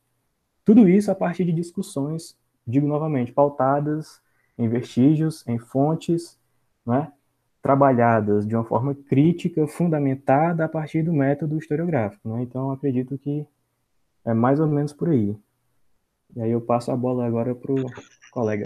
Tudo 0.64 0.88
isso 0.88 1.10
a 1.10 1.14
partir 1.14 1.44
de 1.44 1.52
discussões, 1.52 2.36
digo 2.66 2.86
novamente, 2.86 3.32
pautadas 3.32 4.20
em 4.58 4.68
vestígios, 4.68 5.46
em 5.46 5.58
fontes, 5.58 6.38
né? 6.86 7.12
Trabalhadas 7.62 8.46
de 8.46 8.54
uma 8.54 8.64
forma 8.64 8.94
crítica, 8.94 9.66
fundamentada 9.66 10.64
a 10.64 10.68
partir 10.68 11.02
do 11.02 11.12
método 11.12 11.58
historiográfico. 11.58 12.28
Né? 12.28 12.42
Então, 12.42 12.70
acredito 12.70 13.18
que 13.18 13.46
é 14.24 14.32
mais 14.32 14.60
ou 14.60 14.66
menos 14.66 14.92
por 14.92 15.10
aí. 15.10 15.36
E 16.34 16.40
aí 16.40 16.50
eu 16.50 16.60
passo 16.60 16.90
a 16.90 16.96
bola 16.96 17.26
agora 17.26 17.54
para 17.54 17.72
o 17.72 17.84
colega. 18.30 18.64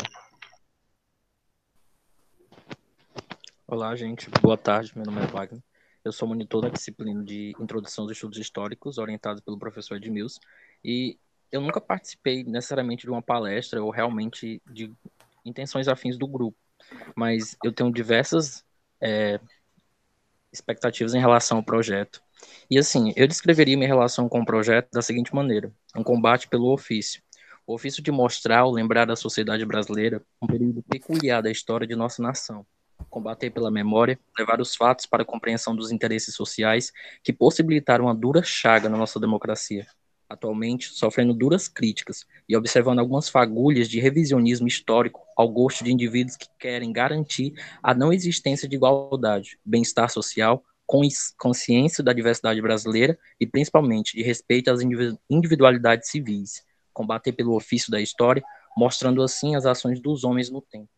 Olá, 3.67 3.97
gente. 3.97 4.31
Boa 4.43 4.57
tarde. 4.57 4.93
Meu 4.95 5.07
nome 5.07 5.23
é 5.23 5.27
Wagner. 5.27 5.63
Eu 6.05 6.13
sou 6.13 6.29
monitor 6.29 6.61
da 6.61 6.69
disciplina 6.69 7.25
de 7.25 7.55
Introdução 7.59 8.05
aos 8.05 8.13
Estudos 8.13 8.39
Históricos, 8.39 8.99
orientado 8.99 9.43
pelo 9.43 9.59
professor 9.59 9.97
Edmilson. 9.97 10.39
E 10.85 11.19
eu 11.51 11.61
nunca 11.61 11.81
participei 11.81 12.45
necessariamente 12.45 13.07
de 13.07 13.11
uma 13.11 13.23
palestra 13.23 13.83
ou 13.83 13.91
realmente 13.91 14.61
de 14.71 14.93
intenções 15.45 15.89
afins 15.89 16.19
do 16.19 16.27
grupo, 16.27 16.59
mas 17.17 17.57
eu 17.65 17.73
tenho 17.73 17.93
diversas 17.93 18.65
é, 19.05 19.39
expectativas 20.51 21.15
em 21.15 21.21
relação 21.21 21.59
ao 21.59 21.63
projeto. 21.63 22.23
E 22.71 22.79
assim, 22.79 23.13
eu 23.17 23.29
descreveria 23.29 23.77
minha 23.77 23.89
relação 23.89 24.29
com 24.29 24.41
o 24.41 24.47
projeto 24.47 24.91
da 24.91 25.03
seguinte 25.03 25.35
maneira: 25.35 25.71
um 25.95 26.03
combate 26.03 26.49
pelo 26.49 26.73
ofício. 26.73 27.23
O 27.67 27.75
ofício 27.75 28.03
de 28.03 28.11
mostrar 28.11 28.65
ou 28.65 28.73
lembrar 28.73 29.07
da 29.07 29.17
sociedade 29.17 29.65
brasileira 29.65 30.23
um 30.41 30.47
período 30.47 30.83
peculiar 30.83 31.43
da 31.43 31.51
história 31.51 31.87
de 31.87 31.95
nossa 31.95 32.23
nação. 32.23 32.67
Combater 33.11 33.51
pela 33.51 33.71
memória, 33.71 34.19
levar 34.39 34.61
os 34.61 34.75
fatos 34.75 35.07
para 35.07 35.23
a 35.23 35.27
compreensão 35.27 35.75
dos 35.75 35.91
interesses 35.91 36.35
sociais 36.35 36.93
que 37.23 37.33
possibilitaram 37.33 38.07
uma 38.07 38.15
dura 38.15 38.43
chaga 38.43 38.89
na 38.89 38.97
nossa 38.97 39.21
democracia 39.21 39.87
atualmente 40.29 40.89
sofrendo 40.93 41.35
duras 41.35 41.69
críticas 41.69 42.27
e 42.49 42.57
observando 42.57 42.99
algumas 42.99 43.29
fagulhas 43.29 43.89
de 43.89 44.01
revisionismo 44.01 44.67
histórico 44.67 45.21
ao 45.37 45.49
gosto 45.49 45.85
de 45.85 45.93
indivíduos 45.93 46.37
que 46.37 46.49
querem 46.59 46.93
garantir 46.93 47.53
a 47.83 47.95
não 47.95 48.13
existência 48.13 48.69
de 48.69 48.77
igualdade, 48.77 49.59
bem-estar 49.65 50.11
social, 50.11 50.63
consciência 51.39 52.05
da 52.05 52.13
diversidade 52.13 52.61
brasileira 52.61 53.19
e 53.41 53.47
principalmente 53.47 54.17
de 54.17 54.23
respeito 54.23 54.71
às 54.71 54.81
individualidades 55.31 56.11
civis, 56.11 56.63
combater 56.93 57.33
pelo 57.33 57.57
ofício 57.57 57.91
da 57.91 58.01
história, 58.01 58.43
mostrando 58.77 59.23
assim 59.23 59.57
as 59.57 59.67
ações 59.67 60.01
dos 60.01 60.25
homens 60.25 60.51
no 60.51 60.61
tempo. 60.61 60.89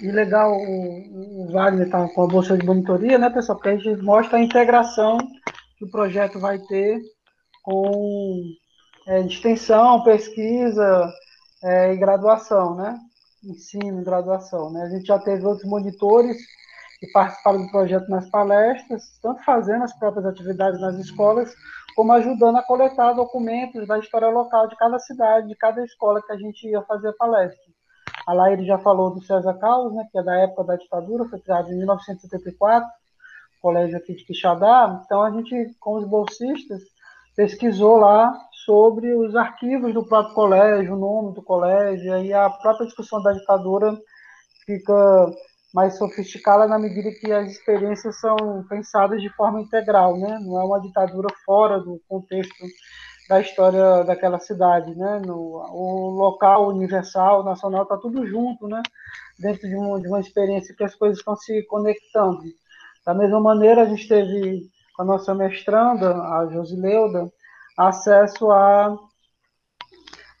E 0.00 0.10
legal 0.10 0.52
o, 0.52 1.48
Wagner 1.50 1.86
está 1.86 2.06
com 2.08 2.24
a 2.24 2.26
bolsa 2.26 2.56
de 2.56 2.66
monitoria, 2.66 3.16
né, 3.16 3.30
pessoal? 3.30 3.56
Porque 3.56 3.70
a 3.70 3.76
gente 3.76 4.02
mostra 4.02 4.36
a 4.36 4.42
integração 4.42 5.16
que 5.78 5.84
o 5.84 5.90
projeto 5.90 6.38
vai 6.38 6.58
ter 6.58 7.00
com 7.66 8.54
é, 9.08 9.20
extensão, 9.22 10.04
pesquisa 10.04 11.12
é, 11.64 11.92
e 11.92 11.96
graduação, 11.96 12.76
né? 12.76 12.96
Ensino, 13.44 14.04
graduação, 14.04 14.70
né? 14.70 14.82
A 14.82 14.88
gente 14.88 15.06
já 15.06 15.18
teve 15.18 15.44
outros 15.44 15.68
monitores 15.68 16.36
que 17.00 17.08
participaram 17.08 17.66
do 17.66 17.70
projeto 17.72 18.08
nas 18.08 18.30
palestras, 18.30 19.02
tanto 19.20 19.42
fazendo 19.42 19.82
as 19.82 19.92
próprias 19.98 20.24
atividades 20.26 20.80
nas 20.80 20.96
escolas, 20.96 21.52
como 21.96 22.12
ajudando 22.12 22.56
a 22.56 22.62
coletar 22.62 23.14
documentos 23.14 23.86
da 23.88 23.98
história 23.98 24.28
local 24.28 24.68
de 24.68 24.76
cada 24.76 24.98
cidade, 25.00 25.48
de 25.48 25.56
cada 25.56 25.84
escola 25.84 26.22
que 26.22 26.32
a 26.32 26.36
gente 26.36 26.68
ia 26.68 26.82
fazer 26.82 27.08
a 27.08 27.14
palestra. 27.14 27.66
A 28.28 28.32
Laíra 28.32 28.64
já 28.64 28.78
falou 28.78 29.12
do 29.12 29.22
César 29.22 29.54
Carlos, 29.54 29.92
né, 29.92 30.06
que 30.10 30.18
é 30.18 30.22
da 30.22 30.36
época 30.36 30.64
da 30.64 30.76
ditadura, 30.76 31.28
foi 31.28 31.40
criado 31.40 31.72
em 31.72 31.78
1974, 31.78 32.88
colégio 33.60 33.98
aqui 33.98 34.14
de 34.14 34.24
Quixadá. 34.24 35.02
Então, 35.04 35.22
a 35.22 35.30
gente, 35.30 35.74
com 35.80 35.96
os 35.96 36.04
bolsistas, 36.06 36.82
pesquisou 37.36 37.98
lá 37.98 38.32
sobre 38.64 39.12
os 39.14 39.36
arquivos 39.36 39.92
do 39.92 40.04
próprio 40.04 40.34
colégio, 40.34 40.94
o 40.94 40.98
nome 40.98 41.34
do 41.34 41.42
colégio, 41.42 42.16
e 42.24 42.32
a 42.32 42.48
própria 42.48 42.86
discussão 42.86 43.22
da 43.22 43.32
ditadura 43.32 43.96
fica 44.64 45.30
mais 45.72 45.98
sofisticada 45.98 46.66
na 46.66 46.78
medida 46.78 47.10
que 47.12 47.30
as 47.30 47.50
experiências 47.52 48.18
são 48.18 48.64
pensadas 48.68 49.20
de 49.20 49.28
forma 49.28 49.60
integral, 49.60 50.16
né? 50.18 50.38
Não 50.42 50.58
é 50.58 50.64
uma 50.64 50.80
ditadura 50.80 51.28
fora 51.44 51.78
do 51.78 52.00
contexto 52.08 52.64
da 53.28 53.40
história 53.40 54.02
daquela 54.04 54.38
cidade, 54.38 54.94
né? 54.96 55.20
No, 55.24 55.36
o 55.36 56.10
local 56.10 56.68
universal, 56.68 57.44
nacional, 57.44 57.82
está 57.82 57.96
tudo 57.98 58.26
junto, 58.26 58.66
né? 58.66 58.82
Dentro 59.38 59.68
de 59.68 59.76
uma, 59.76 60.00
de 60.00 60.08
uma 60.08 60.20
experiência 60.20 60.74
que 60.74 60.84
as 60.84 60.94
coisas 60.94 61.18
estão 61.18 61.36
se 61.36 61.62
conectando. 61.66 62.42
Da 63.04 63.12
mesma 63.12 63.40
maneira, 63.40 63.82
a 63.82 63.84
gente 63.84 64.08
teve 64.08 64.70
com 64.96 65.02
a 65.02 65.04
nossa 65.04 65.34
mestranda, 65.34 66.10
a 66.16 66.48
Josileuda, 66.50 67.30
acesso 67.76 68.50
a 68.50 68.96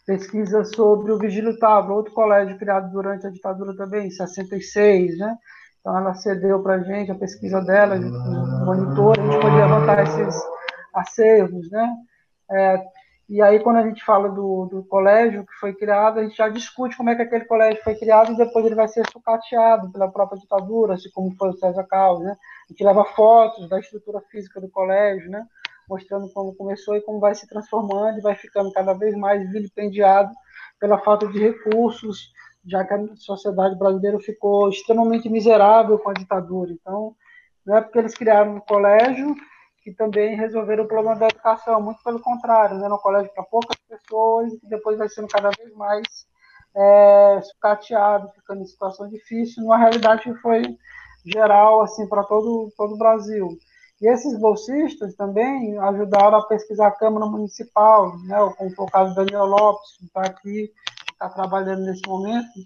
pesquisa 0.06 0.64
sobre 0.64 1.12
o 1.12 1.18
Vigílio 1.18 1.58
Tabra, 1.58 1.92
outro 1.92 2.14
colégio 2.14 2.56
criado 2.58 2.90
durante 2.90 3.26
a 3.26 3.30
ditadura 3.30 3.76
também, 3.76 4.06
em 4.06 4.10
66, 4.10 5.18
né? 5.18 5.36
Então 5.80 5.96
ela 5.96 6.14
cedeu 6.14 6.62
para 6.62 6.74
a 6.74 6.80
gente 6.80 7.10
a 7.10 7.14
pesquisa 7.14 7.60
dela, 7.60 7.96
o 7.96 8.64
monitor, 8.64 9.18
a 9.18 9.22
gente 9.22 9.40
podia 9.40 9.66
levantar 9.66 10.02
esses 10.02 10.36
acervos, 10.94 11.70
né? 11.70 11.94
É, 12.50 12.82
e 13.28 13.42
aí, 13.42 13.58
quando 13.58 13.78
a 13.78 13.82
gente 13.82 14.04
fala 14.04 14.28
do, 14.28 14.66
do 14.66 14.84
colégio 14.84 15.44
que 15.44 15.52
foi 15.54 15.74
criado, 15.74 16.20
a 16.20 16.22
gente 16.22 16.36
já 16.36 16.48
discute 16.48 16.96
como 16.96 17.10
é 17.10 17.16
que 17.16 17.22
aquele 17.22 17.44
colégio 17.44 17.82
foi 17.82 17.96
criado 17.96 18.32
e 18.32 18.36
depois 18.36 18.64
ele 18.64 18.76
vai 18.76 18.86
ser 18.86 19.04
sucateado 19.10 19.90
pela 19.90 20.08
própria 20.08 20.38
ditadura, 20.38 20.94
assim 20.94 21.10
como 21.12 21.34
foi 21.36 21.48
o 21.48 21.58
César 21.58 21.82
Carlos, 21.84 22.22
né? 22.22 22.36
A 22.68 22.72
gente 22.72 22.84
leva 22.84 23.04
fotos 23.04 23.68
da 23.68 23.80
estrutura 23.80 24.20
física 24.30 24.60
do 24.60 24.68
colégio, 24.68 25.28
né? 25.28 25.44
Mostrando 25.88 26.32
como 26.32 26.54
começou 26.54 26.96
e 26.96 27.00
como 27.00 27.18
vai 27.18 27.34
se 27.34 27.48
transformando 27.48 28.18
e 28.18 28.22
vai 28.22 28.36
ficando 28.36 28.72
cada 28.72 28.92
vez 28.92 29.16
mais 29.16 29.50
vilipendiado 29.50 30.32
pela 30.78 30.98
falta 30.98 31.26
de 31.26 31.40
recursos, 31.40 32.32
já 32.64 32.84
que 32.84 32.94
a 32.94 33.16
sociedade 33.16 33.76
brasileira 33.76 34.20
ficou 34.20 34.68
extremamente 34.68 35.28
miserável 35.28 35.98
com 35.98 36.10
a 36.10 36.14
ditadura. 36.14 36.70
Então, 36.70 37.16
não 37.66 37.76
é 37.76 37.80
porque 37.80 37.98
eles 37.98 38.14
criaram 38.14 38.56
um 38.56 38.60
colégio 38.60 39.34
que 39.86 39.92
também 39.92 40.34
resolveram 40.34 40.82
o 40.82 40.88
problema 40.88 41.14
da 41.14 41.28
educação, 41.28 41.80
muito 41.80 42.02
pelo 42.02 42.18
contrário, 42.18 42.76
né? 42.76 42.88
um 42.88 42.98
colégio 42.98 43.32
para 43.32 43.44
poucas 43.44 43.76
pessoas, 43.88 44.52
que 44.58 44.68
depois 44.68 44.98
vai 44.98 45.08
sendo 45.08 45.28
cada 45.28 45.48
vez 45.50 45.72
mais 45.76 46.02
é, 46.74 47.40
sucateado, 47.40 48.28
ficando 48.30 48.62
em 48.62 48.66
situação 48.66 49.08
difícil, 49.08 49.62
numa 49.62 49.78
realidade 49.78 50.22
que 50.24 50.34
foi 50.40 50.76
geral 51.24 51.82
assim 51.82 52.08
para 52.08 52.24
todo, 52.24 52.68
todo 52.76 52.94
o 52.94 52.98
Brasil. 52.98 53.56
E 54.02 54.08
esses 54.08 54.36
bolsistas 54.40 55.14
também 55.14 55.78
ajudaram 55.78 56.38
a 56.38 56.48
pesquisar 56.48 56.88
a 56.88 56.96
Câmara 56.98 57.26
Municipal, 57.26 58.18
né, 58.24 58.36
como 58.58 58.74
foi 58.74 58.86
o 58.86 58.90
caso 58.90 59.14
do 59.14 59.24
Daniel 59.24 59.46
Lopes, 59.46 59.98
que 59.98 60.06
está 60.06 60.22
aqui, 60.22 60.72
está 61.12 61.28
trabalhando 61.28 61.84
nesse 61.84 62.02
momento, 62.08 62.58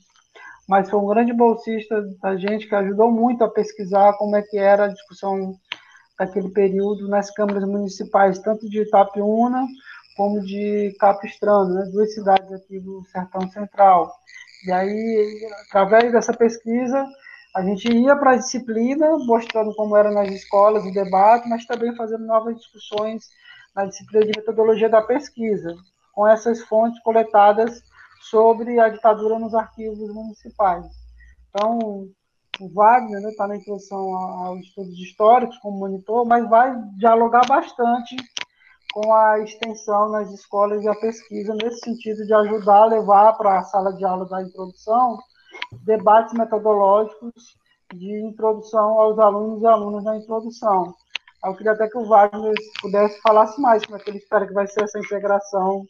mas 0.66 0.88
foi 0.88 0.98
um 0.98 1.06
grande 1.06 1.34
bolsista 1.34 2.02
da 2.22 2.34
gente 2.38 2.66
que 2.66 2.74
ajudou 2.74 3.12
muito 3.12 3.44
a 3.44 3.50
pesquisar 3.50 4.14
como 4.14 4.36
é 4.36 4.40
que 4.40 4.56
era 4.56 4.86
a 4.86 4.88
discussão 4.88 5.54
daquele 6.20 6.50
período 6.50 7.08
nas 7.08 7.30
câmaras 7.30 7.64
municipais, 7.64 8.38
tanto 8.40 8.68
de 8.68 8.82
Itapiúna 8.82 9.66
como 10.16 10.42
de 10.42 10.94
Capistrano, 11.00 11.72
né, 11.72 11.88
duas 11.90 12.12
cidades 12.12 12.52
aqui 12.52 12.78
do 12.78 13.02
Sertão 13.06 13.50
Central. 13.50 14.12
E 14.66 14.70
aí, 14.70 15.48
através 15.66 16.12
dessa 16.12 16.34
pesquisa, 16.34 17.06
a 17.56 17.62
gente 17.62 17.90
ia 17.90 18.14
para 18.14 18.32
a 18.32 18.36
disciplina, 18.36 19.16
mostrando 19.24 19.74
como 19.74 19.96
era 19.96 20.10
nas 20.10 20.28
escolas 20.30 20.84
o 20.84 20.92
debate, 20.92 21.48
mas 21.48 21.64
também 21.64 21.96
fazendo 21.96 22.26
novas 22.26 22.54
discussões 22.56 23.24
na 23.74 23.86
disciplina 23.86 24.26
de 24.26 24.38
metodologia 24.38 24.90
da 24.90 25.00
pesquisa, 25.00 25.74
com 26.12 26.28
essas 26.28 26.60
fontes 26.64 27.02
coletadas 27.02 27.82
sobre 28.20 28.78
a 28.78 28.90
ditadura 28.90 29.38
nos 29.38 29.54
arquivos 29.54 30.12
municipais. 30.12 30.84
Então, 31.48 32.10
o 32.60 32.68
Wagner 32.68 33.18
está 33.18 33.28
né, 33.28 33.34
tá 33.36 33.48
na 33.48 33.56
introdução 33.56 34.14
aos 34.14 34.60
estudos 34.60 34.98
históricos 34.98 35.56
como 35.58 35.78
monitor, 35.78 36.26
mas 36.26 36.48
vai 36.48 36.74
dialogar 36.98 37.46
bastante 37.46 38.16
com 38.92 39.14
a 39.14 39.40
extensão 39.40 40.10
nas 40.10 40.30
escolas 40.32 40.82
e 40.82 40.88
a 40.88 40.94
pesquisa, 40.94 41.54
nesse 41.54 41.80
sentido 41.80 42.26
de 42.26 42.34
ajudar 42.34 42.82
a 42.82 42.86
levar 42.86 43.32
para 43.34 43.58
a 43.58 43.64
sala 43.64 43.92
de 43.94 44.04
aula 44.04 44.26
da 44.26 44.42
introdução 44.42 45.18
debates 45.84 46.34
metodológicos 46.34 47.56
de 47.94 48.20
introdução 48.20 48.98
aos 48.98 49.18
alunos 49.18 49.62
e 49.62 49.66
alunas 49.66 50.04
na 50.04 50.16
introdução. 50.16 50.94
Eu 51.44 51.54
queria 51.54 51.72
até 51.72 51.88
que 51.88 51.96
o 51.96 52.04
Wagner 52.04 52.54
pudesse 52.82 53.20
falar 53.22 53.50
mais 53.58 53.84
como 53.84 53.96
é 53.96 54.00
que 54.00 54.10
ele 54.10 54.18
espera 54.18 54.46
que 54.46 54.52
vai 54.52 54.66
ser 54.66 54.84
essa 54.84 54.98
integração 54.98 55.86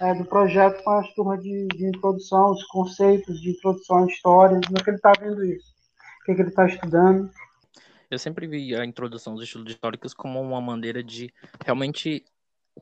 é, 0.00 0.14
do 0.14 0.24
projeto 0.24 0.82
com 0.82 0.90
as 0.90 1.08
turmas 1.14 1.42
de, 1.42 1.66
de, 1.68 1.86
introdução, 1.86 2.50
os 2.50 2.64
conceitos 2.64 3.40
de 3.40 3.50
introdução 3.50 3.98
à 3.98 4.06
história, 4.06 4.60
como 4.66 4.78
é 4.78 4.82
que 4.82 4.90
ele 4.90 4.96
está 4.96 5.12
vendo 5.18 5.44
isso, 5.44 5.71
o 6.22 6.24
que, 6.24 6.32
é 6.32 6.34
que 6.34 6.40
ele 6.40 6.48
está 6.48 6.66
estudando. 6.66 7.30
Eu 8.10 8.18
sempre 8.18 8.46
vi 8.46 8.74
a 8.74 8.84
introdução 8.84 9.34
dos 9.34 9.44
estudos 9.44 9.72
históricos 9.72 10.14
como 10.14 10.40
uma 10.40 10.60
maneira 10.60 11.02
de 11.02 11.32
realmente 11.64 12.24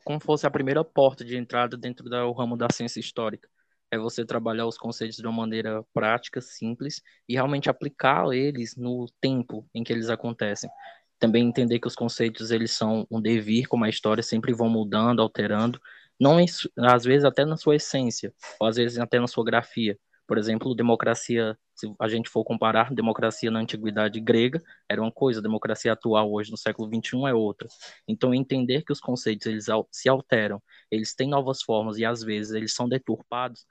como 0.04 0.20
fosse 0.20 0.46
a 0.46 0.50
primeira 0.50 0.84
porta 0.84 1.24
de 1.24 1.36
entrada 1.36 1.76
dentro 1.76 2.08
do 2.08 2.32
ramo 2.32 2.56
da 2.56 2.68
ciência 2.72 3.00
histórica 3.00 3.48
é 3.90 3.98
você 3.98 4.24
trabalhar 4.24 4.66
os 4.66 4.78
conceitos 4.78 5.16
de 5.16 5.26
uma 5.26 5.32
maneira 5.32 5.82
prática, 5.92 6.40
simples 6.40 7.02
e 7.28 7.34
realmente 7.34 7.68
aplicar 7.68 8.32
eles 8.32 8.76
no 8.76 9.06
tempo 9.20 9.68
em 9.74 9.82
que 9.82 9.92
eles 9.92 10.08
acontecem. 10.08 10.70
Também 11.18 11.46
entender 11.46 11.80
que 11.80 11.88
os 11.88 11.96
conceitos 11.96 12.50
eles 12.50 12.70
são 12.70 13.06
um 13.10 13.20
devir, 13.20 13.66
como 13.66 13.84
a 13.84 13.88
história 13.88 14.22
sempre 14.22 14.54
vão 14.54 14.68
mudando, 14.70 15.20
alterando, 15.20 15.80
não 16.18 16.38
às 16.78 17.04
vezes 17.04 17.24
até 17.24 17.44
na 17.44 17.56
sua 17.56 17.76
essência, 17.76 18.32
ou 18.60 18.68
às 18.68 18.76
vezes 18.76 18.98
até 18.98 19.18
na 19.18 19.26
sua 19.26 19.44
grafia. 19.44 19.98
Por 20.26 20.38
exemplo, 20.38 20.74
democracia, 20.74 21.58
se 21.80 21.94
a 21.98 22.08
gente 22.08 22.28
for 22.28 22.44
comparar, 22.44 22.92
democracia 22.92 23.50
na 23.50 23.60
antiguidade 23.60 24.20
grega 24.20 24.62
era 24.88 25.00
uma 25.00 25.10
coisa, 25.10 25.40
democracia 25.40 25.92
atual 25.92 26.32
hoje 26.32 26.50
no 26.50 26.56
século 26.56 26.88
21 26.88 27.26
é 27.26 27.34
outra. 27.34 27.68
Então, 28.06 28.34
entender 28.34 28.82
que 28.84 28.92
os 28.92 29.00
conceitos 29.00 29.46
eles 29.46 29.66
se 29.90 30.08
alteram, 30.08 30.62
eles 30.90 31.14
têm 31.14 31.28
novas 31.28 31.62
formas 31.62 31.98
e 31.98 32.04
às 32.04 32.22
vezes 32.22 32.52
eles 32.52 32.74
são 32.74 32.88
deturpados, 32.88 33.64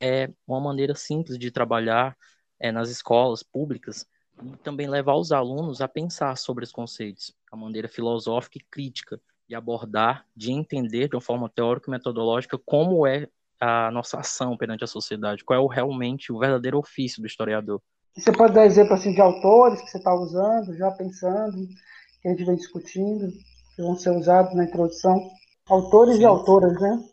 é 0.00 0.28
uma 0.46 0.60
maneira 0.60 0.94
simples 0.94 1.38
de 1.38 1.50
trabalhar 1.50 2.16
é, 2.58 2.72
nas 2.72 2.90
escolas 2.90 3.42
públicas 3.42 4.06
e 4.42 4.56
também 4.58 4.88
levar 4.88 5.14
os 5.14 5.30
alunos 5.32 5.80
a 5.80 5.88
pensar 5.88 6.36
sobre 6.36 6.64
os 6.64 6.72
conceitos, 6.72 7.34
a 7.50 7.56
maneira 7.56 7.88
filosófica 7.88 8.58
e 8.58 8.64
crítica 8.70 9.20
de 9.48 9.54
abordar, 9.54 10.26
de 10.34 10.50
entender 10.50 11.08
de 11.08 11.16
uma 11.16 11.20
forma 11.20 11.48
teórica 11.48 11.88
e 11.88 11.92
metodológica 11.92 12.58
como 12.58 13.06
é 13.06 13.28
a 13.62 13.92
nossa 13.92 14.18
ação 14.18 14.56
perante 14.56 14.82
a 14.82 14.88
sociedade, 14.88 15.44
qual 15.44 15.56
é 15.56 15.62
o, 15.62 15.68
realmente 15.68 16.32
o 16.32 16.38
verdadeiro 16.38 16.78
ofício 16.78 17.22
do 17.22 17.28
historiador. 17.28 17.80
Você 18.16 18.32
pode 18.32 18.52
dar 18.52 18.66
exemplo 18.66 18.92
assim, 18.92 19.14
de 19.14 19.20
autores 19.20 19.80
que 19.80 19.88
você 19.88 19.98
está 19.98 20.12
usando, 20.12 20.76
já 20.76 20.90
pensando, 20.90 21.68
que 22.20 22.28
a 22.28 22.32
gente 22.32 22.44
vem 22.44 22.56
discutindo, 22.56 23.30
que 23.76 23.82
vão 23.82 23.96
ser 23.96 24.10
usados 24.10 24.52
na 24.56 24.64
introdução? 24.64 25.16
Autores 25.68 26.16
Sim. 26.16 26.22
e 26.22 26.24
autoras, 26.24 26.72
né? 26.80 27.04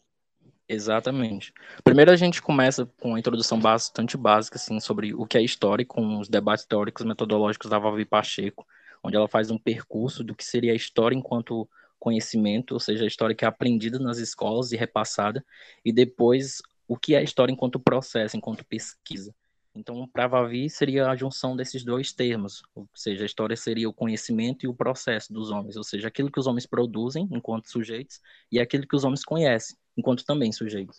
Exatamente. 0.68 1.54
Primeiro 1.84 2.12
a 2.12 2.16
gente 2.16 2.42
começa 2.42 2.88
com 3.00 3.10
uma 3.10 3.20
introdução 3.20 3.60
bastante 3.60 4.18
básica 4.18 4.58
assim 4.58 4.80
sobre 4.80 5.14
o 5.14 5.28
que 5.28 5.38
é 5.38 5.44
história, 5.44 5.86
com 5.86 6.20
os 6.20 6.28
debates 6.28 6.66
teóricos 6.66 7.06
metodológicos 7.06 7.70
da 7.70 7.78
Valvi 7.78 8.06
Pacheco, 8.06 8.66
onde 9.04 9.16
ela 9.16 9.28
faz 9.28 9.52
um 9.52 9.58
percurso 9.58 10.24
do 10.24 10.34
que 10.34 10.44
seria 10.44 10.74
a 10.74 10.76
história 10.76 11.16
enquanto 11.16 11.70
conhecimento, 12.00 12.74
ou 12.74 12.80
seja, 12.80 13.04
a 13.04 13.08
história 13.08 13.36
que 13.36 13.46
é 13.46 13.48
aprendida 13.48 14.00
nas 14.00 14.18
escolas 14.18 14.72
e 14.72 14.78
repassada, 14.78 15.46
e 15.84 15.92
depois 15.92 16.62
o 16.88 16.98
que 16.98 17.14
é 17.14 17.20
a 17.20 17.24
história 17.24 17.52
enquanto 17.52 17.80
processo, 17.80 18.38
enquanto 18.38 18.66
pesquisa. 18.66 19.34
Então, 19.76 20.08
para 20.08 20.28
Vavi 20.28 20.70
seria 20.70 21.08
a 21.08 21.16
junção 21.16 21.56
desses 21.56 21.84
dois 21.84 22.12
termos, 22.12 22.64
ou 22.74 22.90
seja, 22.94 23.24
a 23.24 23.26
história 23.26 23.56
seria 23.56 23.88
o 23.88 23.94
conhecimento 23.94 24.66
e 24.66 24.68
o 24.68 24.74
processo 24.74 25.32
dos 25.32 25.52
homens, 25.52 25.78
ou 25.78 25.84
seja, 25.84 26.08
aquilo 26.08 26.32
que 26.32 26.40
os 26.40 26.48
homens 26.48 26.66
produzem 26.66 27.28
enquanto 27.32 27.70
sujeitos 27.70 28.20
e 28.52 28.60
aquilo 28.60 28.88
que 28.88 28.96
os 28.96 29.04
homens 29.04 29.24
conhecem 29.24 29.78
enquanto 29.96 30.26
também 30.26 30.52
sujeitos. 30.52 30.98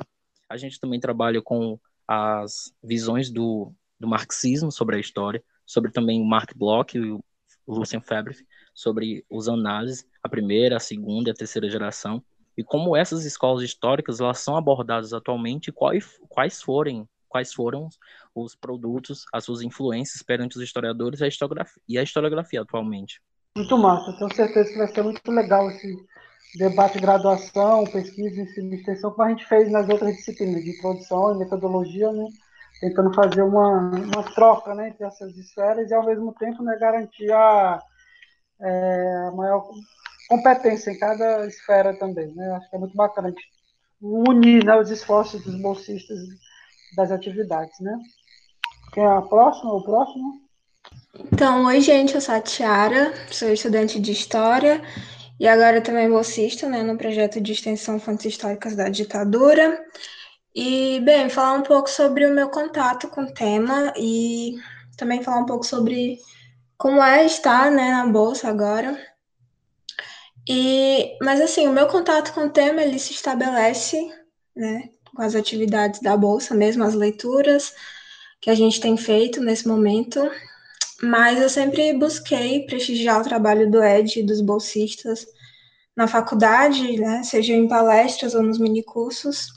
A 0.48 0.56
gente 0.56 0.78
também 0.78 1.00
trabalha 1.00 1.42
com 1.42 1.78
as 2.06 2.72
visões 2.82 3.30
do, 3.30 3.72
do 3.98 4.06
marxismo 4.06 4.70
sobre 4.70 4.96
a 4.96 5.00
história, 5.00 5.42
sobre 5.66 5.90
também 5.90 6.20
o 6.20 6.24
Mark 6.24 6.52
Bloch 6.56 6.96
e 6.96 7.12
o 7.12 7.22
Lucien 7.66 8.00
Febvre, 8.00 8.36
sobre 8.74 9.24
os 9.28 9.48
análises, 9.48 10.06
a 10.22 10.28
primeira, 10.28 10.76
a 10.76 10.80
segunda 10.80 11.30
e 11.30 11.32
a 11.32 11.34
terceira 11.34 11.70
geração, 11.70 12.22
e 12.56 12.64
como 12.64 12.96
essas 12.96 13.24
escolas 13.24 13.62
históricas 13.62 14.20
elas 14.20 14.38
são 14.38 14.56
abordadas 14.56 15.12
atualmente 15.12 15.72
quais, 15.72 16.18
quais 16.28 16.62
forem 16.62 17.08
quais 17.28 17.54
foram 17.54 17.88
os 18.34 18.56
produtos, 18.56 19.24
as 19.32 19.44
suas 19.44 19.62
influências 19.62 20.20
perante 20.20 20.56
os 20.56 20.62
historiadores 20.62 21.22
a 21.22 21.28
historiografia, 21.28 21.80
e 21.88 21.96
a 21.96 22.02
historiografia 22.02 22.60
atualmente. 22.60 23.22
Muito 23.56 23.78
massa, 23.78 24.12
tenho 24.18 24.34
certeza 24.34 24.70
que 24.70 24.78
vai 24.78 24.88
ser 24.88 25.02
muito 25.02 25.30
legal 25.30 25.70
esse, 25.70 25.96
debate 26.56 26.94
de 26.94 27.00
graduação, 27.00 27.84
pesquisa, 27.84 28.40
ensino 28.40 28.72
e 28.72 28.76
extensão, 28.76 29.12
como 29.12 29.22
a 29.22 29.30
gente 29.30 29.46
fez 29.46 29.70
nas 29.70 29.88
outras 29.88 30.16
disciplinas 30.16 30.64
de 30.64 30.72
produção 30.80 31.34
e 31.34 31.38
metodologia, 31.38 32.10
né? 32.12 32.26
tentando 32.80 33.14
fazer 33.14 33.42
uma, 33.42 33.90
uma 33.90 34.22
troca 34.34 34.74
né, 34.74 34.88
entre 34.88 35.04
essas 35.04 35.36
esferas 35.36 35.90
e, 35.90 35.94
ao 35.94 36.04
mesmo 36.04 36.32
tempo, 36.34 36.62
né, 36.62 36.76
garantir 36.80 37.30
a, 37.30 37.80
é, 38.60 39.26
a 39.28 39.30
maior 39.32 39.70
competência 40.28 40.90
em 40.90 40.98
cada 40.98 41.46
esfera 41.46 41.94
também. 41.98 42.32
Né? 42.34 42.50
Acho 42.52 42.70
que 42.70 42.76
é 42.76 42.78
muito 42.78 42.96
bacana 42.96 43.34
unir 44.00 44.64
né, 44.64 44.78
os 44.78 44.90
esforços 44.90 45.42
dos 45.44 45.60
bolsistas 45.60 46.18
das 46.96 47.10
atividades. 47.10 47.78
Né? 47.80 47.96
Quem 48.92 49.04
é 49.04 49.06
a 49.06 49.22
próxima? 49.22 49.74
O 49.74 49.82
próximo? 49.82 50.40
Então, 51.32 51.66
oi, 51.66 51.80
gente, 51.80 52.14
eu 52.14 52.20
sou 52.20 52.34
a 52.34 52.40
Tiara, 52.40 53.12
sou 53.30 53.48
estudante 53.50 54.00
de 54.00 54.12
História 54.12 54.80
e 55.38 55.46
agora 55.48 55.80
também 55.80 56.08
bolsista, 56.08 56.68
né, 56.68 56.82
no 56.82 56.96
projeto 56.96 57.40
de 57.40 57.52
extensão 57.52 57.98
Fontes 57.98 58.26
Históricas 58.26 58.76
da 58.76 58.88
Ditadura. 58.88 59.82
E, 60.54 61.00
bem, 61.00 61.28
falar 61.28 61.54
um 61.54 61.62
pouco 61.62 61.88
sobre 61.88 62.26
o 62.26 62.34
meu 62.34 62.48
contato 62.48 63.08
com 63.08 63.22
o 63.22 63.32
tema 63.32 63.92
e 63.96 64.56
também 64.96 65.22
falar 65.22 65.38
um 65.38 65.46
pouco 65.46 65.64
sobre 65.64 66.18
como 66.80 67.00
é 67.00 67.24
estar, 67.26 67.70
né, 67.70 67.92
na 67.92 68.06
bolsa 68.06 68.48
agora. 68.48 68.98
E, 70.48 71.16
mas 71.22 71.40
assim, 71.40 71.68
o 71.68 71.72
meu 71.72 71.86
contato 71.86 72.32
com 72.32 72.46
o 72.46 72.50
tema 72.50 72.82
ele 72.82 72.98
se 72.98 73.12
estabelece, 73.12 74.10
né, 74.56 74.88
com 75.14 75.22
as 75.22 75.36
atividades 75.36 76.00
da 76.00 76.16
bolsa, 76.16 76.54
mesmo 76.54 76.82
as 76.82 76.94
leituras 76.94 77.72
que 78.40 78.50
a 78.50 78.54
gente 78.54 78.80
tem 78.80 78.96
feito 78.96 79.40
nesse 79.40 79.68
momento 79.68 80.28
mas 81.02 81.40
eu 81.40 81.48
sempre 81.48 81.94
busquei 81.94 82.66
prestigiar 82.66 83.20
o 83.20 83.24
trabalho 83.24 83.70
do 83.70 83.82
Ed 83.82 84.20
e 84.20 84.22
dos 84.22 84.40
bolsistas 84.40 85.26
na 85.96 86.06
faculdade, 86.06 86.98
né, 86.98 87.22
seja 87.22 87.54
em 87.54 87.66
palestras 87.66 88.34
ou 88.34 88.42
nos 88.42 88.58
minicursos. 88.58 89.48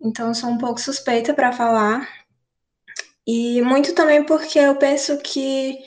Então, 0.00 0.34
sou 0.34 0.50
um 0.50 0.58
pouco 0.58 0.80
suspeita 0.80 1.32
para 1.32 1.52
falar. 1.52 2.06
E 3.26 3.60
muito 3.62 3.94
também 3.94 4.24
porque 4.24 4.58
eu 4.58 4.76
penso 4.76 5.18
que 5.18 5.78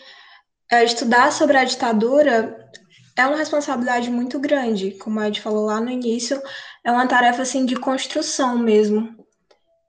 estudar 0.72 1.32
sobre 1.32 1.58
a 1.58 1.64
ditadura 1.64 2.70
é 3.18 3.26
uma 3.26 3.38
responsabilidade 3.38 4.10
muito 4.10 4.40
grande, 4.40 4.92
como 4.92 5.20
a 5.20 5.28
Ed 5.28 5.42
falou 5.42 5.66
lá 5.66 5.82
no 5.82 5.90
início, 5.90 6.42
é 6.84 6.92
uma 6.92 7.08
tarefa 7.08 7.42
assim 7.42 7.66
de 7.66 7.76
construção 7.76 8.58
mesmo. 8.58 9.16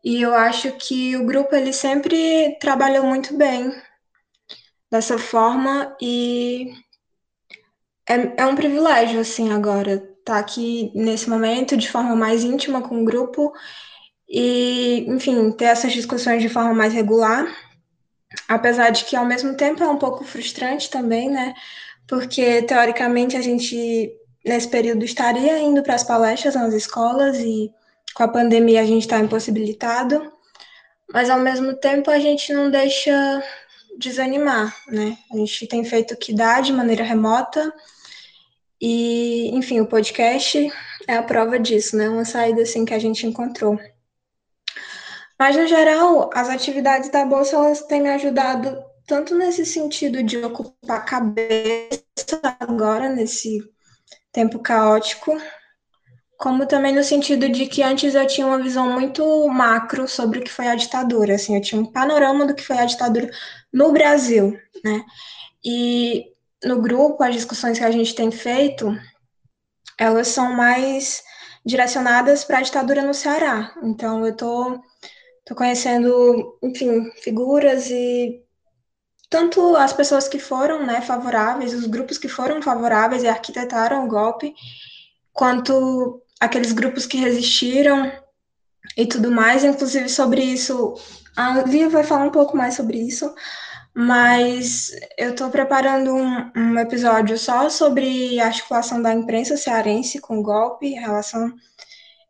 E 0.03 0.21
eu 0.21 0.35
acho 0.35 0.73
que 0.73 1.17
o 1.17 1.27
grupo 1.27 1.55
ele 1.55 1.73
sempre 1.73 2.57
trabalhou 2.59 3.05
muito 3.05 3.37
bem 3.37 3.73
dessa 4.91 5.19
forma 5.19 5.95
e 6.01 6.73
é, 8.09 8.43
é 8.43 8.47
um 8.47 8.57
privilégio 8.57 9.21
assim 9.21 9.53
agora 9.53 9.93
estar 9.95 10.35
tá 10.35 10.39
aqui 10.39 10.91
nesse 10.95 11.29
momento 11.31 11.77
de 11.77 11.89
forma 11.91 12.17
mais 12.17 12.43
íntima 12.43 12.83
com 12.83 13.03
o 13.03 13.05
grupo 13.05 13.53
e, 14.29 15.05
enfim, 15.09 15.53
ter 15.53 15.67
essas 15.67 15.93
discussões 15.93 16.43
de 16.43 16.49
forma 16.49 16.73
mais 16.73 16.93
regular, 16.93 17.47
apesar 18.49 18.91
de 18.91 19.05
que 19.05 19.17
ao 19.17 19.25
mesmo 19.25 19.57
tempo 19.57 19.83
é 19.83 19.89
um 19.89 19.99
pouco 19.99 20.25
frustrante 20.25 20.91
também, 20.91 21.29
né? 21.31 21.55
Porque 22.07 22.63
teoricamente 22.63 23.37
a 23.37 23.41
gente 23.41 24.13
nesse 24.45 24.69
período 24.69 25.05
estaria 25.05 25.59
indo 25.59 25.83
para 25.83 25.95
as 25.95 26.05
palestras 26.05 26.55
nas 26.55 26.73
escolas 26.73 27.39
e 27.39 27.71
com 28.15 28.23
a 28.23 28.29
pandemia 28.29 28.81
a 28.81 28.87
gente 28.87 29.03
está 29.03 29.19
impossibilitado, 29.19 30.33
mas 31.13 31.31
ao 31.31 31.39
mesmo 31.39 31.75
tempo 31.75 32.11
a 32.11 32.19
gente 32.19 32.53
não 32.53 32.71
deixa 32.71 33.43
desanimar, 33.99 34.75
né? 34.89 35.17
A 35.33 35.37
gente 35.37 35.67
tem 35.67 35.85
feito 35.85 36.15
o 36.15 36.17
que 36.17 36.33
dá 36.33 36.61
de 36.61 36.73
maneira 36.73 37.05
remota 37.05 37.73
e, 38.81 39.51
enfim, 39.55 39.81
o 39.81 39.87
podcast 39.87 40.73
é 41.07 41.15
a 41.15 41.23
prova 41.23 41.59
disso, 41.59 41.97
né? 41.97 42.09
Uma 42.09 42.25
saída 42.25 42.63
assim 42.63 42.85
que 42.85 42.95
a 42.95 42.99
gente 42.99 43.27
encontrou. 43.27 43.79
Mas, 45.41 45.57
no 45.57 45.67
geral, 45.67 46.29
as 46.35 46.51
atividades 46.51 47.09
da 47.09 47.25
Bolsa 47.25 47.57
elas 47.57 47.81
têm 47.81 48.03
me 48.03 48.11
ajudado 48.11 48.79
tanto 49.07 49.35
nesse 49.35 49.65
sentido 49.65 50.23
de 50.23 50.37
ocupar 50.37 50.99
a 50.99 51.01
cabeça 51.01 51.99
agora, 52.61 53.09
nesse 53.09 53.59
tempo 54.31 54.59
caótico, 54.59 55.35
como 56.37 56.67
também 56.67 56.95
no 56.95 57.03
sentido 57.03 57.49
de 57.49 57.67
que 57.67 57.83
antes 57.83 58.15
eu 58.15 58.27
tinha 58.27 58.47
uma 58.47 58.63
visão 58.63 58.93
muito 58.93 59.49
macro 59.49 60.07
sobre 60.07 60.41
o 60.41 60.43
que 60.43 60.51
foi 60.51 60.69
a 60.69 60.75
ditadura, 60.75 61.37
assim, 61.37 61.57
eu 61.57 61.63
tinha 61.63 61.81
um 61.81 61.91
panorama 61.91 62.45
do 62.45 62.55
que 62.55 62.63
foi 62.63 62.77
a 62.77 62.85
ditadura 62.85 63.31
no 63.73 63.93
Brasil, 63.93 64.59
né? 64.85 65.03
E 65.65 66.27
no 66.63 66.83
grupo, 66.83 67.23
as 67.25 67.35
discussões 67.35 67.79
que 67.79 67.85
a 67.85 67.91
gente 67.91 68.15
tem 68.15 68.31
feito, 68.31 68.95
elas 69.99 70.29
são 70.29 70.53
mais 70.53 71.23
direcionadas 71.65 72.45
para 72.45 72.59
a 72.59 72.63
ditadura 72.63 73.03
no 73.03 73.15
Ceará. 73.15 73.75
Então, 73.83 74.21
eu 74.27 74.33
estou 74.33 74.83
Tô 75.45 75.55
conhecendo, 75.55 76.59
enfim, 76.63 77.11
figuras 77.23 77.91
e 77.91 78.43
tanto 79.29 79.77
as 79.77 79.93
pessoas 79.93 80.27
que 80.29 80.39
foram, 80.39 80.85
né, 80.85 81.01
favoráveis, 81.01 81.73
os 81.73 81.87
grupos 81.87 82.19
que 82.19 82.29
foram 82.29 82.61
favoráveis 82.61 83.23
e 83.23 83.29
arquitetaram 83.29 84.05
o 84.05 84.09
golpe, 84.09 84.53
quanto 85.33 86.21
aqueles 86.41 86.73
grupos 86.73 87.07
que 87.07 87.19
resistiram 87.19 88.11
e 88.97 89.07
tudo 89.07 89.31
mais, 89.31 89.63
inclusive 89.63 90.09
sobre 90.09 90.43
isso, 90.43 90.95
a 91.37 91.63
Lia 91.63 91.89
vai 91.89 92.03
falar 92.03 92.25
um 92.25 92.31
pouco 92.31 92.57
mais 92.57 92.75
sobre 92.75 92.99
isso, 92.99 93.33
mas 93.95 94.91
eu 95.17 95.31
estou 95.31 95.49
preparando 95.51 96.13
um, 96.15 96.51
um, 96.57 96.79
episódio 96.79 97.39
só 97.39 97.69
sobre 97.71 98.41
a 98.41 98.47
articulação 98.47 99.01
da 99.01 99.15
imprensa 99.15 99.57
cearense 99.57 100.21
com 100.21 100.39
o 100.39 100.43
golpe, 100.43 100.91
relação 100.91 101.53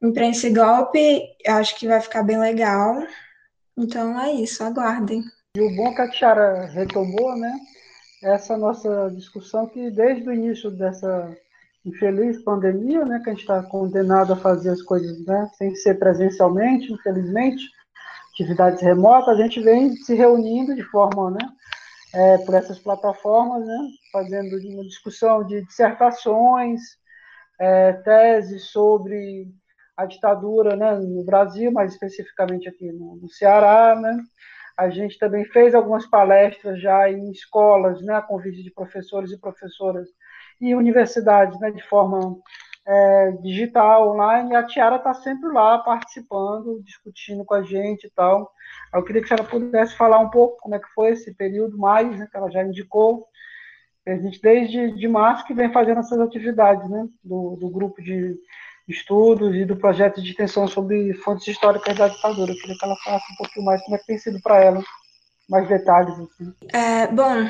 imprensa 0.03 0.47
e 0.47 0.53
golpe, 0.53 1.23
acho 1.47 1.79
que 1.79 1.87
vai 1.87 2.01
ficar 2.01 2.23
bem 2.23 2.39
legal. 2.39 3.03
Então 3.77 4.19
é 4.21 4.33
isso, 4.33 4.63
aguardem. 4.63 5.23
E 5.57 5.61
o 5.61 5.77
bom 5.77 5.95
que 5.95 6.03
a 6.03 6.11
Tiara 6.11 6.67
retomou, 6.67 7.37
né? 7.37 7.53
Essa 8.23 8.57
nossa 8.57 9.11
discussão 9.15 9.67
que 9.67 9.91
desde 9.91 10.29
o 10.29 10.33
início 10.33 10.71
dessa 10.71 11.35
infeliz 11.85 12.43
pandemia, 12.43 13.05
né, 13.05 13.21
que 13.25 13.31
a 13.31 13.33
gente 13.33 13.41
está 13.41 13.63
condenado 13.63 14.33
a 14.35 14.37
fazer 14.37 14.71
as 14.71 14.83
coisas, 14.83 15.25
né, 15.25 15.51
sem 15.57 15.75
ser 15.75 15.99
presencialmente, 15.99 16.93
infelizmente, 16.93 17.65
atividades 18.35 18.83
remotas, 18.83 19.39
a 19.39 19.43
gente 19.43 19.61
vem 19.61 19.95
se 19.97 20.15
reunindo 20.15 20.75
de 20.75 20.83
forma, 20.85 21.31
né, 21.31 21.49
é, 22.13 22.39
por 22.39 22.55
essas 22.55 22.79
plataformas, 22.79 23.67
né, 23.67 23.79
fazendo 24.13 24.57
uma 24.75 24.85
discussão 24.85 25.43
de 25.47 25.65
dissertações, 25.65 26.81
é, 27.59 27.95
teses 27.95 28.71
sobre 28.71 29.49
a 30.01 30.07
ditadura 30.07 30.75
né, 30.77 30.95
no 30.95 31.23
Brasil, 31.25 31.71
mais 31.71 31.93
especificamente 31.93 32.69
aqui 32.69 32.91
no, 32.91 33.17
no, 33.17 33.29
Ceará. 33.29 33.95
Né? 33.95 34.17
A 34.79 34.89
gente 34.89 35.19
também 35.19 35.45
fez 35.45 35.75
algumas 35.75 36.07
palestras 36.07 36.81
já 36.81 37.11
em 37.11 37.31
escolas, 37.31 38.01
né, 38.03 38.15
a 38.15 38.23
convite 38.23 38.63
de 38.63 38.71
professores 38.71 39.31
e 39.31 39.39
professoras 39.39 40.09
e 40.61 40.75
universidades, 40.75 41.59
né, 41.61 41.71
de 41.71 41.83
forma 41.87 42.37
é, 42.87 43.33
digital, 43.43 44.11
online, 44.11 44.53
e 44.53 44.57
a 44.57 44.67
Tiara 44.67 44.97
está 44.97 45.13
sempre 45.13 45.51
lá 45.53 45.79
participando, 45.79 46.83
discutindo 46.83 47.45
com 47.45 47.55
a 47.55 47.63
gente 47.63 48.07
e 48.07 48.11
tal. 48.11 48.51
Eu 48.95 49.05
queria 49.05 49.23
que 49.23 49.33
ela 49.33 49.45
pudesse 49.45 49.95
falar 49.97 50.19
um 50.19 50.31
pouco 50.31 50.57
como 50.61 50.75
é 50.75 50.79
que 50.79 50.89
foi 50.95 51.11
esse 51.11 51.35
período 51.35 51.77
mais, 51.77 52.19
né, 52.19 52.27
que 52.31 52.37
ela 52.37 52.51
já 52.51 52.63
indicou. 52.65 53.27
A 54.07 54.17
gente, 54.17 54.41
desde 54.41 54.93
de 54.93 55.07
março, 55.07 55.45
que 55.45 55.53
vem 55.53 55.71
fazendo 55.73 56.01
essas 56.01 56.19
atividades 56.19 56.89
né, 56.89 57.07
do, 57.23 57.57
do 57.57 57.69
grupo 57.69 58.03
de 58.03 58.35
estudos 58.91 59.55
e 59.55 59.65
do 59.65 59.77
projeto 59.77 60.21
de 60.21 60.31
extensão 60.31 60.67
sobre 60.67 61.15
fontes 61.15 61.47
históricas 61.47 61.97
da 61.97 62.09
ditadura. 62.09 62.53
Eu 62.53 62.57
queria 62.57 62.77
que 62.77 62.85
ela 62.85 62.97
falasse 63.05 63.33
um 63.33 63.37
pouquinho 63.37 63.67
mais 63.67 63.83
como 63.83 63.97
é 63.97 63.99
que 63.99 64.07
tem 64.07 64.19
sido 64.19 64.41
para 64.43 64.63
ela, 64.63 64.83
mais 65.49 65.69
detalhes. 65.69 66.15
Assim. 66.15 66.55
É, 66.73 67.07
bom, 67.07 67.49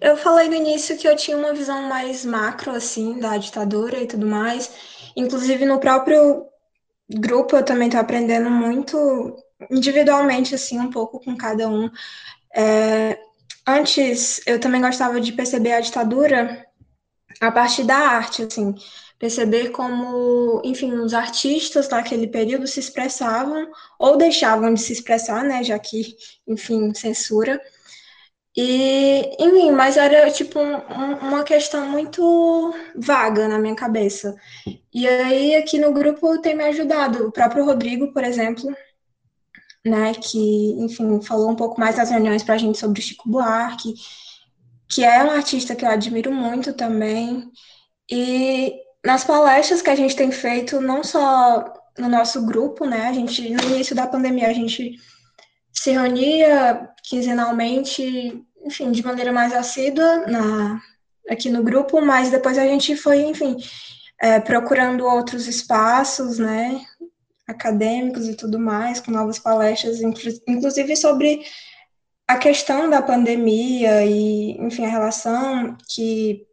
eu 0.00 0.16
falei 0.16 0.48
no 0.48 0.54
início 0.54 0.96
que 0.96 1.06
eu 1.06 1.16
tinha 1.16 1.36
uma 1.36 1.52
visão 1.52 1.82
mais 1.82 2.24
macro, 2.24 2.72
assim, 2.72 3.18
da 3.18 3.36
ditadura 3.36 3.98
e 3.98 4.06
tudo 4.06 4.26
mais. 4.26 5.10
Inclusive, 5.16 5.64
no 5.64 5.78
próprio 5.78 6.46
grupo, 7.08 7.56
eu 7.56 7.64
também 7.64 7.88
estou 7.88 8.00
aprendendo 8.00 8.50
muito 8.50 9.36
individualmente, 9.70 10.54
assim, 10.54 10.78
um 10.78 10.90
pouco 10.90 11.20
com 11.20 11.36
cada 11.36 11.68
um. 11.68 11.90
É, 12.54 13.18
antes, 13.66 14.40
eu 14.46 14.58
também 14.58 14.80
gostava 14.80 15.20
de 15.20 15.32
perceber 15.32 15.72
a 15.72 15.80
ditadura 15.80 16.64
a 17.40 17.52
partir 17.52 17.84
da 17.84 17.96
arte, 17.96 18.42
assim 18.42 18.74
perceber 19.18 19.70
como, 19.70 20.62
enfim, 20.64 20.92
os 20.92 21.12
artistas 21.12 21.88
naquele 21.88 22.28
período 22.28 22.66
se 22.66 22.78
expressavam 22.80 23.68
ou 23.98 24.16
deixavam 24.16 24.72
de 24.72 24.80
se 24.80 24.92
expressar, 24.92 25.44
né, 25.44 25.64
já 25.64 25.78
que, 25.78 26.16
enfim, 26.46 26.94
censura. 26.94 27.60
E, 28.56 29.36
enfim, 29.38 29.70
mas 29.72 29.96
era 29.96 30.30
tipo 30.30 30.58
um, 30.58 31.14
uma 31.28 31.44
questão 31.44 31.88
muito 31.88 32.74
vaga 32.96 33.48
na 33.48 33.58
minha 33.58 33.74
cabeça. 33.74 34.36
E 34.92 35.06
aí 35.06 35.54
aqui 35.56 35.78
no 35.78 35.92
grupo 35.92 36.40
tem 36.40 36.56
me 36.56 36.64
ajudado, 36.64 37.28
o 37.28 37.32
próprio 37.32 37.64
Rodrigo, 37.64 38.12
por 38.12 38.24
exemplo, 38.24 38.64
né, 39.84 40.12
que, 40.14 40.72
enfim, 40.80 41.20
falou 41.22 41.50
um 41.50 41.56
pouco 41.56 41.80
mais 41.80 41.96
das 41.96 42.10
reuniões 42.10 42.42
para 42.42 42.54
a 42.54 42.58
gente 42.58 42.78
sobre 42.78 43.00
o 43.00 43.02
Chico 43.02 43.28
Buarque, 43.28 43.94
que 44.88 45.04
é 45.04 45.22
um 45.24 45.30
artista 45.30 45.74
que 45.76 45.84
eu 45.84 45.90
admiro 45.90 46.32
muito 46.32 46.72
também. 46.72 47.50
E 48.10 48.74
nas 49.04 49.24
palestras 49.24 49.82
que 49.82 49.90
a 49.90 49.94
gente 49.94 50.16
tem 50.16 50.30
feito, 50.30 50.80
não 50.80 51.02
só 51.02 51.72
no 51.98 52.08
nosso 52.08 52.44
grupo, 52.44 52.84
né? 52.84 53.08
A 53.08 53.12
gente, 53.12 53.48
no 53.50 53.62
início 53.64 53.94
da 53.94 54.06
pandemia, 54.06 54.48
a 54.48 54.52
gente 54.52 54.96
se 55.72 55.90
reunia 55.90 56.88
quinzenalmente, 57.02 58.44
enfim, 58.64 58.90
de 58.90 59.04
maneira 59.04 59.32
mais 59.32 59.52
assídua 59.54 60.26
na, 60.26 60.80
aqui 61.28 61.50
no 61.50 61.62
grupo, 61.62 62.00
mas 62.00 62.30
depois 62.30 62.58
a 62.58 62.64
gente 62.64 62.96
foi, 62.96 63.22
enfim, 63.22 63.56
é, 64.20 64.40
procurando 64.40 65.04
outros 65.04 65.46
espaços, 65.46 66.38
né? 66.38 66.80
Acadêmicos 67.46 68.28
e 68.28 68.34
tudo 68.34 68.58
mais, 68.58 69.00
com 69.00 69.10
novas 69.10 69.38
palestras, 69.38 70.00
inclusive 70.46 70.96
sobre 70.96 71.42
a 72.26 72.36
questão 72.36 72.90
da 72.90 73.00
pandemia 73.00 74.04
e, 74.04 74.52
enfim, 74.60 74.84
a 74.84 74.90
relação 74.90 75.76
que 75.88 76.46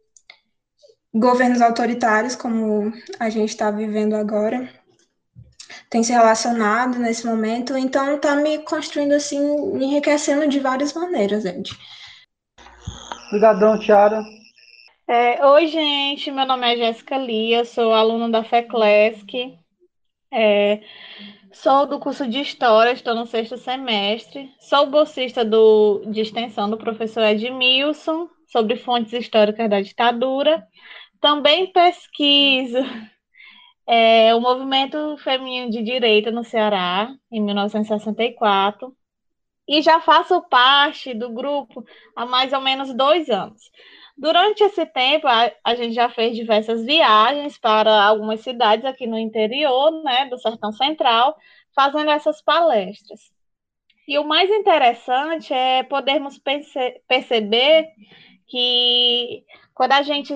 governos 1.18 1.60
autoritários, 1.60 2.36
como 2.36 2.92
a 3.18 3.30
gente 3.30 3.50
está 3.50 3.70
vivendo 3.70 4.14
agora, 4.14 4.68
tem 5.88 6.02
se 6.02 6.12
relacionado 6.12 6.98
nesse 6.98 7.26
momento, 7.26 7.76
então 7.76 8.16
está 8.16 8.36
me 8.36 8.58
construindo 8.58 9.12
assim, 9.12 9.40
me 9.72 9.86
enriquecendo 9.86 10.46
de 10.48 10.60
várias 10.60 10.92
maneiras, 10.92 11.42
gente. 11.42 11.74
Obrigadão, 13.28 13.78
Tiara. 13.78 14.22
É, 15.08 15.44
Oi, 15.46 15.68
gente, 15.68 16.30
meu 16.30 16.46
nome 16.46 16.72
é 16.72 16.76
Jéssica 16.76 17.16
Lia, 17.16 17.64
sou 17.64 17.92
aluna 17.92 18.28
da 18.28 18.42
FECLESC, 18.42 19.56
é, 20.32 20.80
sou 21.52 21.86
do 21.86 22.00
curso 22.00 22.26
de 22.28 22.40
História, 22.40 22.92
estou 22.92 23.14
no 23.14 23.26
sexto 23.26 23.56
semestre, 23.56 24.50
sou 24.58 24.86
bolsista 24.86 25.44
do, 25.44 26.02
de 26.06 26.20
extensão 26.20 26.68
do 26.68 26.76
professor 26.76 27.22
Edmilson, 27.22 28.28
sobre 28.48 28.76
fontes 28.76 29.12
históricas 29.12 29.68
da 29.68 29.80
ditadura, 29.80 30.66
também 31.20 31.72
pesquiso 31.72 32.78
é, 33.86 34.34
o 34.34 34.40
movimento 34.40 35.16
feminino 35.18 35.70
de 35.70 35.82
direita 35.82 36.30
no 36.30 36.44
Ceará, 36.44 37.14
em 37.30 37.40
1964, 37.40 38.94
e 39.68 39.82
já 39.82 40.00
faço 40.00 40.40
parte 40.42 41.14
do 41.14 41.30
grupo 41.30 41.84
há 42.14 42.26
mais 42.26 42.52
ou 42.52 42.60
menos 42.60 42.94
dois 42.94 43.28
anos. 43.30 43.62
Durante 44.16 44.64
esse 44.64 44.86
tempo, 44.86 45.26
a, 45.26 45.52
a, 45.62 45.74
gente 45.74 45.94
já 45.94 46.08
fez 46.08 46.34
diversas 46.34 46.84
viagens 46.84 47.58
para 47.58 48.04
algumas 48.04 48.40
cidades 48.40 48.84
aqui 48.84 49.06
no 49.06 49.18
interior, 49.18 50.02
né, 50.02 50.26
do 50.26 50.38
Sertão 50.38 50.72
Central, 50.72 51.36
fazendo 51.74 52.10
essas 52.10 52.40
palestras. 52.40 53.20
E 54.08 54.18
o 54.18 54.24
mais 54.24 54.48
interessante 54.48 55.52
é 55.52 55.82
podermos 55.82 56.38
perce 56.38 57.02
perceber 57.08 57.88
que 58.46 59.44
quando 59.74 59.92
a 59.92 60.02
gente 60.02 60.34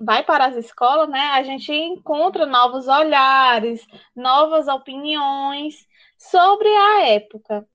vai 0.00 0.22
para 0.22 0.46
as 0.46 0.56
escolas, 0.56 1.08
né, 1.08 1.20
a 1.32 1.42
gente 1.42 1.72
encontra 1.72 2.46
novos 2.46 2.88
olhares, 2.88 3.86
novas 4.16 4.68
opiniões 4.68 5.86
sobre 6.16 6.68
a 6.68 7.08
época. 7.08 7.66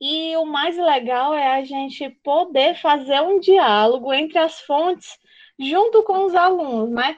E 0.00 0.36
o 0.36 0.44
mais 0.44 0.76
legal 0.76 1.34
é 1.34 1.58
a 1.58 1.64
gente 1.64 2.10
poder 2.24 2.74
fazer 2.80 3.20
um 3.20 3.38
diálogo 3.38 4.12
entre 4.12 4.38
as 4.38 4.60
fontes 4.60 5.18
junto 5.58 6.02
com 6.02 6.24
os 6.24 6.34
alunos, 6.34 6.90
né? 6.90 7.16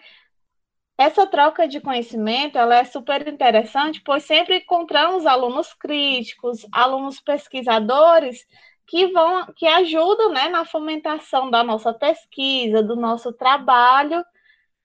Essa 0.97 1.27
troca 1.27 1.67
de 1.67 1.81
conhecimento 1.81 2.57
ela 2.57 2.77
é 2.77 2.85
super 2.85 3.27
interessante, 3.27 4.01
pois 4.05 4.25
sempre 4.25 4.59
encontramos 4.59 5.27
alunos 5.27 5.73
críticos, 5.73 6.67
alunos 6.73 7.21
pesquisadores 7.21 8.47
que 8.87 9.07
vão, 9.09 9.47
que 9.57 9.67
ajudam, 9.67 10.33
né, 10.33 10.49
na 10.49 10.65
fomentação 10.65 11.51
da 11.51 11.63
nossa 11.65 11.93
pesquisa, 11.93 12.83
do 12.83 12.97
nosso 12.97 13.33
trabalho. 13.33 14.25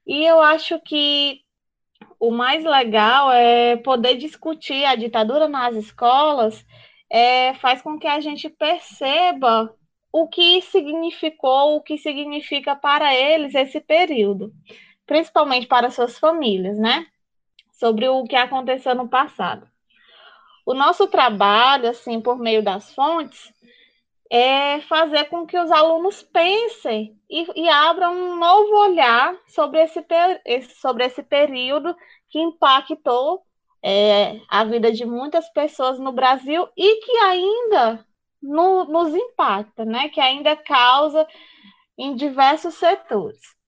E 0.06 0.24
eu 0.26 0.41
acho 0.41 0.80
que 0.82 1.41
o 2.20 2.32
mais 2.32 2.64
legal 2.64 3.32
é 3.32 3.78
poder 3.78 4.18
discutir 4.18 4.86
a 4.86 4.95
ditadura 4.95 5.47
nas 5.47 5.76
escolas, 5.76 6.66
é, 7.10 7.54
faz 7.56 7.82
com 7.82 7.97
que 7.97 8.08
a 8.08 8.20
gente 8.20 8.50
perceba 8.50 9.74
o 10.12 10.28
que 10.28 10.62
significou, 10.62 11.76
o 11.76 11.82
que 11.82 11.97
significa 11.97 12.76
para 12.76 13.16
eles 13.16 13.54
esse 13.56 13.80
período 13.80 14.54
principalmente 15.10 15.66
para 15.66 15.89
suas 15.89 16.20
famílias, 16.20 16.78
né? 16.78 17.08
Sobre 17.72 18.08
o 18.08 18.24
que 18.26 18.36
aconteceu 18.36 18.93
no 18.93 19.10
passado. 19.10 19.68
O 20.64 20.76
nosso 20.76 21.08
trabalho, 21.08 21.89
assim, 21.89 22.22
por 22.22 22.38
meio 22.38 22.62
das 22.62 22.93
fontes, 22.93 23.52
é 24.32 24.82
fazer 24.82 25.26
com 25.26 25.46
que 25.46 25.58
os 25.58 25.72
alunos 25.72 26.22
pensem 26.22 27.18
e, 27.30 27.48
e 27.56 27.70
abram 27.70 28.14
um 28.14 28.36
novo 28.38 28.76
olhar 28.76 29.36
sobre 29.48 29.82
esse, 29.82 30.06
sobre 30.80 31.06
esse 31.06 31.24
período 31.24 31.96
que 32.30 32.40
impactou 32.40 33.44
é, 33.84 34.40
a 34.50 34.64
vida 34.64 34.92
de 34.92 35.06
muitas 35.06 35.50
pessoas 35.50 36.00
no 36.00 36.12
Brasil 36.12 36.68
e 36.78 37.02
que 37.02 37.18
ainda 37.18 38.06
no, 38.42 38.86
nos 38.86 39.16
impacta, 39.16 39.84
né? 39.84 40.10
Que 40.10 40.22
ainda 40.22 40.56
causa 40.56 41.28
em 41.98 42.16
diversos 42.16 42.76
setores 42.76 43.60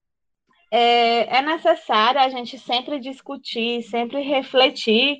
é, 0.72 1.38
é 1.38 1.42
necessário 1.42 2.22
a 2.22 2.30
gente 2.30 2.58
sempre 2.58 2.98
discutir, 3.00 3.84
sempre 3.84 4.22
refletir 4.22 5.20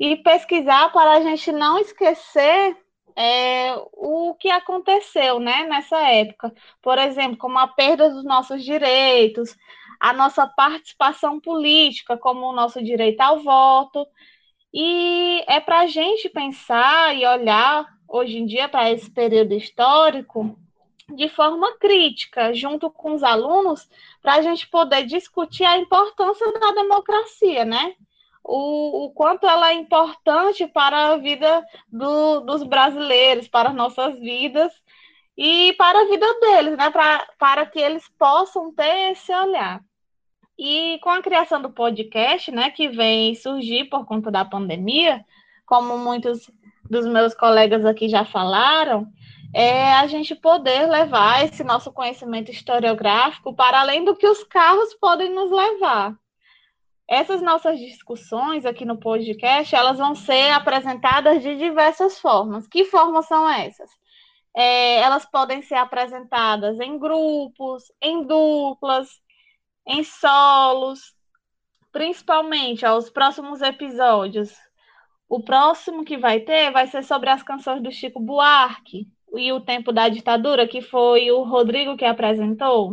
e 0.00 0.16
pesquisar 0.16 0.90
para 0.90 1.12
a 1.12 1.20
gente 1.20 1.52
não 1.52 1.78
esquecer 1.78 2.76
é, 3.16 3.74
o 3.92 4.34
que 4.34 4.50
aconteceu 4.50 5.40
né, 5.40 5.64
nessa 5.64 5.98
época. 6.10 6.54
Por 6.82 6.98
exemplo, 6.98 7.38
como 7.38 7.58
a 7.58 7.66
perda 7.66 8.10
dos 8.10 8.24
nossos 8.24 8.62
direitos, 8.62 9.56
a 9.98 10.12
nossa 10.12 10.46
participação 10.46 11.40
política, 11.40 12.18
como 12.18 12.46
o 12.46 12.52
nosso 12.52 12.82
direito 12.82 13.20
ao 13.22 13.40
voto. 13.40 14.06
E 14.72 15.42
é 15.48 15.58
para 15.58 15.80
a 15.80 15.86
gente 15.86 16.28
pensar 16.28 17.16
e 17.16 17.26
olhar 17.26 17.86
hoje 18.06 18.38
em 18.38 18.46
dia 18.46 18.68
para 18.68 18.90
esse 18.90 19.10
período 19.10 19.54
histórico 19.54 20.58
de 21.14 21.28
forma 21.28 21.78
crítica, 21.78 22.52
junto 22.52 22.90
com 22.90 23.14
os 23.14 23.22
alunos, 23.22 23.88
para 24.20 24.34
a 24.34 24.42
gente 24.42 24.68
poder 24.68 25.06
discutir 25.06 25.64
a 25.64 25.78
importância 25.78 26.52
da 26.52 26.72
democracia, 26.72 27.64
né? 27.64 27.94
O, 28.48 29.06
o 29.06 29.10
quanto 29.10 29.44
ela 29.44 29.70
é 29.70 29.74
importante 29.74 30.68
para 30.68 31.08
a 31.08 31.16
vida 31.16 31.64
do, 31.88 32.40
dos 32.40 32.62
brasileiros, 32.62 33.48
para 33.48 33.72
nossas 33.72 34.18
vidas 34.20 34.72
e 35.36 35.72
para 35.72 36.00
a 36.00 36.04
vida 36.08 36.26
deles, 36.40 36.76
né? 36.76 36.88
Pra, 36.90 37.26
para 37.38 37.66
que 37.66 37.80
eles 37.80 38.08
possam 38.16 38.72
ter 38.72 39.10
esse 39.10 39.34
olhar. 39.34 39.80
E 40.56 40.98
com 41.02 41.10
a 41.10 41.20
criação 41.20 41.60
do 41.60 41.70
podcast, 41.70 42.50
né, 42.52 42.70
que 42.70 42.88
vem 42.88 43.34
surgir 43.34 43.86
por 43.86 44.06
conta 44.06 44.30
da 44.30 44.44
pandemia, 44.44 45.24
como 45.66 45.98
muitos 45.98 46.50
dos 46.88 47.04
meus 47.04 47.34
colegas 47.34 47.84
aqui 47.84 48.08
já 48.08 48.24
falaram, 48.24 49.06
é 49.52 49.92
a 49.94 50.06
gente 50.06 50.34
poder 50.34 50.88
levar 50.88 51.44
esse 51.44 51.64
nosso 51.64 51.92
conhecimento 51.92 52.50
historiográfico 52.50 53.54
para 53.54 53.80
além 53.80 54.04
do 54.04 54.14
que 54.14 54.26
os 54.26 54.44
carros 54.44 54.94
podem 54.94 55.30
nos 55.30 55.50
levar. 55.50 56.16
Essas 57.08 57.40
nossas 57.40 57.78
discussões 57.78 58.66
aqui 58.66 58.84
no 58.84 58.98
podcast, 58.98 59.74
elas 59.74 59.98
vão 59.98 60.14
ser 60.14 60.50
apresentadas 60.50 61.42
de 61.42 61.56
diversas 61.56 62.18
formas. 62.18 62.66
Que 62.66 62.84
formas 62.84 63.26
são 63.26 63.48
essas? 63.48 63.90
É, 64.54 65.00
elas 65.00 65.24
podem 65.24 65.62
ser 65.62 65.76
apresentadas 65.76 66.80
em 66.80 66.98
grupos, 66.98 67.84
em 68.00 68.26
duplas, 68.26 69.08
em 69.86 70.02
solos, 70.02 71.14
principalmente 71.92 72.84
aos 72.84 73.10
próximos 73.10 73.62
episódios. 73.62 74.52
O 75.28 75.42
próximo 75.42 76.04
que 76.04 76.16
vai 76.16 76.40
ter 76.40 76.70
vai 76.72 76.86
ser 76.86 77.04
sobre 77.04 77.30
as 77.30 77.42
canções 77.42 77.82
do 77.82 77.92
Chico 77.92 78.20
Buarque, 78.20 79.06
e 79.34 79.52
o 79.52 79.60
tempo 79.60 79.92
da 79.92 80.08
ditadura, 80.08 80.66
que 80.66 80.80
foi 80.80 81.30
o 81.30 81.42
Rodrigo 81.42 81.96
que 81.96 82.04
apresentou. 82.04 82.92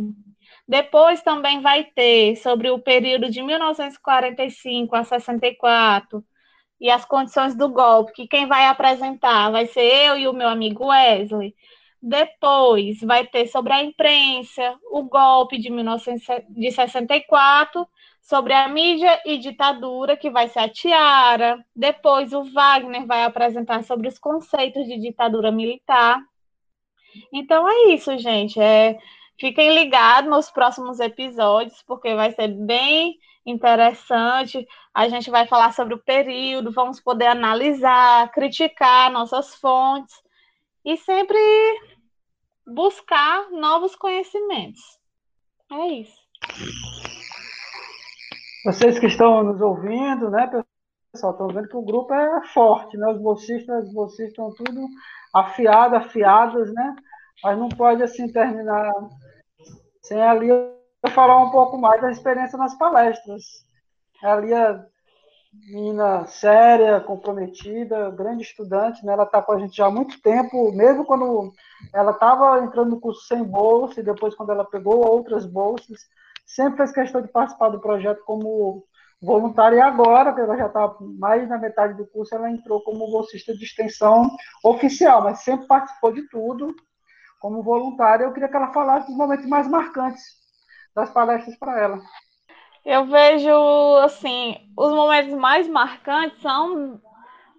Depois 0.66 1.22
também 1.22 1.60
vai 1.60 1.84
ter 1.84 2.36
sobre 2.36 2.70
o 2.70 2.78
período 2.78 3.30
de 3.30 3.42
1945 3.42 4.96
a 4.96 5.04
64 5.04 6.24
e 6.80 6.90
as 6.90 7.04
condições 7.04 7.54
do 7.54 7.68
golpe, 7.68 8.12
que 8.12 8.26
quem 8.26 8.46
vai 8.46 8.66
apresentar 8.66 9.50
vai 9.50 9.66
ser 9.66 9.82
eu 9.82 10.16
e 10.18 10.26
o 10.26 10.32
meu 10.32 10.48
amigo 10.48 10.86
Wesley. 10.86 11.54
Depois 12.00 13.00
vai 13.00 13.26
ter 13.26 13.46
sobre 13.46 13.72
a 13.72 13.82
imprensa, 13.82 14.78
o 14.90 15.02
golpe 15.04 15.58
de 15.58 15.70
1964, 15.70 17.86
sobre 18.20 18.52
a 18.52 18.68
mídia 18.68 19.20
e 19.24 19.38
ditadura, 19.38 20.16
que 20.16 20.30
vai 20.30 20.48
ser 20.48 20.58
a 20.58 20.68
Tiara. 20.68 21.64
Depois 21.74 22.34
o 22.34 22.44
Wagner 22.52 23.06
vai 23.06 23.24
apresentar 23.24 23.84
sobre 23.84 24.08
os 24.08 24.18
conceitos 24.18 24.86
de 24.86 24.98
ditadura 24.98 25.50
militar. 25.50 26.20
Então 27.32 27.68
é 27.68 27.94
isso, 27.94 28.16
gente. 28.18 28.60
É, 28.60 28.98
fiquem 29.38 29.74
ligados 29.74 30.30
nos 30.30 30.50
próximos 30.50 31.00
episódios, 31.00 31.82
porque 31.86 32.14
vai 32.14 32.32
ser 32.32 32.48
bem 32.48 33.18
interessante. 33.46 34.66
A 34.92 35.08
gente 35.08 35.30
vai 35.30 35.46
falar 35.46 35.72
sobre 35.72 35.94
o 35.94 36.02
período, 36.02 36.72
vamos 36.72 37.00
poder 37.00 37.26
analisar, 37.26 38.30
criticar 38.32 39.10
nossas 39.10 39.54
fontes 39.56 40.14
e 40.84 40.96
sempre 40.96 41.38
buscar 42.66 43.50
novos 43.50 43.94
conhecimentos. 43.96 44.98
É 45.70 45.86
isso. 45.88 46.24
Vocês 48.64 48.98
que 48.98 49.06
estão 49.06 49.42
nos 49.42 49.60
ouvindo, 49.60 50.30
né, 50.30 50.50
pessoal, 51.12 51.32
estão 51.32 51.48
vendo 51.48 51.68
que 51.68 51.76
o 51.76 51.82
grupo 51.82 52.14
é 52.14 52.46
forte, 52.48 52.96
né? 52.96 53.08
Os 53.08 53.20
bolsistas, 53.20 53.92
bolsistas 53.92 54.28
estão 54.28 54.52
tudo 54.54 54.86
afiado, 55.34 55.96
afiadas, 55.96 56.72
né? 56.72 56.96
Mas 57.42 57.58
não 57.58 57.68
pode 57.68 58.02
assim 58.02 58.30
terminar 58.32 58.90
sem 60.04 60.20
a 60.22 60.34
Lia 60.34 60.70
falar 61.10 61.42
um 61.42 61.50
pouco 61.50 61.78
mais 61.78 62.00
da 62.00 62.10
experiência 62.10 62.58
nas 62.58 62.76
palestras. 62.76 63.64
A 64.22 64.36
Lia, 64.36 64.86
menina 65.66 66.26
séria, 66.26 67.00
comprometida, 67.00 68.10
grande 68.10 68.42
estudante, 68.42 69.04
né? 69.04 69.14
Ela 69.14 69.24
está 69.24 69.40
com 69.40 69.52
a 69.52 69.58
gente 69.58 69.76
já 69.76 69.86
há 69.86 69.90
muito 69.90 70.20
tempo, 70.20 70.72
mesmo 70.72 71.06
quando 71.06 71.52
ela 71.92 72.12
estava 72.12 72.62
entrando 72.62 72.90
no 72.90 73.00
curso 73.00 73.26
sem 73.26 73.42
bolsa 73.42 74.00
e 74.00 74.04
depois 74.04 74.34
quando 74.34 74.52
ela 74.52 74.64
pegou 74.64 75.06
outras 75.06 75.46
bolsas, 75.46 76.00
sempre 76.44 76.78
fez 76.78 76.92
questão 76.92 77.22
de 77.22 77.28
participar 77.28 77.70
do 77.70 77.80
projeto 77.80 78.22
como 78.24 78.84
voluntária 79.22 79.76
e 79.76 79.80
agora, 79.80 80.34
que 80.34 80.40
ela 80.40 80.56
já 80.56 80.66
está 80.66 80.96
mais 81.00 81.48
na 81.48 81.56
metade 81.56 81.94
do 81.94 82.06
curso, 82.06 82.34
ela 82.34 82.50
entrou 82.50 82.82
como 82.82 83.10
bolsista 83.10 83.56
de 83.56 83.64
extensão 83.64 84.30
oficial, 84.62 85.22
mas 85.22 85.38
sempre 85.38 85.66
participou 85.66 86.12
de 86.12 86.28
tudo 86.28 86.74
como 87.40 87.62
voluntária. 87.62 88.24
Eu 88.24 88.32
queria 88.32 88.48
que 88.48 88.56
ela 88.56 88.72
falasse 88.72 89.08
dos 89.08 89.16
momentos 89.16 89.46
mais 89.46 89.68
marcantes 89.68 90.22
das 90.94 91.10
palestras 91.10 91.56
para 91.58 91.80
ela. 91.80 92.00
Eu 92.84 93.06
vejo, 93.06 93.96
assim, 94.02 94.56
os 94.76 94.92
momentos 94.92 95.34
mais 95.34 95.66
marcantes 95.68 96.40
são 96.40 97.00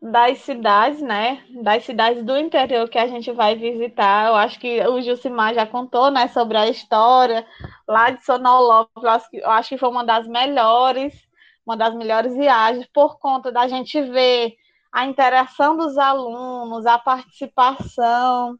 das 0.02 0.40
cidades, 0.40 1.02
né? 1.02 1.44
Das 1.64 1.84
cidades 1.84 2.24
do 2.24 2.38
interior 2.38 2.88
que 2.88 2.98
a 2.98 3.08
gente 3.08 3.32
vai 3.32 3.56
visitar. 3.56 4.28
Eu 4.28 4.36
acho 4.36 4.60
que 4.60 4.86
o 4.88 5.02
Jusimar 5.02 5.54
já 5.54 5.66
contou, 5.66 6.12
né, 6.12 6.28
sobre 6.28 6.58
a 6.58 6.68
história 6.68 7.46
lá 7.88 8.12
de 8.12 8.24
Sonolópolis. 8.24 9.24
Eu 9.34 9.50
acho 9.50 9.70
que 9.70 9.78
foi 9.78 9.90
uma 9.90 10.04
das 10.04 10.28
melhores 10.28 11.26
uma 11.66 11.76
das 11.76 11.96
melhores 11.96 12.36
viagens, 12.36 12.88
por 12.94 13.18
conta 13.20 13.52
da 13.52 13.68
gente 13.68 14.00
ver 14.02 14.56
a 14.92 15.06
interação 15.06 15.76
dos 15.76 15.98
alunos, 15.98 16.86
a 16.86 17.00
participação. 17.00 18.58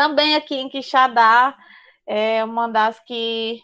Também 0.00 0.34
aqui 0.34 0.54
em 0.54 0.66
Quixadá, 0.66 1.54
é, 2.06 2.42
uma 2.42 2.66
das 2.66 2.98
que 3.00 3.60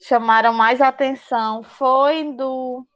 chamaram 0.00 0.54
mais 0.54 0.80
atenção 0.80 1.62
foi 1.62 2.32
do 2.32 2.86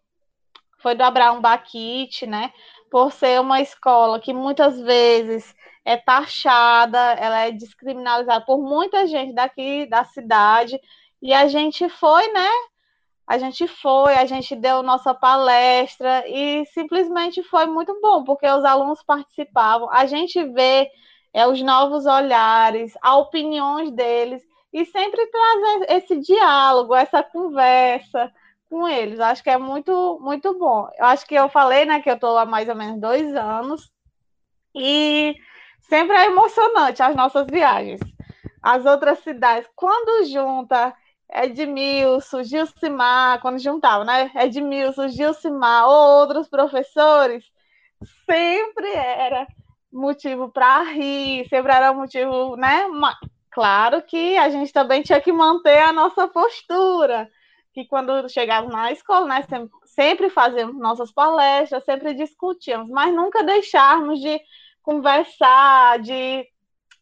foi 0.78 0.94
do 0.94 1.02
Abraão 1.02 1.38
Baquite, 1.38 2.26
né? 2.26 2.50
por 2.90 3.12
ser 3.12 3.42
uma 3.42 3.60
escola 3.60 4.18
que 4.18 4.32
muitas 4.32 4.80
vezes 4.80 5.54
é 5.84 5.98
taxada, 5.98 6.98
ela 6.98 7.40
é 7.40 7.50
descriminalizada 7.50 8.42
por 8.46 8.56
muita 8.56 9.06
gente 9.06 9.34
daqui 9.34 9.84
da 9.84 10.04
cidade, 10.04 10.80
e 11.20 11.34
a 11.34 11.46
gente 11.46 11.90
foi, 11.90 12.32
né? 12.32 12.48
A 13.26 13.36
gente 13.36 13.68
foi, 13.68 14.14
a 14.14 14.24
gente 14.24 14.56
deu 14.56 14.82
nossa 14.82 15.12
palestra 15.12 16.26
e 16.26 16.64
simplesmente 16.72 17.42
foi 17.42 17.66
muito 17.66 18.00
bom, 18.00 18.24
porque 18.24 18.46
os 18.46 18.64
alunos 18.64 19.02
participavam, 19.02 19.90
a 19.92 20.06
gente 20.06 20.42
vê 20.42 20.90
é, 21.32 21.46
os 21.46 21.60
novos 21.62 22.06
olhares, 22.06 22.94
as 23.02 23.14
opiniões 23.14 23.90
deles, 23.92 24.42
e 24.72 24.84
sempre 24.84 25.26
trazer 25.26 25.86
esse 25.96 26.16
diálogo, 26.20 26.94
essa 26.94 27.22
conversa 27.22 28.32
com 28.68 28.86
eles. 28.86 29.18
Acho 29.20 29.42
que 29.42 29.50
é 29.50 29.58
muito, 29.58 30.18
muito 30.20 30.58
bom. 30.58 30.88
Eu 30.98 31.06
acho 31.06 31.26
que 31.26 31.34
eu 31.34 31.48
falei, 31.48 31.84
né, 31.84 32.00
que 32.00 32.10
eu 32.10 32.14
estou 32.14 32.36
há 32.36 32.44
mais 32.44 32.68
ou 32.68 32.74
menos 32.74 33.00
dois 33.00 33.34
anos 33.34 33.90
e 34.74 35.34
sempre 35.88 36.16
é 36.16 36.26
emocionante 36.26 37.02
as 37.02 37.16
nossas 37.16 37.46
viagens. 37.50 38.00
As 38.62 38.84
outras 38.84 39.20
cidades, 39.20 39.68
quando 39.74 40.26
junta 40.26 40.94
Edmilson, 41.32 42.42
Gilcimar, 42.42 43.40
quando 43.40 43.58
juntava, 43.58 44.04
né? 44.04 44.30
Edmilson, 44.34 45.08
Gilcimar 45.08 45.86
ou 45.86 46.20
outros 46.20 46.48
professores, 46.48 47.44
sempre 48.26 48.92
era 48.94 49.46
motivo 49.92 50.50
para 50.50 50.82
rir, 50.82 51.48
sempre 51.48 51.72
era 51.72 51.92
motivo, 51.92 52.56
né? 52.56 52.86
Claro 53.50 54.02
que 54.02 54.36
a 54.36 54.48
gente 54.50 54.72
também 54.72 55.02
tinha 55.02 55.20
que 55.20 55.32
manter 55.32 55.78
a 55.78 55.92
nossa 55.92 56.28
postura, 56.28 57.28
que 57.72 57.86
quando 57.86 58.28
chegávamos 58.28 58.74
na 58.74 58.92
escola, 58.92 59.26
né, 59.26 59.44
sempre, 59.84 60.30
fazíamos 60.30 60.78
nossas 60.78 61.10
palestras, 61.12 61.84
sempre 61.84 62.14
discutíamos, 62.14 62.88
mas 62.90 63.14
nunca 63.14 63.42
deixarmos 63.42 64.20
de 64.20 64.40
conversar, 64.82 65.98
de, 65.98 66.46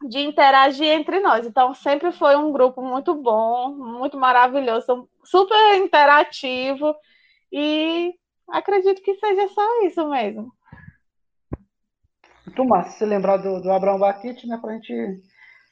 de 0.09 0.21
interagir 0.21 0.89
entre 0.89 1.21
nós. 1.21 1.47
Então, 1.47 1.75
sempre 1.75 2.13
foi 2.13 2.37
um 2.37 2.53
grupo 2.53 2.81
muito 2.83 3.15
bom, 3.15 3.75
muito 3.75 4.17
maravilhoso, 4.17 5.09
super 5.25 5.77
interativo, 5.77 6.95
e 7.53 8.15
acredito 8.49 9.03
que 9.03 9.15
seja 9.17 9.49
só 9.49 9.83
isso 9.83 10.09
mesmo. 10.09 10.53
Muito 12.47 12.65
massa, 12.65 12.97
se 12.97 13.05
lembrar 13.05 13.39
do, 13.39 13.61
do 13.61 13.73
Abraão 13.73 13.99
Baquite, 13.99 14.47
né, 14.47 14.57
para 14.57 14.71
a 14.71 14.75
gente 14.75 15.21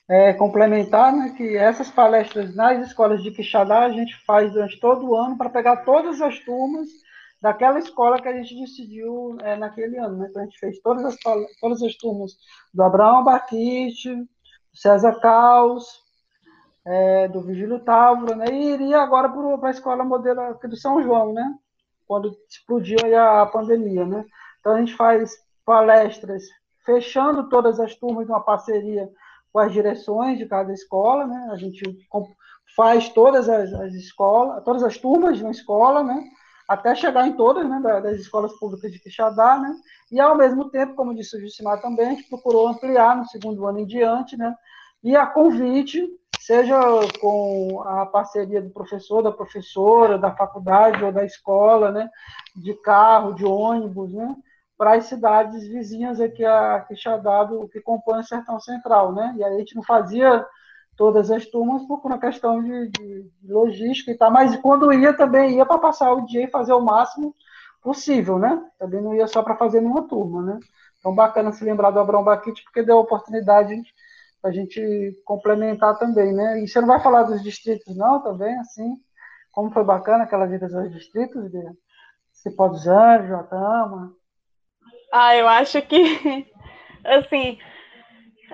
é, 0.09 0.33
complementar, 0.35 1.13
né, 1.13 1.33
que 1.37 1.57
essas 1.57 1.91
palestras 1.91 2.55
nas 2.55 2.89
escolas 2.89 3.23
de 3.23 3.31
Quixadá 3.31 3.85
a 3.85 3.91
gente 3.91 4.15
faz 4.27 4.53
durante 4.53 4.79
todo 4.81 5.09
o 5.09 5.15
ano 5.15 5.39
para 5.39 5.49
pegar 5.49 5.85
todas 5.85 6.21
as 6.21 6.39
turmas 6.41 6.89
daquela 7.41 7.79
escola 7.79 8.21
que 8.21 8.29
a 8.29 8.33
gente 8.33 8.59
decidiu 8.59 9.37
é, 9.43 9.57
naquele 9.57 9.99
ano. 9.99 10.17
Né? 10.17 10.27
Então 10.29 10.43
a 10.43 10.45
gente 10.47 10.59
fez 10.59 10.81
todas 10.81 11.05
as, 11.05 11.17
todas 11.61 11.83
as 11.83 11.95
turmas 11.97 12.33
do 12.73 12.83
Abraão 12.83 13.23
Baquite, 13.23 14.15
do 14.15 14.29
César 14.75 15.21
Caos, 15.21 15.87
é, 16.87 17.29
do 17.29 17.43
Vigílio 17.43 17.81
Távora, 17.81 18.35
né? 18.35 18.47
e 18.51 18.73
iria 18.73 18.99
agora 18.99 19.29
para 19.59 19.69
a 19.69 19.71
escola 19.71 20.05
modelo 20.05 20.59
do 20.59 20.77
São 20.77 21.03
João, 21.03 21.33
né? 21.33 21.55
quando 22.07 22.37
explodiu 22.49 22.99
a 23.17 23.47
pandemia. 23.47 24.05
Né? 24.05 24.25
Então 24.59 24.75
a 24.75 24.79
gente 24.79 24.95
faz 24.95 25.33
palestras 25.65 26.45
fechando 26.85 27.49
todas 27.49 27.81
as 27.81 27.95
turmas 27.95 28.27
de 28.27 28.33
uma 28.33 28.43
parceria 28.43 29.09
com 29.53 29.59
as 29.61 29.73
direções 29.73 30.39
de 30.39 30.47
cada 30.47 30.73
escola, 30.73 31.27
né? 31.27 31.49
A 31.53 31.57
gente 31.57 31.83
faz 32.77 33.09
todas 33.09 33.49
as, 33.49 33.73
as 33.73 33.95
escolas, 33.95 34.65
todas 34.65 34.83
as 34.83 34.99
turmas 34.99 35.37
de 35.37 35.45
uma 35.45 35.53
escola, 35.53 36.03
né? 36.03 36.25
Até 36.69 36.95
chegar 36.95 37.27
em 37.27 37.37
todas, 37.37 37.69
né? 37.69 37.81
Das 37.81 38.19
escolas 38.19 38.53
públicas 38.59 38.91
de 38.91 38.99
Quixadá, 38.99 39.59
né? 39.59 39.75
E 40.11 40.21
ao 40.21 40.37
mesmo 40.37 40.71
tempo, 40.71 40.95
como 40.95 41.15
disse 41.15 41.37
o 41.37 41.41
Jusimar 41.41 41.81
também, 41.81 42.07
a 42.07 42.11
gente 42.11 42.29
procurou 42.29 42.69
ampliar 42.69 43.17
no 43.17 43.27
segundo 43.27 43.67
ano 43.67 43.79
em 43.79 43.87
diante, 43.87 44.37
né? 44.37 44.55
E 45.03 45.15
a 45.15 45.27
convite, 45.27 46.09
seja 46.41 46.79
com 47.21 47.83
a 47.87 48.07
parceria 48.07 48.61
do 48.61 48.71
professor, 48.71 49.23
da 49.23 49.31
professora, 49.31 50.19
da 50.19 50.35
faculdade 50.35 51.05
ou 51.05 51.13
da 51.13 51.25
escola, 51.25 51.93
né? 51.93 52.11
De 52.57 52.75
carro, 52.75 53.35
de 53.35 53.45
ônibus, 53.45 54.13
né? 54.13 54.35
Para 54.77 54.95
as 54.95 55.07
cidades 55.07 55.67
vizinhas 55.69 56.21
aqui 56.21 56.45
a 56.45 56.81
Quixadá, 56.81 57.49
que 57.73 57.81
compõem 57.81 58.21
o 58.21 58.25
Sertão 58.25 58.59
Central, 58.61 59.13
né? 59.13 59.35
E 59.37 59.45
aí 59.45 59.55
a 59.55 59.59
gente 59.59 59.77
não 59.77 59.83
fazia 59.83 60.45
todas 60.97 61.31
as 61.31 61.47
turmas 61.47 61.85
por 61.87 62.01
uma 62.05 62.19
questão 62.19 62.63
de, 62.63 62.89
de, 62.89 63.31
logística 63.45 64.11
e 64.11 64.17
tal, 64.17 64.31
mas 64.31 64.57
quando 64.57 64.93
ia 64.93 65.13
também 65.13 65.57
ia 65.57 65.67
para 65.67 65.79
passar 65.79 66.13
o 66.13 66.25
dia 66.27 66.45
e 66.45 66.51
fazer 66.51 66.73
o 66.73 66.81
máximo 66.81 67.35
possível, 67.83 68.39
né? 68.39 68.63
Também 68.79 69.01
não 69.03 69.15
ia 69.15 69.27
só 69.27 69.43
para 69.43 69.57
fazer 69.57 69.81
numa 69.81 70.07
turma, 70.09 70.43
né? 70.43 70.61
Então 70.99 71.15
bacana 71.15 71.53
se 71.53 71.65
lembrar 71.65 71.91
do 71.91 72.01
Abrão 72.01 72.25
Baquite 72.25 72.65
porque 72.65 72.83
deu 72.83 72.99
a 72.99 73.01
oportunidade 73.01 73.75
a 74.43 74.51
gente 74.51 75.23
complementar 75.25 75.99
também, 75.99 76.33
né? 76.33 76.63
E 76.63 76.69
você 76.69 76.81
não 76.81 76.89
vai 76.89 77.01
falar 77.01 77.23
dos 77.25 77.43
distritos 77.43 77.97
não, 77.97 78.23
também 78.23 78.55
assim, 78.59 78.97
como 79.53 79.71
foi 79.73 79.85
bacana 79.85 80.25
aquela 80.25 80.47
vida 80.47 80.69
dos 80.69 80.93
distritos 80.93 81.51
de 81.51 81.63
Cipó 82.33 82.69
dos 82.69 82.87
Anjos, 82.87 83.33
Atama, 83.33 84.15
ah, 85.17 85.37
eu 85.37 85.47
acho 85.47 85.81
que, 85.83 86.03
assim, 87.05 87.57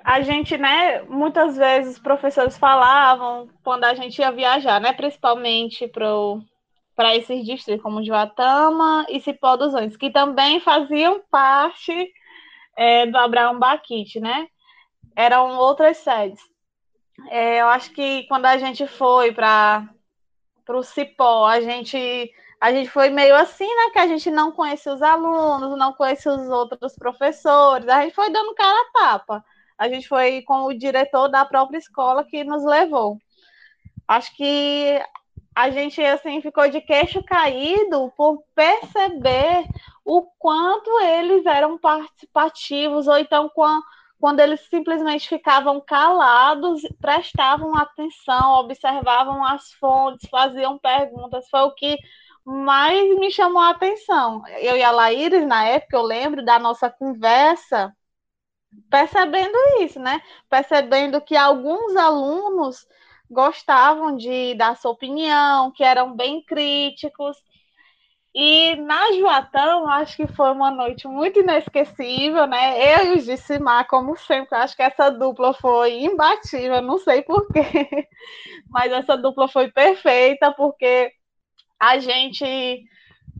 a 0.04 0.20
gente, 0.20 0.58
né, 0.58 1.00
muitas 1.04 1.56
vezes 1.56 1.94
os 1.94 1.98
professores 1.98 2.58
falavam 2.58 3.48
quando 3.64 3.84
a 3.84 3.94
gente 3.94 4.18
ia 4.18 4.30
viajar, 4.30 4.78
né, 4.78 4.92
principalmente 4.92 5.88
para 5.88 7.16
esses 7.16 7.46
distritos 7.46 7.82
como 7.82 8.04
Joatama 8.04 9.06
e 9.08 9.18
Cipó 9.20 9.56
dos 9.56 9.74
Anjos, 9.74 9.96
que 9.96 10.10
também 10.10 10.60
faziam 10.60 11.22
parte 11.30 12.12
é, 12.76 13.06
do 13.06 13.16
Abraão 13.16 13.58
Baquite, 13.58 14.20
né? 14.20 14.46
Eram 15.16 15.56
outras 15.56 15.96
sedes. 15.96 16.40
É, 17.30 17.62
eu 17.62 17.68
acho 17.68 17.90
que 17.92 18.24
quando 18.24 18.44
a 18.44 18.58
gente 18.58 18.86
foi 18.86 19.32
para 19.32 19.88
o 20.68 20.82
Cipó, 20.82 21.46
a 21.46 21.60
gente 21.62 22.30
a 22.60 22.70
gente 22.72 22.90
foi 22.90 23.08
meio 23.08 23.34
assim, 23.34 23.66
né? 23.66 23.90
Que 23.92 23.98
a 23.98 24.06
gente 24.06 24.30
não 24.30 24.52
conhecia 24.52 24.92
os 24.92 25.00
alunos, 25.00 25.78
não 25.78 25.94
conhecia 25.94 26.30
os 26.32 26.48
outros 26.48 26.94
professores, 26.94 27.88
a 27.88 28.02
gente 28.02 28.14
foi 28.14 28.30
dando 28.30 28.54
cara 28.54 28.78
a 28.78 28.92
tapa. 28.92 29.44
A 29.78 29.88
gente 29.88 30.06
foi 30.06 30.42
com 30.42 30.66
o 30.66 30.74
diretor 30.74 31.28
da 31.28 31.42
própria 31.44 31.78
escola 31.78 32.22
que 32.22 32.44
nos 32.44 32.62
levou. 32.62 33.16
Acho 34.06 34.36
que 34.36 35.00
a 35.54 35.70
gente 35.70 36.02
assim 36.02 36.42
ficou 36.42 36.68
de 36.68 36.82
queixo 36.82 37.22
caído 37.24 38.12
por 38.14 38.44
perceber 38.54 39.64
o 40.04 40.22
quanto 40.38 40.90
eles 41.00 41.46
eram 41.46 41.78
participativos, 41.78 43.08
ou 43.08 43.16
então 43.16 43.50
quando, 43.54 43.82
quando 44.18 44.40
eles 44.40 44.60
simplesmente 44.68 45.28
ficavam 45.28 45.80
calados, 45.80 46.82
prestavam 47.00 47.74
atenção, 47.74 48.52
observavam 48.56 49.42
as 49.44 49.72
fontes, 49.74 50.28
faziam 50.28 50.78
perguntas. 50.78 51.48
Foi 51.48 51.60
o 51.60 51.74
que 51.74 51.96
mas 52.44 53.18
me 53.18 53.30
chamou 53.30 53.60
a 53.62 53.70
atenção. 53.70 54.42
Eu 54.60 54.76
e 54.76 54.82
a 54.82 54.90
Laíris, 54.90 55.46
na 55.46 55.64
época, 55.66 55.96
eu 55.96 56.02
lembro 56.02 56.44
da 56.44 56.58
nossa 56.58 56.90
conversa, 56.90 57.94
percebendo 58.90 59.56
isso, 59.80 59.98
né? 60.00 60.20
Percebendo 60.48 61.20
que 61.20 61.36
alguns 61.36 61.96
alunos 61.96 62.86
gostavam 63.30 64.16
de 64.16 64.54
dar 64.54 64.76
sua 64.76 64.90
opinião, 64.92 65.70
que 65.72 65.84
eram 65.84 66.14
bem 66.16 66.42
críticos. 66.44 67.36
E 68.34 68.76
na 68.76 69.12
Joatão, 69.12 69.88
acho 69.88 70.16
que 70.16 70.26
foi 70.28 70.50
uma 70.52 70.70
noite 70.70 71.08
muito 71.08 71.40
inesquecível, 71.40 72.46
né? 72.46 73.02
Eu 73.02 73.14
e 73.14 73.18
o 73.18 73.20
Gissimar, 73.20 73.88
como 73.88 74.16
sempre, 74.16 74.56
acho 74.56 74.76
que 74.76 74.82
essa 74.82 75.10
dupla 75.10 75.52
foi 75.54 76.04
imbatível, 76.04 76.80
não 76.80 76.98
sei 76.98 77.22
porquê, 77.22 77.60
mas 78.70 78.92
essa 78.92 79.16
dupla 79.16 79.48
foi 79.48 79.70
perfeita, 79.72 80.52
porque 80.52 81.12
a 81.80 81.98
gente 81.98 82.84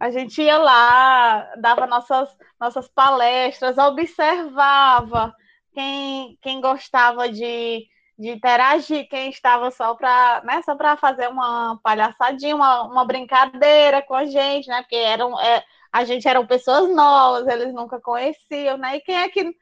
a 0.01 0.11
gente 0.11 0.41
ia 0.41 0.57
lá, 0.57 1.53
dava 1.59 1.87
nossas, 1.87 2.35
nossas 2.59 2.89
palestras, 2.89 3.77
observava 3.77 5.35
quem, 5.75 6.39
quem 6.41 6.59
gostava 6.59 7.29
de, 7.29 7.87
de 8.19 8.31
interagir, 8.31 9.07
quem 9.11 9.29
estava 9.29 9.71
só 9.71 9.95
para 9.95 10.43
né, 10.45 10.63
só 10.63 10.75
fazer 10.97 11.29
uma 11.29 11.79
palhaçadinha, 11.83 12.57
uma, 12.57 12.85
uma 12.85 13.05
brincadeira 13.05 14.01
com 14.01 14.15
a 14.15 14.25
gente, 14.25 14.69
né? 14.69 14.81
Porque 14.81 14.97
eram, 14.97 15.39
é, 15.39 15.63
a 15.93 16.03
gente 16.05 16.27
eram 16.27 16.47
pessoas 16.47 16.89
novas, 16.95 17.47
eles 17.47 17.75
nunca 17.75 18.01
conheciam, 18.01 18.79
né? 18.79 18.97
E 18.97 19.01
quem 19.03 19.17
é 19.17 19.29
que 19.29 19.55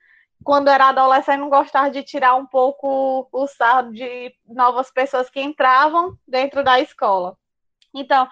quando 0.44 0.68
era 0.68 0.90
adolescente 0.90 1.40
não 1.40 1.50
gostava 1.50 1.90
de 1.90 2.04
tirar 2.04 2.36
um 2.36 2.46
pouco 2.46 3.28
o 3.32 3.46
sarro 3.48 3.92
de 3.92 4.32
novas 4.46 4.88
pessoas 4.88 5.28
que 5.28 5.40
entravam 5.40 6.16
dentro 6.26 6.62
da 6.62 6.80
escola. 6.80 7.36
Então, 7.92 8.28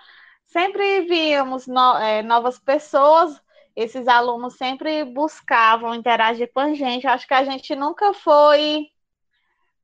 sempre 0.46 1.02
víamos 1.02 1.66
no, 1.66 1.96
é, 1.98 2.22
novas 2.22 2.58
pessoas, 2.58 3.40
esses 3.74 4.08
alunos 4.08 4.54
sempre 4.54 5.04
buscavam 5.04 5.94
interagir 5.94 6.50
com 6.52 6.60
a 6.60 6.74
gente. 6.74 7.06
Acho 7.06 7.26
que 7.28 7.34
a 7.34 7.44
gente 7.44 7.74
nunca 7.76 8.14
foi. 8.14 8.88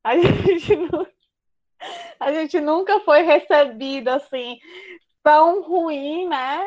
A 0.05 0.17
gente, 0.17 0.73
a 2.19 2.33
gente 2.33 2.59
nunca 2.59 2.99
foi 2.99 3.21
recebido 3.21 4.09
assim 4.09 4.59
tão 5.23 5.63
ruim, 5.63 6.27
né? 6.27 6.59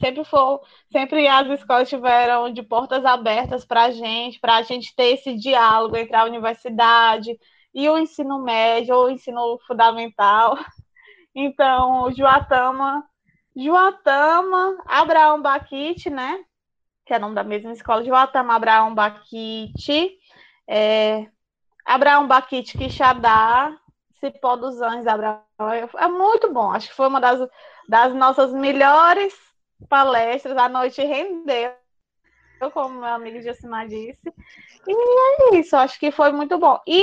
Sempre 0.00 0.24
foi, 0.24 0.58
sempre 0.90 1.28
as 1.28 1.48
escolas 1.60 1.88
tiveram 1.88 2.52
de 2.52 2.62
portas 2.62 3.04
abertas 3.04 3.64
para 3.64 3.84
a 3.84 3.90
gente, 3.92 4.40
para 4.40 4.56
a 4.56 4.62
gente 4.62 4.94
ter 4.96 5.14
esse 5.14 5.36
diálogo 5.36 5.96
entre 5.96 6.16
a 6.16 6.24
universidade 6.24 7.38
e 7.72 7.88
o 7.88 7.96
ensino 7.96 8.42
médio 8.42 8.96
ou 8.96 9.06
o 9.06 9.10
ensino 9.10 9.58
fundamental. 9.66 10.58
Então, 11.34 12.10
Joatama, 12.12 13.04
Joatama, 13.56 14.82
Abraão 14.86 15.40
Baquite, 15.40 16.10
né? 16.10 16.44
Que 17.04 17.14
é 17.14 17.18
nome 17.18 17.34
da 17.34 17.44
mesma 17.44 17.72
escola, 17.72 18.04
Joatama 18.04 18.54
Abraão 18.54 18.94
Baquite, 18.94 20.18
é, 20.66 21.26
Abraão 21.84 22.26
Baquite 22.26 22.78
Quixadá, 22.78 23.76
Cipó 24.20 24.56
dos 24.56 24.80
Anjos, 24.80 25.06
Abraão. 25.06 25.42
É 25.98 26.08
muito 26.08 26.52
bom. 26.52 26.70
Acho 26.70 26.88
que 26.88 26.94
foi 26.94 27.08
uma 27.08 27.20
das, 27.20 27.48
das 27.88 28.14
nossas 28.14 28.52
melhores 28.52 29.34
palestras. 29.88 30.56
A 30.56 30.68
noite 30.68 31.02
rendeu, 31.02 31.72
como 32.72 33.00
meu 33.00 33.08
amigo 33.08 33.42
Josimar 33.42 33.88
disse. 33.88 34.32
E 34.86 35.54
é 35.54 35.58
isso. 35.58 35.76
Acho 35.76 35.98
que 35.98 36.10
foi 36.10 36.32
muito 36.32 36.58
bom. 36.58 36.80
E 36.86 37.02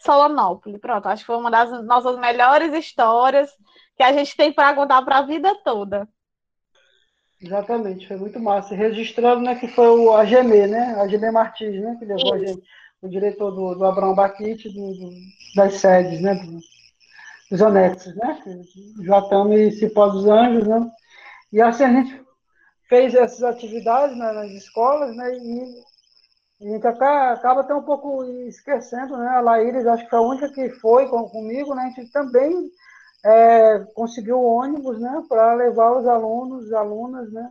Solonópolis, 0.00 0.80
pronto. 0.80 1.06
Acho 1.06 1.22
que 1.22 1.26
foi 1.26 1.36
uma 1.36 1.50
das 1.50 1.84
nossas 1.84 2.18
melhores 2.18 2.72
histórias 2.74 3.50
que 3.98 4.02
a 4.02 4.12
gente 4.14 4.34
tem 4.34 4.50
para 4.50 4.74
contar 4.74 5.02
para 5.02 5.18
a 5.18 5.26
vida 5.26 5.54
toda. 5.62 6.08
Exatamente, 7.40 8.08
foi 8.08 8.16
muito 8.16 8.40
massa. 8.40 8.74
Registrando, 8.74 9.42
né, 9.42 9.56
que 9.56 9.68
foi 9.68 9.88
o 9.88 10.14
AGM, 10.14 10.66
né? 10.66 11.00
AGM 11.00 11.30
Martins, 11.30 11.82
né? 11.82 11.96
Que 11.98 12.06
levou 12.06 12.32
a 12.32 12.38
gente 12.38 12.62
o 13.00 13.08
diretor 13.08 13.50
do, 13.52 13.74
do 13.74 13.84
Abraão 13.84 14.14
Baquite, 14.14 14.68
do, 14.68 14.94
do, 14.94 15.10
das 15.54 15.74
sedes, 15.74 16.20
né, 16.20 16.34
do, 16.34 16.58
dos 17.50 17.62
anexos, 17.62 18.14
né, 18.16 18.42
Joatama 19.02 19.54
e 19.54 19.72
Cipó 19.72 20.08
dos 20.08 20.26
Anjos, 20.26 20.66
né, 20.66 20.90
e 21.52 21.62
assim 21.62 21.84
a 21.84 21.92
gente 21.92 22.20
fez 22.88 23.14
essas 23.14 23.42
atividades 23.42 24.16
né, 24.16 24.32
nas 24.32 24.50
escolas, 24.50 25.14
né, 25.14 25.32
e 25.32 25.82
a 26.60 26.72
gente 26.72 26.86
acaba, 26.86 27.32
acaba 27.32 27.60
até 27.60 27.74
um 27.74 27.82
pouco 27.82 28.24
esquecendo, 28.48 29.16
né, 29.16 29.28
a 29.28 29.40
Laíris, 29.40 29.86
acho 29.86 30.04
que 30.04 30.10
foi 30.10 30.18
a 30.18 30.22
única 30.22 30.52
que 30.52 30.70
foi 30.70 31.08
com, 31.08 31.28
comigo, 31.28 31.74
né, 31.74 31.84
a 31.84 32.00
gente 32.00 32.10
também 32.10 32.68
é, 33.24 33.78
conseguiu 33.94 34.42
ônibus, 34.42 34.98
né, 35.00 35.22
para 35.28 35.54
levar 35.54 35.92
os 35.92 36.06
alunos, 36.06 36.72
alunas, 36.72 37.32
né, 37.32 37.50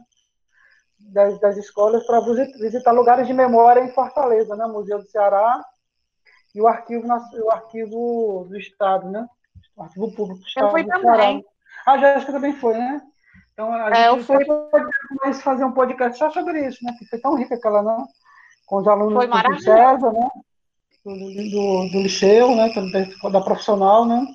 das, 0.99 1.39
das 1.39 1.57
escolas 1.57 2.05
para 2.05 2.21
visitar 2.59 2.91
lugares 2.91 3.27
de 3.27 3.33
memória 3.33 3.81
em 3.81 3.91
Fortaleza, 3.91 4.55
né? 4.55 4.65
Museu 4.65 4.99
do 4.99 5.09
Ceará 5.09 5.63
e 6.53 6.61
o 6.61 6.67
arquivo, 6.67 7.07
o 7.07 7.51
arquivo 7.51 8.45
do 8.49 8.57
Estado, 8.57 9.09
né? 9.09 9.27
O 9.75 9.83
arquivo 9.83 10.11
público 10.13 10.41
do 10.41 10.47
Estado. 10.47 10.67
Eu 10.67 10.71
fui 10.71 10.85
também. 10.85 11.45
Ah, 11.85 11.93
a 11.93 11.97
Jéssica 11.97 12.33
também 12.33 12.53
foi, 12.53 12.77
né? 12.77 13.01
Então, 13.53 13.71
a 13.71 13.89
é, 13.89 14.09
gente 14.11 14.19
eu 14.19 14.23
fui... 14.23 14.45
pode 14.45 15.41
fazer 15.41 15.63
um 15.63 15.71
podcast 15.71 16.17
só 16.17 16.29
sobre 16.31 16.67
isso, 16.67 16.83
né? 16.83 16.93
Que 16.97 17.05
foi 17.05 17.19
tão 17.19 17.35
rica 17.35 17.55
aquela, 17.55 17.81
não? 17.81 18.05
Com 18.65 18.77
os 18.77 18.87
alunos 18.87 19.13
foi 19.13 19.27
do 19.27 19.61
César, 19.61 20.11
né? 20.11 20.29
Do, 21.05 21.13
do, 21.13 21.89
do 21.89 22.01
liceu, 22.01 22.53
né? 22.55 22.69
Da 23.31 23.41
profissional, 23.41 24.05
né? 24.05 24.25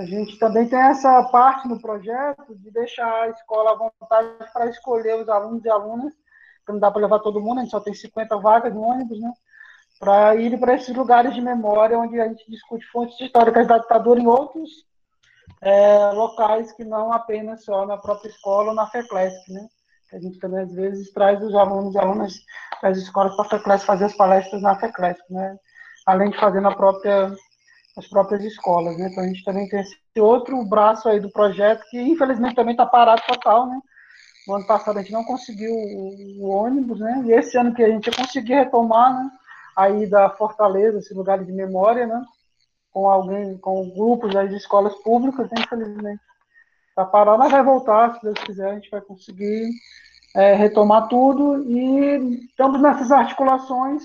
A 0.00 0.04
gente 0.06 0.38
também 0.38 0.66
tem 0.66 0.78
essa 0.78 1.22
parte 1.24 1.68
no 1.68 1.78
projeto 1.78 2.56
de 2.56 2.70
deixar 2.70 3.24
a 3.24 3.28
escola 3.28 3.72
à 3.72 3.74
vontade 3.74 4.50
para 4.50 4.70
escolher 4.70 5.20
os 5.20 5.28
alunos 5.28 5.62
e 5.62 5.68
alunas, 5.68 6.14
porque 6.56 6.72
não 6.72 6.78
dá 6.78 6.90
para 6.90 7.02
levar 7.02 7.18
todo 7.18 7.40
mundo, 7.40 7.58
a 7.58 7.60
gente 7.60 7.70
só 7.70 7.80
tem 7.80 7.92
50 7.92 8.34
vagas 8.38 8.72
no 8.72 8.80
ônibus, 8.80 9.20
né? 9.20 9.30
Para 9.98 10.36
ir 10.36 10.58
para 10.58 10.74
esses 10.74 10.96
lugares 10.96 11.34
de 11.34 11.42
memória 11.42 11.98
onde 11.98 12.18
a 12.18 12.26
gente 12.26 12.50
discute 12.50 12.86
fontes 12.86 13.20
históricas 13.20 13.68
da 13.68 13.76
ditadura 13.76 14.18
em 14.18 14.26
outros 14.26 14.70
é, 15.60 16.12
locais 16.12 16.72
que 16.72 16.82
não 16.82 17.12
apenas 17.12 17.62
só 17.62 17.84
na 17.84 17.98
própria 17.98 18.30
escola 18.30 18.70
ou 18.70 18.74
na 18.74 18.86
FECLESC, 18.86 19.52
né? 19.52 19.68
A 20.14 20.18
gente 20.18 20.38
também, 20.38 20.60
às 20.60 20.72
vezes, 20.72 21.12
traz 21.12 21.44
os 21.44 21.54
alunos 21.54 21.94
e 21.94 21.98
alunas 21.98 22.32
das 22.82 22.96
escolas 22.96 23.36
para 23.36 23.44
a 23.44 23.48
FECLESC 23.50 23.84
fazer 23.84 24.06
as 24.06 24.16
palestras 24.16 24.62
na 24.62 24.80
FECLESC, 24.80 25.22
né? 25.28 25.58
Além 26.06 26.30
de 26.30 26.40
fazer 26.40 26.60
na 26.60 26.74
própria 26.74 27.36
as 28.00 28.08
próprias 28.08 28.44
escolas, 28.44 28.96
né? 28.98 29.08
Então 29.10 29.22
a 29.22 29.26
gente 29.26 29.44
também 29.44 29.68
tem 29.68 29.80
esse 29.80 29.96
outro 30.18 30.62
braço 30.64 31.08
aí 31.08 31.20
do 31.20 31.30
projeto 31.30 31.84
que 31.90 32.00
infelizmente 32.00 32.54
também 32.54 32.72
está 32.72 32.86
parado 32.86 33.22
total, 33.26 33.68
né? 33.68 33.78
No 34.46 34.54
ano 34.54 34.66
passado 34.66 34.98
a 34.98 35.02
gente 35.02 35.12
não 35.12 35.24
conseguiu 35.24 35.72
o, 35.72 36.48
ônibus, 36.48 36.98
né? 36.98 37.22
E 37.26 37.32
esse 37.32 37.56
ano 37.56 37.74
que 37.74 37.82
a 37.82 37.88
gente 37.88 38.10
conseguiu 38.10 38.56
retomar, 38.56 39.14
né? 39.14 39.30
Aí 39.76 40.06
da 40.06 40.30
Fortaleza, 40.30 40.98
esse 40.98 41.14
lugar 41.14 41.44
de 41.44 41.52
memória, 41.52 42.06
né? 42.06 42.22
Com 42.90 43.08
alguém, 43.08 43.56
com 43.58 43.90
grupos 43.90 44.34
das 44.34 44.50
escolas 44.52 44.94
públicas, 45.02 45.48
né? 45.50 45.56
infelizmente 45.60 46.20
está 46.88 47.04
parado, 47.04 47.38
mas 47.38 47.52
vai 47.52 47.62
voltar, 47.62 48.14
se 48.14 48.22
Deus 48.22 48.38
quiser, 48.40 48.70
a 48.70 48.74
gente 48.74 48.90
vai 48.90 49.00
conseguir 49.00 49.70
é, 50.34 50.54
retomar 50.54 51.08
tudo 51.08 51.64
e 51.68 52.46
estamos 52.46 52.80
nessas 52.80 53.10
articulações 53.10 54.02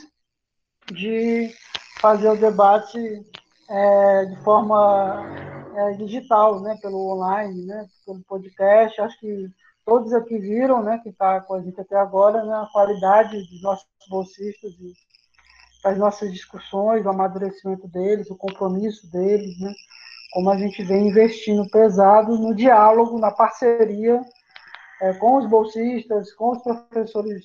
de 0.92 1.52
fazer 2.00 2.30
o 2.30 2.38
debate 2.38 2.98
é, 3.70 4.26
de 4.26 4.36
forma 4.44 5.24
é, 5.76 5.92
digital, 5.94 6.62
né, 6.62 6.78
pelo 6.82 7.14
online, 7.14 7.66
né, 7.66 7.88
pelo 8.06 8.24
podcast. 8.24 9.00
Acho 9.02 9.20
que 9.20 9.50
todos 9.86 10.14
aqui 10.14 10.38
viram, 10.38 10.82
né, 10.84 11.00
que 11.04 11.10
está 11.10 11.42
com 11.42 11.56
a 11.56 11.62
gente 11.62 11.80
até 11.80 11.96
agora, 11.96 12.44
né, 12.44 12.54
a 12.56 12.70
qualidade 12.72 13.38
dos 13.50 13.62
nossos 13.62 13.88
bolsistas 14.10 14.72
e 14.74 14.94
das 15.84 15.98
nossas 15.98 16.34
discussões, 16.34 17.06
o 17.06 17.10
amadurecimento 17.10 17.88
deles, 17.88 18.30
o 18.30 18.36
compromisso 18.36 19.10
deles, 19.12 19.60
né, 19.60 19.72
como 20.34 20.50
a 20.50 20.58
gente 20.58 20.84
vem 20.84 21.10
investindo 21.10 21.70
pesado 21.70 22.38
no 22.38 22.56
diálogo, 22.56 23.20
na 23.20 23.32
parceria 23.32 24.22
é, 25.02 25.14
com 25.14 25.38
os 25.38 25.50
bolsistas, 25.50 26.34
com 26.34 26.52
os 26.52 26.64
professores 26.64 27.44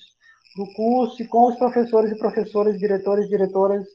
do 0.56 0.66
curso 0.74 1.22
e 1.22 1.28
com 1.28 1.46
os 1.46 1.56
professores 1.56 2.10
e 2.10 2.18
professoras, 2.18 2.78
diretores 2.78 3.26
e 3.26 3.28
diretoras 3.28 3.86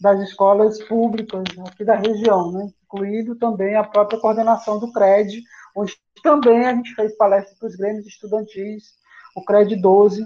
das 0.00 0.20
escolas 0.20 0.82
públicas 0.84 1.44
aqui 1.68 1.84
da 1.84 1.94
região, 1.94 2.50
né? 2.52 2.68
incluído 2.84 3.36
também 3.36 3.76
a 3.76 3.84
própria 3.84 4.18
coordenação 4.18 4.78
do 4.80 4.90
CRED, 4.92 5.42
onde 5.76 5.94
também 6.22 6.66
a 6.66 6.74
gente 6.74 6.94
fez 6.94 7.16
palestra 7.16 7.54
para 7.58 7.68
os 7.68 7.76
grêmios 7.76 8.06
estudantis, 8.06 8.94
o 9.36 9.44
CRED 9.44 9.76
12, 9.76 10.24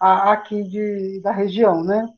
aqui 0.00 0.62
de, 0.62 1.20
da 1.20 1.32
região. 1.32 1.82
Né? 1.82 2.08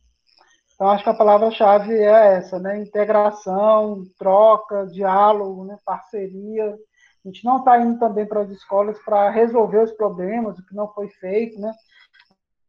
Então, 0.74 0.90
acho 0.90 1.02
que 1.02 1.10
a 1.10 1.14
palavra-chave 1.14 1.94
é 1.94 2.36
essa, 2.36 2.58
né? 2.58 2.78
integração, 2.78 4.04
troca, 4.18 4.86
diálogo, 4.86 5.64
né? 5.64 5.78
parceria. 5.84 6.76
A 7.24 7.28
gente 7.28 7.44
não 7.44 7.58
está 7.58 7.78
indo 7.80 7.98
também 7.98 8.26
para 8.26 8.42
as 8.42 8.50
escolas 8.50 8.98
para 9.04 9.30
resolver 9.30 9.82
os 9.82 9.92
problemas, 9.92 10.58
o 10.58 10.66
que 10.66 10.74
não 10.74 10.88
foi 10.92 11.08
feito, 11.08 11.60
né? 11.60 11.72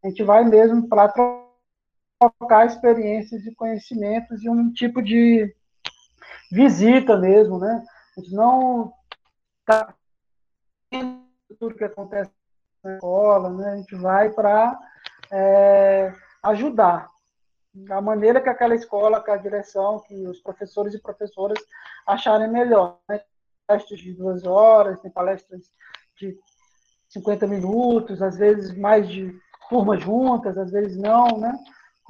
A 0.03 0.09
gente 0.09 0.23
vai 0.23 0.43
mesmo 0.43 0.89
para 0.89 1.07
trocar 1.07 1.50
experiências 2.65 3.45
e 3.45 3.55
conhecimentos 3.55 4.43
e 4.43 4.49
um 4.49 4.71
tipo 4.71 5.01
de 5.01 5.53
visita 6.51 7.17
mesmo, 7.17 7.59
né? 7.59 7.83
A 8.17 8.21
gente 8.21 8.33
não 8.33 8.93
está 9.61 9.93
tudo 11.59 11.75
que 11.75 11.83
acontece 11.83 12.31
na 12.83 12.95
escola, 12.95 13.49
né? 13.49 13.71
A 13.71 13.75
gente 13.77 13.95
vai 13.95 14.29
para 14.29 14.77
é, 15.31 16.13
ajudar 16.43 17.09
da 17.73 18.01
maneira 18.01 18.41
que 18.41 18.49
aquela 18.49 18.75
escola, 18.75 19.23
que 19.23 19.31
a 19.31 19.37
direção, 19.37 20.01
que 20.01 20.27
os 20.27 20.41
professores 20.41 20.93
e 20.93 21.01
professoras 21.01 21.57
acharem 22.05 22.49
melhor. 22.49 22.99
Né? 23.07 23.21
Palestras 23.65 23.99
de 23.99 24.13
duas 24.13 24.45
horas, 24.45 24.99
tem 24.99 25.09
palestras 25.09 25.61
de 26.17 26.37
50 27.09 27.47
minutos, 27.47 28.21
às 28.21 28.37
vezes 28.37 28.77
mais 28.77 29.07
de 29.07 29.33
turmas 29.69 30.03
juntas, 30.03 30.57
às 30.57 30.71
vezes 30.71 30.97
não, 30.97 31.37
né? 31.39 31.57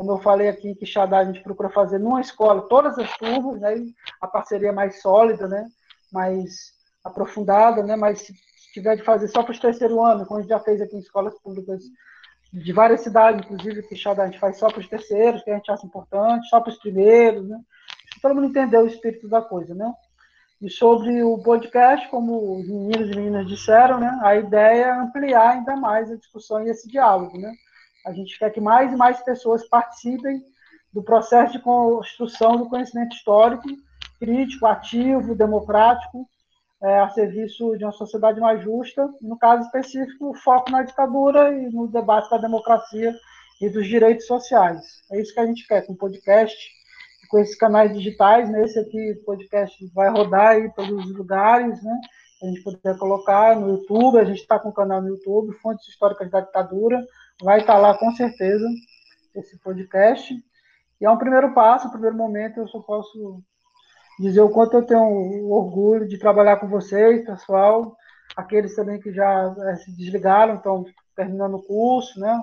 Como 0.01 0.13
eu 0.13 0.17
falei 0.17 0.49
aqui 0.49 0.67
em 0.67 0.73
Quixadá, 0.73 1.19
a 1.19 1.25
gente 1.25 1.43
procura 1.43 1.69
fazer 1.69 1.99
numa 1.99 2.21
escola 2.21 2.67
todas 2.67 2.97
as 2.97 3.15
turmas, 3.17 3.61
né? 3.61 3.75
A 4.19 4.25
parceria 4.25 4.73
mais 4.73 4.99
sólida, 4.99 5.47
né? 5.47 5.69
Mais 6.11 6.73
aprofundada, 7.03 7.83
né? 7.83 7.95
Mas 7.95 8.21
se 8.21 8.33
tiver 8.73 8.95
de 8.95 9.03
fazer 9.03 9.27
só 9.27 9.43
para 9.43 9.51
os 9.51 9.59
terceiro 9.59 10.03
ano, 10.03 10.25
como 10.25 10.39
a 10.39 10.41
gente 10.41 10.49
já 10.49 10.59
fez 10.59 10.81
aqui 10.81 10.95
em 10.95 11.01
escolas 11.01 11.39
públicas 11.43 11.83
de 12.51 12.73
várias 12.73 13.01
cidades, 13.01 13.45
inclusive 13.45 13.87
Quixadá, 13.89 14.23
a 14.23 14.25
gente 14.25 14.39
faz 14.39 14.57
só 14.57 14.69
para 14.69 14.79
os 14.79 14.89
terceiros, 14.89 15.43
que 15.43 15.51
a 15.51 15.55
gente 15.55 15.69
acha 15.69 15.85
importante, 15.85 16.49
só 16.49 16.59
para 16.59 16.71
os 16.71 16.79
primeiros, 16.79 17.47
né? 17.47 17.59
Todo 18.23 18.33
mundo 18.33 18.47
entendeu 18.47 18.81
o 18.81 18.87
espírito 18.87 19.29
da 19.29 19.43
coisa, 19.43 19.75
né? 19.75 19.93
E 20.59 20.67
sobre 20.67 21.21
o 21.21 21.37
podcast, 21.43 22.09
como 22.09 22.57
os 22.57 22.67
meninos 22.67 23.11
e 23.11 23.15
meninas 23.15 23.47
disseram, 23.47 23.99
né? 23.99 24.19
A 24.23 24.35
ideia 24.35 24.85
é 24.85 24.91
ampliar 24.93 25.51
ainda 25.51 25.75
mais 25.75 26.09
a 26.09 26.15
discussão 26.15 26.65
e 26.65 26.71
esse 26.71 26.89
diálogo, 26.89 27.37
né? 27.37 27.53
A 28.05 28.11
gente 28.13 28.37
quer 28.37 28.49
que 28.49 28.61
mais 28.61 28.91
e 28.91 28.95
mais 28.95 29.21
pessoas 29.21 29.67
participem 29.67 30.43
do 30.91 31.03
processo 31.03 31.53
de 31.53 31.59
construção 31.59 32.57
do 32.57 32.69
conhecimento 32.69 33.15
histórico, 33.15 33.67
crítico, 34.19 34.65
ativo, 34.65 35.35
democrático, 35.35 36.27
é, 36.83 36.99
a 36.99 37.09
serviço 37.09 37.77
de 37.77 37.85
uma 37.85 37.91
sociedade 37.91 38.39
mais 38.39 38.61
justa, 38.63 39.07
no 39.21 39.37
caso 39.37 39.63
específico, 39.63 40.31
o 40.31 40.35
foco 40.35 40.71
na 40.71 40.83
ditadura 40.83 41.53
e 41.53 41.69
no 41.69 41.87
debate 41.87 42.29
da 42.29 42.37
democracia 42.37 43.15
e 43.61 43.69
dos 43.69 43.87
direitos 43.87 44.25
sociais. 44.25 44.81
É 45.11 45.21
isso 45.21 45.33
que 45.33 45.39
a 45.39 45.45
gente 45.45 45.67
quer 45.67 45.85
com 45.85 45.93
o 45.93 45.97
podcast, 45.97 46.55
com 47.29 47.39
esses 47.39 47.55
canais 47.55 47.93
digitais, 47.93 48.49
nesse 48.49 48.75
né? 48.75 48.81
aqui, 48.81 49.11
o 49.11 49.23
podcast 49.23 49.91
vai 49.93 50.09
rodar 50.09 50.49
aí 50.49 50.69
pelos 50.73 51.15
lugares, 51.15 51.81
né? 51.83 52.01
a 52.43 52.47
gente 52.47 52.63
puder 52.63 52.97
colocar 52.97 53.55
no 53.55 53.69
YouTube, 53.69 54.17
a 54.17 54.25
gente 54.25 54.41
está 54.41 54.57
com 54.57 54.69
o 54.69 54.73
canal 54.73 55.01
no 55.01 55.09
YouTube, 55.09 55.53
Fontes 55.59 55.87
Históricas 55.87 56.29
da 56.31 56.41
Ditadura, 56.41 57.05
vai 57.43 57.59
estar 57.59 57.77
lá 57.77 57.97
com 57.97 58.11
certeza 58.15 58.67
esse 59.35 59.57
podcast. 59.59 60.33
E 60.99 61.05
é 61.05 61.09
um 61.09 61.17
primeiro 61.17 61.53
passo, 61.53 61.87
um 61.87 61.91
primeiro 61.91 62.15
momento, 62.15 62.59
eu 62.59 62.67
só 62.67 62.79
posso 62.79 63.41
dizer 64.19 64.41
o 64.41 64.49
quanto 64.49 64.77
eu 64.77 64.85
tenho 64.85 65.49
orgulho 65.49 66.07
de 66.07 66.17
trabalhar 66.17 66.57
com 66.57 66.67
vocês, 66.67 67.25
pessoal, 67.25 67.95
aqueles 68.35 68.75
também 68.75 68.99
que 68.99 69.11
já 69.11 69.55
é, 69.65 69.75
se 69.77 69.91
desligaram, 69.95 70.55
estão 70.55 70.85
terminando 71.15 71.55
o 71.55 71.63
curso, 71.63 72.19
né? 72.19 72.41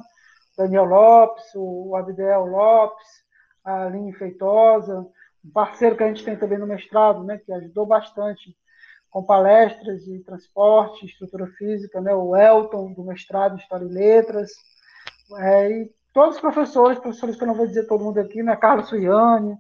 Daniel 0.57 0.85
Lopes, 0.85 1.45
o 1.55 1.95
Abdel 1.95 2.47
Lopes, 2.47 3.07
a 3.65 3.85
Aline 3.85 4.13
Feitosa, 4.13 5.07
um 5.45 5.51
parceiro 5.51 5.97
que 5.97 6.03
a 6.03 6.09
gente 6.09 6.25
tem 6.25 6.37
também 6.37 6.59
no 6.59 6.67
mestrado, 6.67 7.23
né, 7.23 7.39
que 7.39 7.53
ajudou 7.53 7.87
bastante 7.87 8.57
com 9.11 9.23
palestras 9.23 10.05
de 10.05 10.19
transporte, 10.21 11.07
estrutura 11.07 11.47
física, 11.59 12.01
né, 12.01 12.13
o 12.13 12.37
Elton, 12.37 12.93
do 12.93 13.05
mestrado 13.05 13.55
em 13.55 13.59
História 13.59 13.85
e 13.85 13.89
Letras, 13.89 14.51
é, 15.37 15.71
e 15.71 15.93
todos 16.13 16.37
os 16.37 16.41
professores, 16.41 16.99
professores 16.99 17.37
que 17.37 17.43
eu 17.43 17.49
não 17.49 17.55
vou 17.55 17.67
dizer 17.67 17.87
todo 17.87 18.05
mundo 18.05 18.19
aqui, 18.19 18.43
né, 18.43 18.57
Carlos 18.57 18.89
Suiane, 18.89 19.57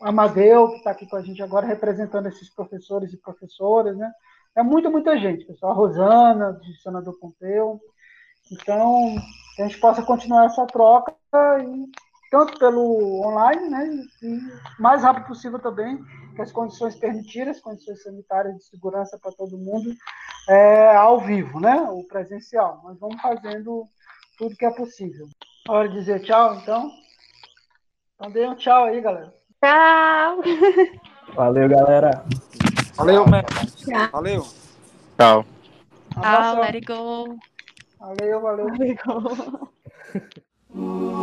Amadeu, 0.00 0.68
que 0.68 0.76
está 0.76 0.90
aqui 0.90 1.06
com 1.06 1.16
a 1.16 1.22
gente 1.22 1.42
agora, 1.42 1.66
representando 1.66 2.26
esses 2.26 2.50
professores 2.50 3.12
e 3.12 3.16
professoras, 3.16 3.96
né, 3.96 4.10
é 4.56 4.62
muita, 4.62 4.90
muita 4.90 5.18
gente, 5.18 5.44
pessoal, 5.44 5.72
a 5.72 5.74
Rosana, 5.74 6.52
do 6.52 6.74
Senador 6.82 7.18
Pompeu, 7.18 7.80
então, 8.52 9.14
que 9.56 9.62
a 9.62 9.66
gente 9.66 9.80
possa 9.80 10.02
continuar 10.02 10.46
essa 10.46 10.66
troca 10.66 11.14
e 11.60 11.86
tanto 12.30 12.58
pelo 12.58 13.22
online, 13.24 13.68
né, 13.68 13.88
e 14.22 14.82
mais 14.82 15.02
rápido 15.02 15.26
possível 15.26 15.58
também, 15.58 15.98
que 16.34 16.42
as 16.42 16.50
condições 16.50 16.96
permitirem, 16.96 17.50
as 17.50 17.60
condições 17.60 18.02
sanitárias 18.02 18.56
de 18.56 18.64
segurança 18.64 19.18
para 19.18 19.30
todo 19.32 19.56
mundo, 19.56 19.94
é, 20.48 20.96
ao 20.96 21.20
vivo, 21.20 21.60
né, 21.60 21.80
o 21.90 22.04
presencial. 22.04 22.80
Nós 22.84 22.98
vamos 22.98 23.20
fazendo 23.22 23.88
tudo 24.36 24.56
que 24.56 24.64
é 24.64 24.70
possível. 24.70 25.28
Hora 25.68 25.88
de 25.88 25.94
dizer 25.94 26.20
tchau, 26.20 26.56
então. 26.56 26.90
Então 28.14 28.30
dê 28.30 28.46
um 28.46 28.54
tchau 28.54 28.84
aí, 28.84 29.00
galera. 29.00 29.32
Tchau. 29.62 30.42
Valeu, 31.34 31.68
galera. 31.68 32.24
Valeu, 32.96 33.24
Tchau. 33.24 34.10
Valeu. 34.12 34.46
Tchau. 35.18 35.46
Tchau, 36.12 36.60
let 36.60 36.74
it 36.74 36.86
go. 36.86 37.36
Valeu, 37.98 38.40
valeu. 38.40 38.66
Let 38.66 38.90
it 38.90 39.02
go. 39.04 39.70